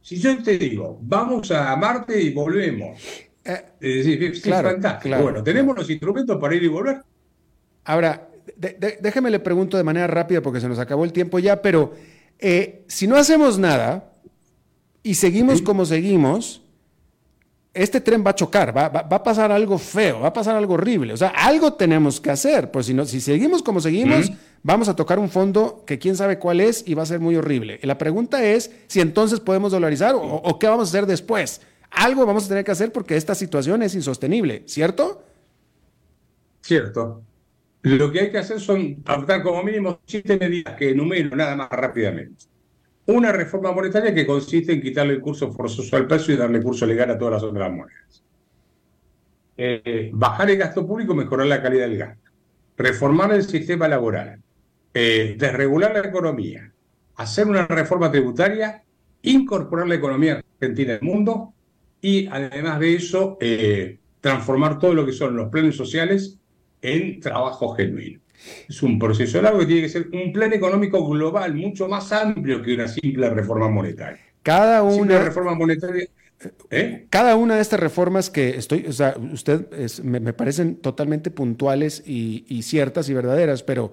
Si 0.01 0.17
yo 0.17 0.43
te 0.43 0.57
digo, 0.57 0.99
vamos 1.03 1.51
a 1.51 1.77
Marte 1.77 2.21
y 2.21 2.33
volvemos. 2.33 2.99
Eh, 3.45 3.65
es 3.81 4.07
decir, 4.07 4.23
es 4.23 4.43
fantástico. 4.43 5.19
bueno, 5.21 5.43
¿tenemos 5.43 5.77
los 5.77 5.89
instrumentos 5.91 6.39
para 6.41 6.55
ir 6.55 6.63
y 6.63 6.69
volver? 6.69 7.03
Ahora, 7.85 8.29
déjeme 8.57 9.31
le 9.31 9.39
pregunto 9.39 9.77
de 9.77 9.85
manera 9.85 10.07
rápida 10.07 10.41
porque 10.41 10.61
se 10.61 10.69
nos 10.69 10.79
acabó 10.79 11.05
el 11.05 11.13
tiempo 11.13 11.39
ya, 11.39 11.61
pero 11.61 11.93
eh, 12.39 12.85
si 12.87 13.07
no 13.07 13.17
hacemos 13.17 13.59
nada 13.59 14.13
y 15.03 15.15
seguimos 15.15 15.61
como 15.61 15.85
seguimos, 15.85 16.63
este 17.75 18.01
tren 18.01 18.25
va 18.27 18.31
a 18.31 18.35
chocar, 18.35 18.77
va, 18.77 18.87
a 18.87 19.23
pasar 19.23 19.53
algo 19.53 19.79
feo, 19.79 20.21
va 20.21 20.29
a 20.29 20.33
pasar 20.33 20.57
algo 20.57 20.75
horrible. 20.75 21.13
O 21.13 21.17
sea, 21.17 21.29
algo 21.29 21.75
tenemos 21.75 22.21
que 22.21 22.31
hacer, 22.31 22.71
pues 22.71 22.87
si, 22.87 22.95
no, 22.95 23.05
si 23.05 23.21
seguimos 23.21 23.63
como 23.63 23.81
seguimos, 23.81 24.33
vamos 24.63 24.89
a 24.89 24.97
tocar 24.97 25.19
un 25.19 25.29
fondo 25.29 25.85
que 25.87 25.99
quién 25.99 26.17
sabe 26.17 26.39
cuál 26.39 26.61
es 26.61 26.83
y 26.87 26.95
va 26.95 27.03
a 27.03 27.07
ser 27.07 27.21
muy 27.21 27.37
horrible. 27.37 27.79
La 27.83 27.99
pregunta 27.99 28.45
es 28.45 28.71
si 28.87 29.01
entonces 29.01 29.41
podemos 29.41 29.73
dolarizar 29.73 30.15
o, 30.17 30.59
qué 30.59 30.67
vamos 30.67 30.89
a 30.89 30.91
hacer 30.91 31.07
después. 31.07 31.61
Algo 31.91 32.27
vamos 32.27 32.47
a 32.47 32.49
tener 32.49 32.65
que 32.65 32.73
hacer 32.73 32.93
porque 32.93 33.17
esta 33.17 33.35
situación 33.35 33.83
es 33.83 33.95
insostenible, 33.95 34.65
¿cierto? 34.67 35.23
Cierto. 36.61 37.23
Lo 37.83 38.11
que 38.11 38.21
hay 38.21 38.31
que 38.31 38.39
hacer 38.39 38.61
son 38.61 39.03
adoptar 39.07 39.43
como 39.43 39.63
mínimo 39.63 40.01
siete 40.05 40.37
medidas 40.37 40.75
que 40.75 40.91
enumero 40.91 41.35
nada 41.37 41.55
más 41.55 41.71
rápidamente. 41.71 42.45
Una 43.09 43.33
reforma 43.33 43.73
monetaria 43.73 44.13
que 44.13 44.27
consiste 44.27 44.71
en 44.71 44.83
quitarle 44.83 45.15
el 45.15 45.23
curso 45.23 45.51
forzoso 45.51 45.97
al 45.97 46.07
peso 46.07 46.31
y 46.31 46.37
darle 46.37 46.63
curso 46.63 46.85
legal 46.85 47.11
a 47.11 47.17
todas 47.17 47.35
las 47.35 47.43
otras 47.43 47.73
monedas. 47.73 48.23
Eh, 49.57 50.11
bajar 50.13 50.51
el 50.51 50.59
gasto 50.59 50.87
público, 50.87 51.15
mejorar 51.15 51.47
la 51.47 51.63
calidad 51.63 51.89
del 51.89 51.97
gasto. 51.97 52.31
Reformar 52.77 53.33
el 53.33 53.45
sistema 53.45 53.89
laboral. 53.89 54.43
Eh, 54.93 55.37
desregular 55.39 55.95
la 55.95 56.07
economía. 56.07 56.71
Hacer 57.17 57.47
una 57.47 57.67
reforma 57.67 58.11
tributaria. 58.11 58.85
Incorporar 59.23 59.89
la 59.89 59.95
economía 59.95 60.43
argentina 60.61 60.93
al 60.93 61.01
mundo. 61.01 61.55
Y 62.03 62.27
además 62.27 62.79
de 62.79 62.95
eso, 62.95 63.39
eh, 63.41 64.01
transformar 64.21 64.79
todo 64.79 64.93
lo 64.93 65.07
que 65.07 65.13
son 65.13 65.35
los 65.35 65.49
planes 65.49 65.77
sociales 65.77 66.39
en 66.83 67.21
trabajo 67.21 67.75
genuino. 67.75 68.21
Es 68.69 68.83
un 68.83 68.99
proceso 68.99 69.43
largo 69.43 69.61
que 69.61 69.67
tiene 69.67 69.83
que 69.83 69.89
ser 69.89 70.09
un 70.13 70.33
plan 70.33 70.53
económico 70.53 71.07
global 71.09 71.55
mucho 71.55 71.89
más 71.89 72.13
amplio 72.13 72.63
que 72.63 72.75
una 72.75 72.89
simple 72.89 73.31
reforma 73.31 73.69
monetaria. 73.69 74.21
Cada 74.43 74.83
una 74.83 75.19
reforma 75.19 75.55
monetaria. 75.55 76.07
¿eh? 76.71 77.07
Cada 77.11 77.37
una 77.37 77.57
de 77.57 77.63
estas 77.63 77.81
reformas 77.81 78.31
que 78.31 78.51
estoy, 78.51 78.87
o 78.87 78.93
sea, 78.93 79.17
usted 79.33 80.03
me, 80.03 80.33
parecen 80.33 80.77
totalmente 80.77 81.31
puntuales 81.31 82.03
y, 82.07 82.63
ciertas 82.63 83.09
y 83.09 83.15
verdaderas, 83.15 83.63
pero 83.63 83.93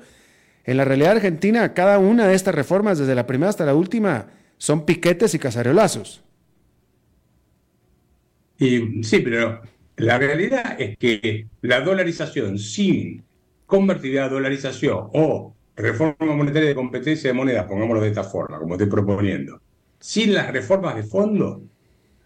en 0.63 0.77
la 0.77 0.85
realidad 0.85 1.11
argentina, 1.13 1.73
cada 1.73 1.99
una 1.99 2.27
de 2.27 2.35
estas 2.35 2.55
reformas, 2.55 2.97
desde 2.99 3.15
la 3.15 3.27
primera 3.27 3.49
hasta 3.49 3.65
la 3.65 3.75
última, 3.75 4.27
son 4.57 4.85
piquetes 4.85 5.33
y 5.33 5.39
cazareolazos. 5.39 6.23
Y, 8.57 9.03
sí, 9.03 9.19
pero 9.19 9.61
la 9.97 10.17
realidad 10.17 10.79
es 10.79 10.97
que 10.97 11.47
la 11.61 11.81
dolarización 11.81 12.57
sin 12.57 13.23
convertibilidad, 13.65 14.29
dolarización 14.29 15.09
o 15.13 15.55
reforma 15.75 16.33
monetaria 16.35 16.69
de 16.69 16.75
competencia 16.75 17.29
de 17.29 17.33
moneda, 17.33 17.67
pongámoslo 17.67 18.01
de 18.01 18.09
esta 18.09 18.23
forma, 18.23 18.59
como 18.59 18.75
estoy 18.75 18.87
proponiendo, 18.87 19.61
sin 19.99 20.33
las 20.33 20.51
reformas 20.51 20.95
de 20.95 21.03
fondo, 21.03 21.63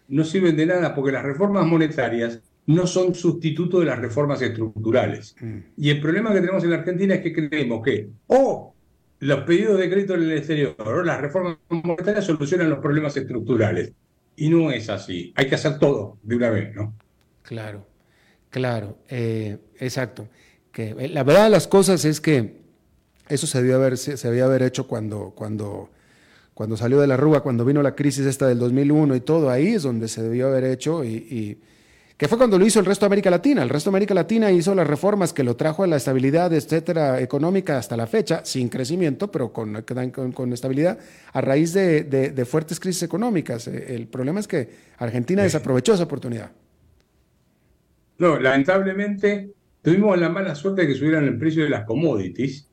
no 0.08 0.24
sirven 0.24 0.56
de 0.56 0.66
nada 0.66 0.94
porque 0.94 1.12
las 1.12 1.24
reformas 1.24 1.66
monetarias 1.66 2.40
no 2.66 2.86
son 2.86 3.14
sustituto 3.14 3.80
de 3.80 3.86
las 3.86 3.98
reformas 3.98 4.42
estructurales. 4.42 5.34
Mm. 5.40 5.58
Y 5.76 5.90
el 5.90 6.00
problema 6.00 6.32
que 6.32 6.40
tenemos 6.40 6.62
en 6.62 6.70
la 6.70 6.76
Argentina 6.76 7.14
es 7.14 7.20
que 7.22 7.32
creemos 7.32 7.82
que 7.82 8.10
o 8.26 8.74
los 9.20 9.40
pedidos 9.40 9.78
de 9.78 9.90
crédito 9.90 10.14
en 10.14 10.22
el 10.22 10.32
exterior 10.32 10.74
o 10.78 11.02
las 11.02 11.20
reformas 11.20 11.56
monetarias 11.68 12.24
solucionan 12.24 12.70
los 12.70 12.78
problemas 12.78 13.16
estructurales. 13.16 13.92
Y 14.36 14.48
no 14.48 14.70
es 14.70 14.88
así. 14.88 15.32
Hay 15.36 15.48
que 15.48 15.56
hacer 15.56 15.78
todo 15.78 16.18
de 16.22 16.36
una 16.36 16.50
vez, 16.50 16.74
¿no? 16.74 16.94
Claro, 17.42 17.86
claro, 18.50 18.98
eh, 19.08 19.58
exacto 19.78 20.28
que 20.72 20.94
eh, 20.98 21.08
la 21.08 21.24
verdad 21.24 21.44
de 21.44 21.50
las 21.50 21.66
cosas 21.66 22.04
es 22.04 22.20
que 22.20 22.60
eso 23.28 23.46
se 23.46 23.58
debió 23.58 23.76
haber, 23.76 23.96
se, 23.96 24.42
haber 24.42 24.62
hecho 24.62 24.86
cuando, 24.86 25.32
cuando, 25.34 25.88
cuando 26.54 26.76
salió 26.76 27.00
de 27.00 27.06
la 27.06 27.16
rúa, 27.16 27.42
cuando 27.42 27.64
vino 27.64 27.82
la 27.82 27.94
crisis 27.94 28.26
esta 28.26 28.46
del 28.46 28.58
2001 28.58 29.14
y 29.14 29.20
todo, 29.20 29.50
ahí 29.50 29.68
es 29.68 29.84
donde 29.84 30.08
se 30.08 30.22
debió 30.22 30.48
haber 30.48 30.64
hecho 30.64 31.04
y, 31.04 31.58
que 32.16 32.28
fue 32.28 32.36
cuando 32.36 32.58
lo 32.58 32.66
hizo 32.66 32.80
el 32.80 32.84
resto 32.84 33.06
de 33.06 33.06
América 33.06 33.30
Latina. 33.30 33.62
El 33.62 33.70
resto 33.70 33.88
de 33.88 33.92
América 33.92 34.12
Latina 34.12 34.50
hizo 34.50 34.74
las 34.74 34.86
reformas 34.86 35.32
que 35.32 35.42
lo 35.42 35.56
trajo 35.56 35.84
a 35.84 35.86
la 35.86 35.96
estabilidad, 35.96 36.52
etcétera, 36.52 37.18
económica 37.18 37.78
hasta 37.78 37.96
la 37.96 38.06
fecha, 38.06 38.44
sin 38.44 38.68
crecimiento, 38.68 39.30
pero 39.30 39.54
con, 39.54 39.82
con, 40.34 40.52
estabilidad, 40.52 40.98
a 41.32 41.40
raíz 41.40 41.72
de, 41.72 42.46
fuertes 42.46 42.78
crisis 42.78 43.04
económicas. 43.04 43.68
Eh, 43.68 43.94
el 43.94 44.06
problema 44.06 44.38
es 44.38 44.46
que 44.46 44.68
Argentina 44.98 45.44
desaprovechó 45.44 45.94
esa 45.94 46.02
oportunidad. 46.02 46.50
No, 48.18 48.38
lamentablemente 48.38 49.54
Tuvimos 49.82 50.18
la 50.20 50.28
mala 50.28 50.54
suerte 50.54 50.82
de 50.82 50.88
que 50.88 50.94
subieran 50.94 51.24
el 51.24 51.38
precio 51.38 51.64
de 51.64 51.70
las 51.70 51.84
commodities 51.84 52.68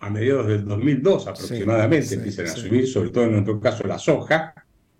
a 0.00 0.10
mediados 0.10 0.48
del 0.48 0.64
2002 0.64 1.28
aproximadamente, 1.28 2.14
empiezan 2.14 2.46
a 2.46 2.50
subir, 2.50 2.86
sobre 2.88 3.10
todo 3.10 3.24
en 3.24 3.32
nuestro 3.32 3.60
caso 3.60 3.86
la 3.86 3.98
soja, 3.98 4.54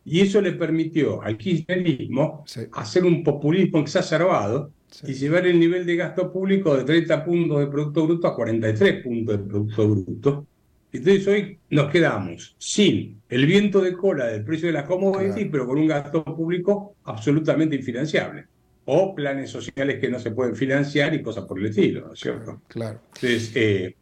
y 0.05 0.21
eso 0.21 0.41
le 0.41 0.53
permitió 0.53 1.21
al 1.21 1.37
kirchnerismo 1.37 2.45
hacer 2.73 3.05
un 3.05 3.25
populismo 3.25 3.81
exacerbado 3.81 4.71
y 5.05 5.13
llevar 5.15 5.47
el 5.47 5.59
nivel 5.59 5.85
de 5.85 5.97
gasto 5.97 6.33
público 6.33 6.77
de 6.77 6.85
30 6.85 7.25
puntos 7.25 7.59
de 7.59 7.67
Producto 7.67 8.07
Bruto 8.07 8.29
a 8.29 8.37
43 8.37 9.03
puntos 9.03 9.39
de 9.39 9.45
Producto 9.45 9.89
Bruto. 9.89 10.47
Entonces 10.93 11.27
hoy 11.27 11.59
nos 11.71 11.91
quedamos 11.91 12.55
sin 12.59 13.21
el 13.29 13.47
viento 13.47 13.81
de 13.81 13.93
cola 13.93 14.27
del 14.29 14.45
precio 14.45 14.69
de 14.69 14.75
las 14.75 14.85
commodities, 14.85 15.49
pero 15.51 15.67
con 15.67 15.79
un 15.79 15.89
gasto 15.89 16.25
público 16.25 16.95
absolutamente 17.05 17.77
infinanciable 17.77 18.47
o 18.91 19.15
planes 19.15 19.51
sociales 19.51 20.01
que 20.01 20.09
no 20.09 20.19
se 20.19 20.31
pueden 20.31 20.57
financiar 20.57 21.13
y 21.13 21.21
cosas 21.21 21.45
por 21.45 21.59
el 21.59 21.67
estilo, 21.67 22.07
¿no 22.07 22.15
es 22.15 22.21
cierto? 22.21 22.63
Claro. 22.69 23.03
Entonces, 23.17 23.53
eh, 23.55 23.95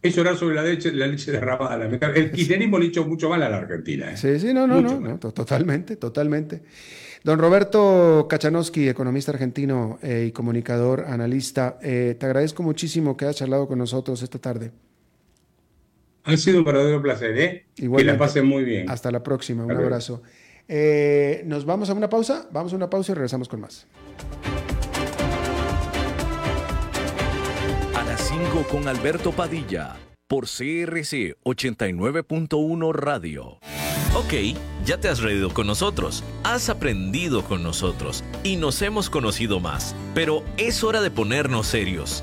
es 0.00 0.16
llorar 0.16 0.34
sobre 0.38 0.54
la 0.54 0.62
leche, 0.62 0.92
la 0.92 1.06
leche 1.06 1.30
derramada. 1.30 1.84
El 2.14 2.30
kirchnerismo 2.30 2.78
le 2.78 2.86
hecho 2.86 3.04
mucho 3.06 3.28
mal 3.28 3.42
a 3.42 3.50
la 3.50 3.58
Argentina. 3.58 4.10
¿eh? 4.10 4.16
Sí, 4.16 4.40
sí, 4.40 4.54
no, 4.54 4.66
no, 4.66 4.80
no, 4.80 5.18
totalmente, 5.18 5.96
totalmente. 5.96 6.62
Don 7.22 7.38
Roberto 7.38 8.26
Kachanowski, 8.30 8.88
economista 8.88 9.32
argentino 9.32 9.98
eh, 10.02 10.24
y 10.28 10.32
comunicador, 10.32 11.04
analista, 11.06 11.78
te 11.78 12.16
agradezco 12.18 12.62
muchísimo 12.62 13.14
que 13.18 13.26
hayas 13.26 13.36
charlado 13.36 13.68
con 13.68 13.78
nosotros 13.78 14.22
esta 14.22 14.38
tarde. 14.38 14.72
Ha 16.24 16.36
sido 16.38 16.60
un 16.60 16.64
verdadero 16.64 17.02
placer, 17.02 17.38
¿eh? 17.38 17.66
Que 17.74 18.04
la 18.04 18.16
pasen 18.16 18.46
muy 18.46 18.64
bien. 18.64 18.88
Hasta 18.88 19.10
la 19.10 19.22
próxima, 19.22 19.66
un 19.66 19.72
abrazo. 19.72 20.22
Eh, 20.68 21.42
Nos 21.46 21.64
vamos 21.64 21.90
a 21.90 21.94
una 21.94 22.08
pausa, 22.08 22.48
vamos 22.52 22.72
a 22.72 22.76
una 22.76 22.88
pausa 22.90 23.12
y 23.12 23.14
regresamos 23.14 23.48
con 23.48 23.60
más. 23.60 23.86
A 27.94 28.02
las 28.04 28.20
5 28.28 28.66
con 28.70 28.88
Alberto 28.88 29.32
Padilla, 29.32 29.96
por 30.28 30.44
CRC 30.44 31.36
89.1 31.44 32.92
Radio. 32.92 33.58
Ok, 34.14 34.34
ya 34.84 34.98
te 34.98 35.08
has 35.08 35.20
reído 35.20 35.54
con 35.54 35.66
nosotros, 35.66 36.22
has 36.44 36.68
aprendido 36.68 37.44
con 37.44 37.62
nosotros 37.62 38.22
y 38.44 38.56
nos 38.56 38.82
hemos 38.82 39.08
conocido 39.08 39.58
más, 39.58 39.94
pero 40.14 40.42
es 40.58 40.84
hora 40.84 41.00
de 41.00 41.10
ponernos 41.10 41.66
serios. 41.66 42.22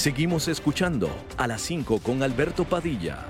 Seguimos 0.00 0.48
escuchando 0.48 1.10
a 1.36 1.46
las 1.46 1.60
5 1.60 2.00
con 2.02 2.22
Alberto 2.22 2.64
Padilla. 2.64 3.26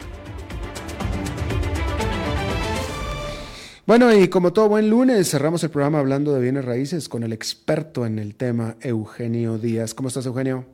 Bueno, 3.85 4.15
y 4.15 4.29
como 4.29 4.53
todo 4.53 4.69
buen 4.69 4.89
lunes, 4.89 5.29
cerramos 5.29 5.65
el 5.65 5.71
programa 5.71 5.99
hablando 5.99 6.33
de 6.33 6.41
bienes 6.41 6.65
raíces 6.65 7.09
con 7.09 7.25
el 7.25 7.33
experto 7.33 8.07
en 8.07 8.21
el 8.21 8.37
tema, 8.37 8.77
Eugenio 8.83 9.59
Díaz. 9.59 9.95
¿Cómo 9.95 10.07
estás, 10.07 10.27
Eugenio? 10.27 10.65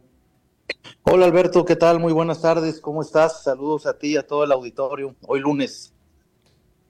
Hola, 1.04 1.24
Alberto, 1.24 1.64
¿qué 1.64 1.76
tal? 1.76 1.98
Muy 1.98 2.12
buenas 2.12 2.42
tardes, 2.42 2.78
¿cómo 2.78 3.00
estás? 3.00 3.42
Saludos 3.42 3.86
a 3.86 3.96
ti 3.96 4.08
y 4.08 4.16
a 4.18 4.26
todo 4.26 4.44
el 4.44 4.52
auditorio, 4.52 5.16
hoy 5.22 5.40
lunes. 5.40 5.94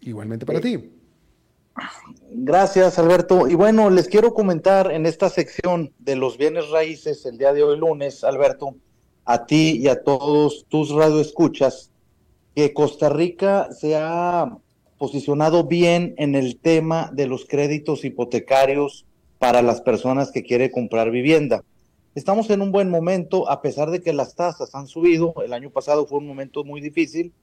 Igualmente 0.00 0.44
para 0.44 0.61
ti. 0.61 0.92
Gracias, 2.32 2.98
Alberto. 2.98 3.46
Y 3.46 3.54
bueno, 3.54 3.88
les 3.88 4.09
quiero 4.09 4.34
comentar 4.34 4.90
en 4.90 5.07
esta 5.07 5.28
sección 5.28 5.92
de 6.00 6.16
los 6.16 6.38
bienes 6.38 6.70
raíces 6.70 7.24
el 7.24 7.38
día 7.38 7.52
de 7.52 7.62
hoy 7.62 7.78
lunes, 7.78 8.24
Alberto, 8.24 8.74
a 9.27 9.45
ti 9.45 9.79
y 9.83 9.89
a 9.89 10.03
todos 10.03 10.64
tus 10.68 10.91
radioescuchas 10.91 11.91
que 12.55 12.72
Costa 12.72 13.11
Rica 13.11 13.68
se 13.72 13.97
ha 13.97 14.57
posicionado 14.99 15.64
bien 15.64 16.14
en 16.16 16.35
el 16.35 16.59
tema 16.59 17.11
de 17.12 17.27
los 17.27 17.45
créditos 17.45 18.05
hipotecarios 18.05 19.05
para 19.39 19.61
las 19.61 19.83
personas 19.83 20.31
que 20.31 20.43
quieren 20.43 20.70
comprar 20.70 21.11
vivienda. 21.11 21.62
Estamos 22.14 22.49
en 22.49 22.62
un 22.62 22.72
buen 22.72 22.89
momento, 22.89 23.51
a 23.51 23.61
pesar 23.61 23.91
de 23.91 24.01
que 24.01 24.14
las 24.14 24.35
tasas 24.35 24.74
han 24.74 24.87
subido. 24.87 25.35
El 25.45 25.53
año 25.53 25.68
pasado 25.68 26.07
fue 26.07 26.18
un 26.18 26.27
momento 26.27 26.64
muy 26.64 26.81
difícil 26.81 27.35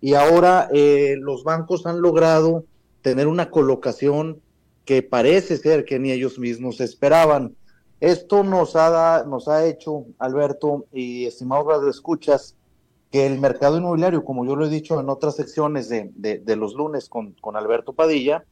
y 0.00 0.14
ahora 0.14 0.68
eh, 0.72 1.16
los 1.18 1.42
bancos 1.42 1.84
han 1.86 2.00
logrado 2.00 2.64
tener 3.02 3.26
una 3.26 3.50
colocación 3.50 4.40
que 4.84 5.02
parece 5.02 5.56
ser 5.56 5.84
que 5.84 5.98
ni 5.98 6.12
ellos 6.12 6.38
mismos 6.38 6.80
esperaban. 6.80 7.56
Esto 8.00 8.42
nos 8.42 8.76
ha, 8.76 9.24
nos 9.26 9.46
ha 9.48 9.66
hecho, 9.66 10.06
Alberto 10.18 10.86
y 10.92 11.26
estimados 11.26 11.66
radioescuchas, 11.66 12.56
que 13.10 13.26
el 13.26 13.38
mercado 13.38 13.76
inmobiliario, 13.76 14.24
como 14.24 14.46
yo 14.46 14.56
lo 14.56 14.66
he 14.66 14.70
dicho 14.70 14.98
en 15.00 15.10
otras 15.10 15.36
secciones 15.36 15.88
de, 15.88 16.10
de, 16.14 16.56
los 16.56 16.74
lunes 16.74 17.08
con, 17.08 17.32
con, 17.40 17.56
Alberto 17.56 17.92
Padilla, 17.92 18.44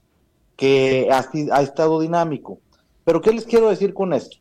que 0.56 1.08
ha, 1.10 1.30
ha 1.52 1.62
estado 1.62 2.00
dinámico. 2.00 2.58
Pero 3.04 3.20
¿qué 3.20 3.32
les 3.32 3.46
quiero 3.46 3.70
decir 3.70 3.94
con 3.94 4.12
esto? 4.12 4.36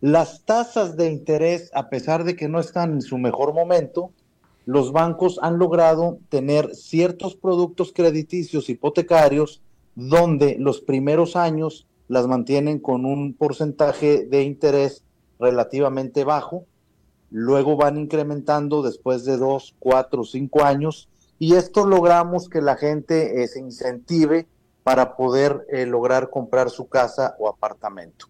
Las 0.00 0.44
tasas 0.44 0.96
de 0.96 1.10
interés, 1.10 1.70
a 1.74 1.88
pesar 1.88 2.24
de 2.24 2.36
que 2.36 2.48
no 2.48 2.60
están 2.60 2.92
en 2.92 3.02
su 3.02 3.18
mejor 3.18 3.52
momento, 3.52 4.12
los 4.64 4.92
bancos 4.92 5.38
han 5.42 5.58
logrado 5.58 6.18
tener 6.28 6.74
ciertos 6.74 7.36
productos 7.36 7.92
crediticios 7.92 8.68
hipotecarios 8.68 9.62
donde 9.94 10.56
los 10.58 10.80
primeros 10.80 11.36
años 11.36 11.86
las 12.08 12.26
mantienen 12.26 12.78
con 12.78 13.04
un 13.04 13.34
porcentaje 13.34 14.26
de 14.26 14.42
interés 14.42 15.02
relativamente 15.38 16.24
bajo, 16.24 16.64
luego 17.30 17.76
van 17.76 17.98
incrementando 17.98 18.82
después 18.82 19.24
de 19.24 19.36
dos, 19.36 19.74
cuatro, 19.78 20.24
cinco 20.24 20.64
años, 20.64 21.08
y 21.38 21.54
esto 21.54 21.86
logramos 21.86 22.48
que 22.48 22.62
la 22.62 22.76
gente 22.76 23.42
eh, 23.42 23.48
se 23.48 23.60
incentive 23.60 24.46
para 24.82 25.16
poder 25.16 25.66
eh, 25.70 25.84
lograr 25.84 26.30
comprar 26.30 26.70
su 26.70 26.88
casa 26.88 27.34
o 27.38 27.48
apartamento. 27.48 28.26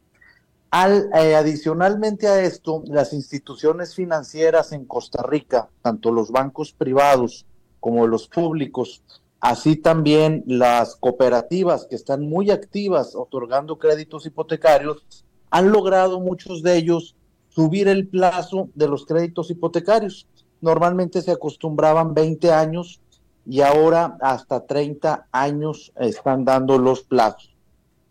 Eh, 0.72 1.34
adicionalmente 1.34 2.28
a 2.28 2.42
esto, 2.42 2.82
las 2.86 3.12
instituciones 3.12 3.94
financieras 3.94 4.72
en 4.72 4.84
Costa 4.84 5.22
Rica, 5.22 5.68
tanto 5.80 6.12
los 6.12 6.30
bancos 6.30 6.72
privados 6.72 7.46
como 7.80 8.06
los 8.06 8.28
públicos, 8.28 9.02
Así 9.46 9.76
también 9.76 10.42
las 10.48 10.96
cooperativas 10.96 11.86
que 11.86 11.94
están 11.94 12.28
muy 12.28 12.50
activas 12.50 13.14
otorgando 13.14 13.78
créditos 13.78 14.26
hipotecarios 14.26 15.04
han 15.50 15.70
logrado 15.70 16.18
muchos 16.18 16.64
de 16.64 16.76
ellos 16.76 17.14
subir 17.48 17.86
el 17.86 18.08
plazo 18.08 18.70
de 18.74 18.88
los 18.88 19.06
créditos 19.06 19.48
hipotecarios. 19.52 20.26
Normalmente 20.60 21.22
se 21.22 21.30
acostumbraban 21.30 22.12
20 22.12 22.50
años 22.50 23.00
y 23.46 23.60
ahora 23.60 24.18
hasta 24.20 24.66
30 24.66 25.28
años 25.30 25.92
están 25.94 26.44
dando 26.44 26.76
los 26.76 27.04
plazos. 27.04 27.54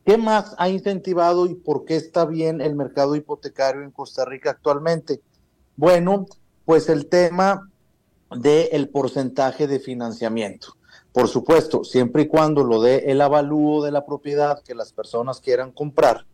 ¿Qué 0.05 0.17
más 0.17 0.55
ha 0.57 0.69
incentivado 0.69 1.47
y 1.47 1.55
por 1.55 1.83
qué 1.83 1.97
está 1.97 2.23
bien 2.23 2.61
el 2.61 2.77
mercado 2.77 3.13
hipotecario 3.13 3.81
en 3.81 3.91
Costa 3.91 4.23
Rica 4.23 4.51
actualmente? 4.51 5.19
Bueno, 5.75 6.27
pues 6.63 6.87
el 6.87 7.07
tema 7.07 7.69
del 8.31 8.87
porcentaje 8.87 9.67
de 9.67 9.81
financiamiento. 9.81 10.77
Por 11.15 11.29
supuesto, 11.29 11.85
siempre 11.85 12.23
y 12.23 12.27
cuando 12.27 12.65
lo 12.65 12.81
dé 12.81 13.09
el 13.09 13.21
avalúo 13.21 13.81
de 13.81 13.89
la 13.89 14.05
propiedad 14.05 14.61
que 14.61 14.75
las 14.75 14.91
personas 14.91 15.39
quieran 15.39 15.71
comprar. 15.71 16.25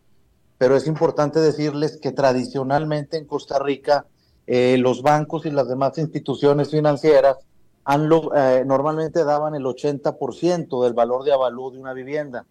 Pero 0.57 0.75
es 0.75 0.87
importante 0.87 1.39
decirles 1.39 1.99
que 2.01 2.11
tradicionalmente 2.11 3.17
en 3.17 3.25
Costa 3.25 3.59
Rica 3.59 4.07
eh, 4.47 4.77
los 4.79 5.03
bancos 5.03 5.45
y 5.45 5.51
las 5.51 5.67
demás 5.67 5.99
instituciones 5.99 6.71
financieras 6.71 7.37
han 7.83 8.09
eh, 8.35 8.63
normalmente 8.65 9.23
daban 9.23 9.53
el 9.53 9.65
80% 9.65 10.83
del 10.83 10.93
valor 10.93 11.25
de 11.25 11.33
avalúo 11.33 11.69
de 11.69 11.77
una 11.77 11.93
vivienda. 11.93 12.47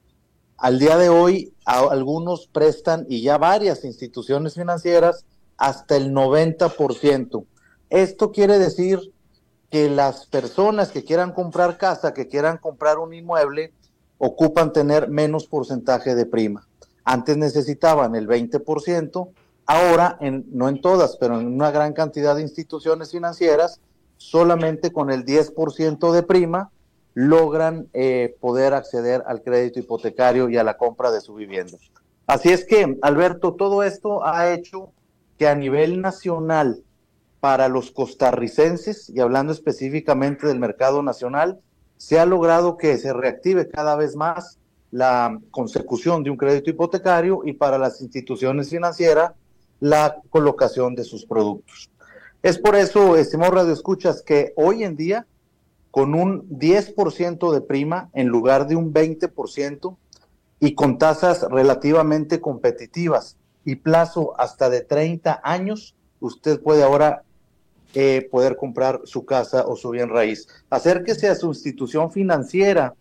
Al 0.56 0.78
día 0.78 0.96
de 0.98 1.08
hoy, 1.08 1.52
algunos 1.64 2.46
prestan, 2.46 3.06
y 3.08 3.22
ya 3.22 3.38
varias 3.38 3.84
instituciones 3.84 4.54
financieras, 4.54 5.24
hasta 5.56 5.96
el 5.96 6.14
90%. 6.14 7.44
Esto 7.88 8.30
quiere 8.30 8.60
decir 8.60 9.12
que 9.70 9.88
las 9.88 10.26
personas 10.26 10.90
que 10.90 11.04
quieran 11.04 11.32
comprar 11.32 11.78
casa, 11.78 12.12
que 12.12 12.28
quieran 12.28 12.58
comprar 12.58 12.98
un 12.98 13.14
inmueble, 13.14 13.72
ocupan 14.18 14.72
tener 14.72 15.08
menos 15.08 15.46
porcentaje 15.46 16.14
de 16.14 16.26
prima. 16.26 16.66
Antes 17.04 17.36
necesitaban 17.36 18.14
el 18.14 18.28
20%, 18.28 19.28
ahora, 19.66 20.18
en, 20.20 20.44
no 20.50 20.68
en 20.68 20.80
todas, 20.80 21.16
pero 21.16 21.40
en 21.40 21.46
una 21.46 21.70
gran 21.70 21.92
cantidad 21.92 22.36
de 22.36 22.42
instituciones 22.42 23.12
financieras, 23.12 23.80
solamente 24.16 24.92
con 24.92 25.10
el 25.10 25.24
10% 25.24 26.12
de 26.12 26.22
prima 26.22 26.70
logran 27.14 27.88
eh, 27.92 28.36
poder 28.40 28.74
acceder 28.74 29.22
al 29.26 29.42
crédito 29.42 29.80
hipotecario 29.80 30.48
y 30.48 30.56
a 30.56 30.64
la 30.64 30.76
compra 30.76 31.10
de 31.10 31.20
su 31.20 31.34
vivienda. 31.34 31.78
Así 32.26 32.50
es 32.50 32.64
que, 32.64 32.98
Alberto, 33.02 33.54
todo 33.54 33.82
esto 33.82 34.24
ha 34.24 34.52
hecho 34.52 34.92
que 35.38 35.48
a 35.48 35.54
nivel 35.54 36.00
nacional, 36.00 36.82
para 37.40 37.68
los 37.68 37.90
costarricenses, 37.90 39.10
y 39.10 39.20
hablando 39.20 39.52
específicamente 39.52 40.46
del 40.46 40.58
mercado 40.58 41.02
nacional, 41.02 41.60
se 41.96 42.18
ha 42.18 42.26
logrado 42.26 42.76
que 42.76 42.96
se 42.98 43.12
reactive 43.12 43.68
cada 43.68 43.96
vez 43.96 44.14
más 44.14 44.58
la 44.90 45.38
consecución 45.50 46.22
de 46.22 46.30
un 46.30 46.36
crédito 46.36 46.70
hipotecario 46.70 47.42
y 47.44 47.54
para 47.54 47.78
las 47.78 48.00
instituciones 48.00 48.70
financieras 48.70 49.32
la 49.80 50.20
colocación 50.28 50.94
de 50.94 51.04
sus 51.04 51.24
productos. 51.24 51.90
Es 52.42 52.58
por 52.58 52.76
eso, 52.76 53.16
estimado 53.16 53.52
Radio 53.52 53.72
Escuchas, 53.72 54.22
que 54.22 54.52
hoy 54.56 54.84
en 54.84 54.96
día, 54.96 55.26
con 55.90 56.14
un 56.14 56.48
10% 56.48 57.52
de 57.52 57.60
prima 57.60 58.10
en 58.12 58.28
lugar 58.28 58.66
de 58.66 58.76
un 58.76 58.92
20% 58.92 59.96
y 60.58 60.74
con 60.74 60.98
tasas 60.98 61.42
relativamente 61.50 62.40
competitivas 62.40 63.36
y 63.64 63.76
plazo 63.76 64.34
hasta 64.38 64.70
de 64.70 64.82
30 64.82 65.40
años, 65.42 65.94
usted 66.20 66.60
puede 66.60 66.82
ahora 66.82 67.24
eh, 67.94 68.28
poder 68.30 68.56
comprar 68.56 69.00
su 69.04 69.24
casa 69.24 69.66
o 69.66 69.76
su 69.76 69.90
bien 69.90 70.10
raíz. 70.10 70.46
Acérquese 70.70 71.28
a 71.28 71.34
su 71.34 71.48
institución 71.48 72.12
financiera 72.12 72.94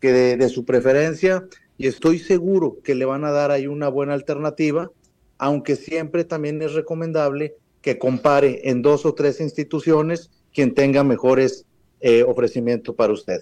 que 0.00 0.12
de, 0.12 0.48
su 0.48 0.64
preferencia 0.64 1.44
y 1.78 1.86
estoy 1.86 2.18
seguro 2.18 2.78
que 2.82 2.94
le 2.94 3.04
van 3.04 3.24
a 3.24 3.30
dar 3.30 3.50
ahí 3.50 3.66
una 3.66 3.88
buena 3.88 4.12
alternativa, 4.12 4.90
aunque 5.38 5.76
siempre 5.76 6.24
también 6.24 6.60
es 6.62 6.74
recomendable 6.74 7.54
que 7.80 7.98
compare 7.98 8.68
en 8.68 8.82
dos 8.82 9.06
o 9.06 9.14
tres 9.14 9.40
instituciones 9.40 10.30
quien 10.52 10.74
tenga 10.74 11.04
mejores 11.04 11.64
eh, 12.00 12.22
ofrecimientos 12.22 12.94
para 12.94 13.12
usted. 13.12 13.40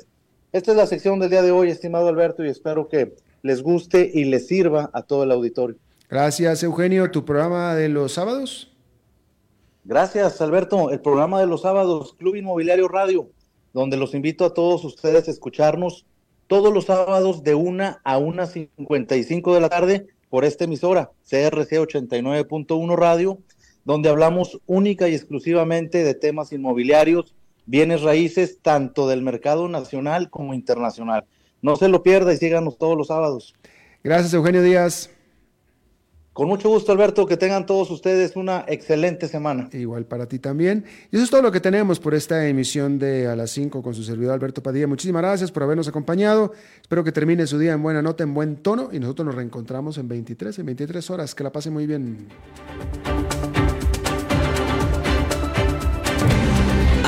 Esta 0.52 0.72
es 0.72 0.76
la 0.76 0.86
sección 0.86 1.18
del 1.18 1.30
día 1.30 1.42
de 1.42 1.50
hoy, 1.50 1.70
estimado 1.70 2.08
Alberto, 2.08 2.44
y 2.44 2.48
espero 2.48 2.88
que 2.88 3.14
les 3.42 3.62
guste 3.62 4.10
y 4.12 4.24
les 4.24 4.46
sirva 4.46 4.90
a 4.92 5.02
todo 5.02 5.24
el 5.24 5.32
auditorio. 5.32 5.76
Gracias, 6.08 6.62
Eugenio. 6.62 7.10
¿Tu 7.10 7.24
programa 7.24 7.74
de 7.74 7.88
los 7.88 8.12
sábados? 8.12 8.71
Gracias, 9.84 10.40
Alberto. 10.40 10.90
El 10.90 11.00
programa 11.00 11.40
de 11.40 11.46
los 11.46 11.62
sábados, 11.62 12.14
Club 12.14 12.36
Inmobiliario 12.36 12.86
Radio, 12.86 13.30
donde 13.72 13.96
los 13.96 14.14
invito 14.14 14.44
a 14.44 14.54
todos 14.54 14.84
ustedes 14.84 15.26
a 15.26 15.30
escucharnos 15.30 16.06
todos 16.46 16.72
los 16.72 16.84
sábados 16.84 17.42
de 17.42 17.54
1 17.54 17.98
a 18.04 18.18
1.55 18.18 19.54
de 19.54 19.60
la 19.60 19.68
tarde 19.68 20.06
por 20.30 20.44
esta 20.44 20.64
emisora, 20.64 21.10
CRC 21.24 21.80
89.1 21.80 22.96
Radio, 22.96 23.38
donde 23.84 24.08
hablamos 24.08 24.60
única 24.66 25.08
y 25.08 25.14
exclusivamente 25.14 26.04
de 26.04 26.14
temas 26.14 26.52
inmobiliarios, 26.52 27.34
bienes 27.66 28.02
raíces, 28.02 28.58
tanto 28.62 29.08
del 29.08 29.22
mercado 29.22 29.68
nacional 29.68 30.30
como 30.30 30.54
internacional. 30.54 31.24
No 31.60 31.76
se 31.76 31.88
lo 31.88 32.02
pierda 32.02 32.32
y 32.32 32.36
síganos 32.36 32.78
todos 32.78 32.96
los 32.96 33.08
sábados. 33.08 33.54
Gracias, 34.04 34.32
Eugenio 34.34 34.62
Díaz. 34.62 35.10
Con 36.32 36.48
mucho 36.48 36.70
gusto, 36.70 36.92
Alberto, 36.92 37.26
que 37.26 37.36
tengan 37.36 37.66
todos 37.66 37.90
ustedes 37.90 38.36
una 38.36 38.64
excelente 38.66 39.28
semana. 39.28 39.68
Igual 39.72 40.06
para 40.06 40.26
ti 40.26 40.38
también. 40.38 40.86
Y 41.10 41.16
eso 41.16 41.24
es 41.24 41.30
todo 41.30 41.42
lo 41.42 41.52
que 41.52 41.60
tenemos 41.60 42.00
por 42.00 42.14
esta 42.14 42.48
emisión 42.48 42.98
de 42.98 43.26
A 43.28 43.36
las 43.36 43.50
5 43.50 43.82
con 43.82 43.94
su 43.94 44.02
servidor 44.02 44.32
Alberto 44.32 44.62
Padilla. 44.62 44.86
Muchísimas 44.86 45.20
gracias 45.20 45.52
por 45.52 45.62
habernos 45.62 45.88
acompañado. 45.88 46.52
Espero 46.80 47.04
que 47.04 47.12
termine 47.12 47.46
su 47.46 47.58
día 47.58 47.74
en 47.74 47.82
buena 47.82 48.00
nota, 48.00 48.24
en 48.24 48.32
buen 48.32 48.56
tono. 48.56 48.88
Y 48.92 48.98
nosotros 48.98 49.26
nos 49.26 49.34
reencontramos 49.34 49.98
en 49.98 50.08
23, 50.08 50.58
en 50.58 50.66
23 50.66 51.10
horas. 51.10 51.34
Que 51.34 51.44
la 51.44 51.52
pase 51.52 51.68
muy 51.68 51.86
bien. 51.86 52.28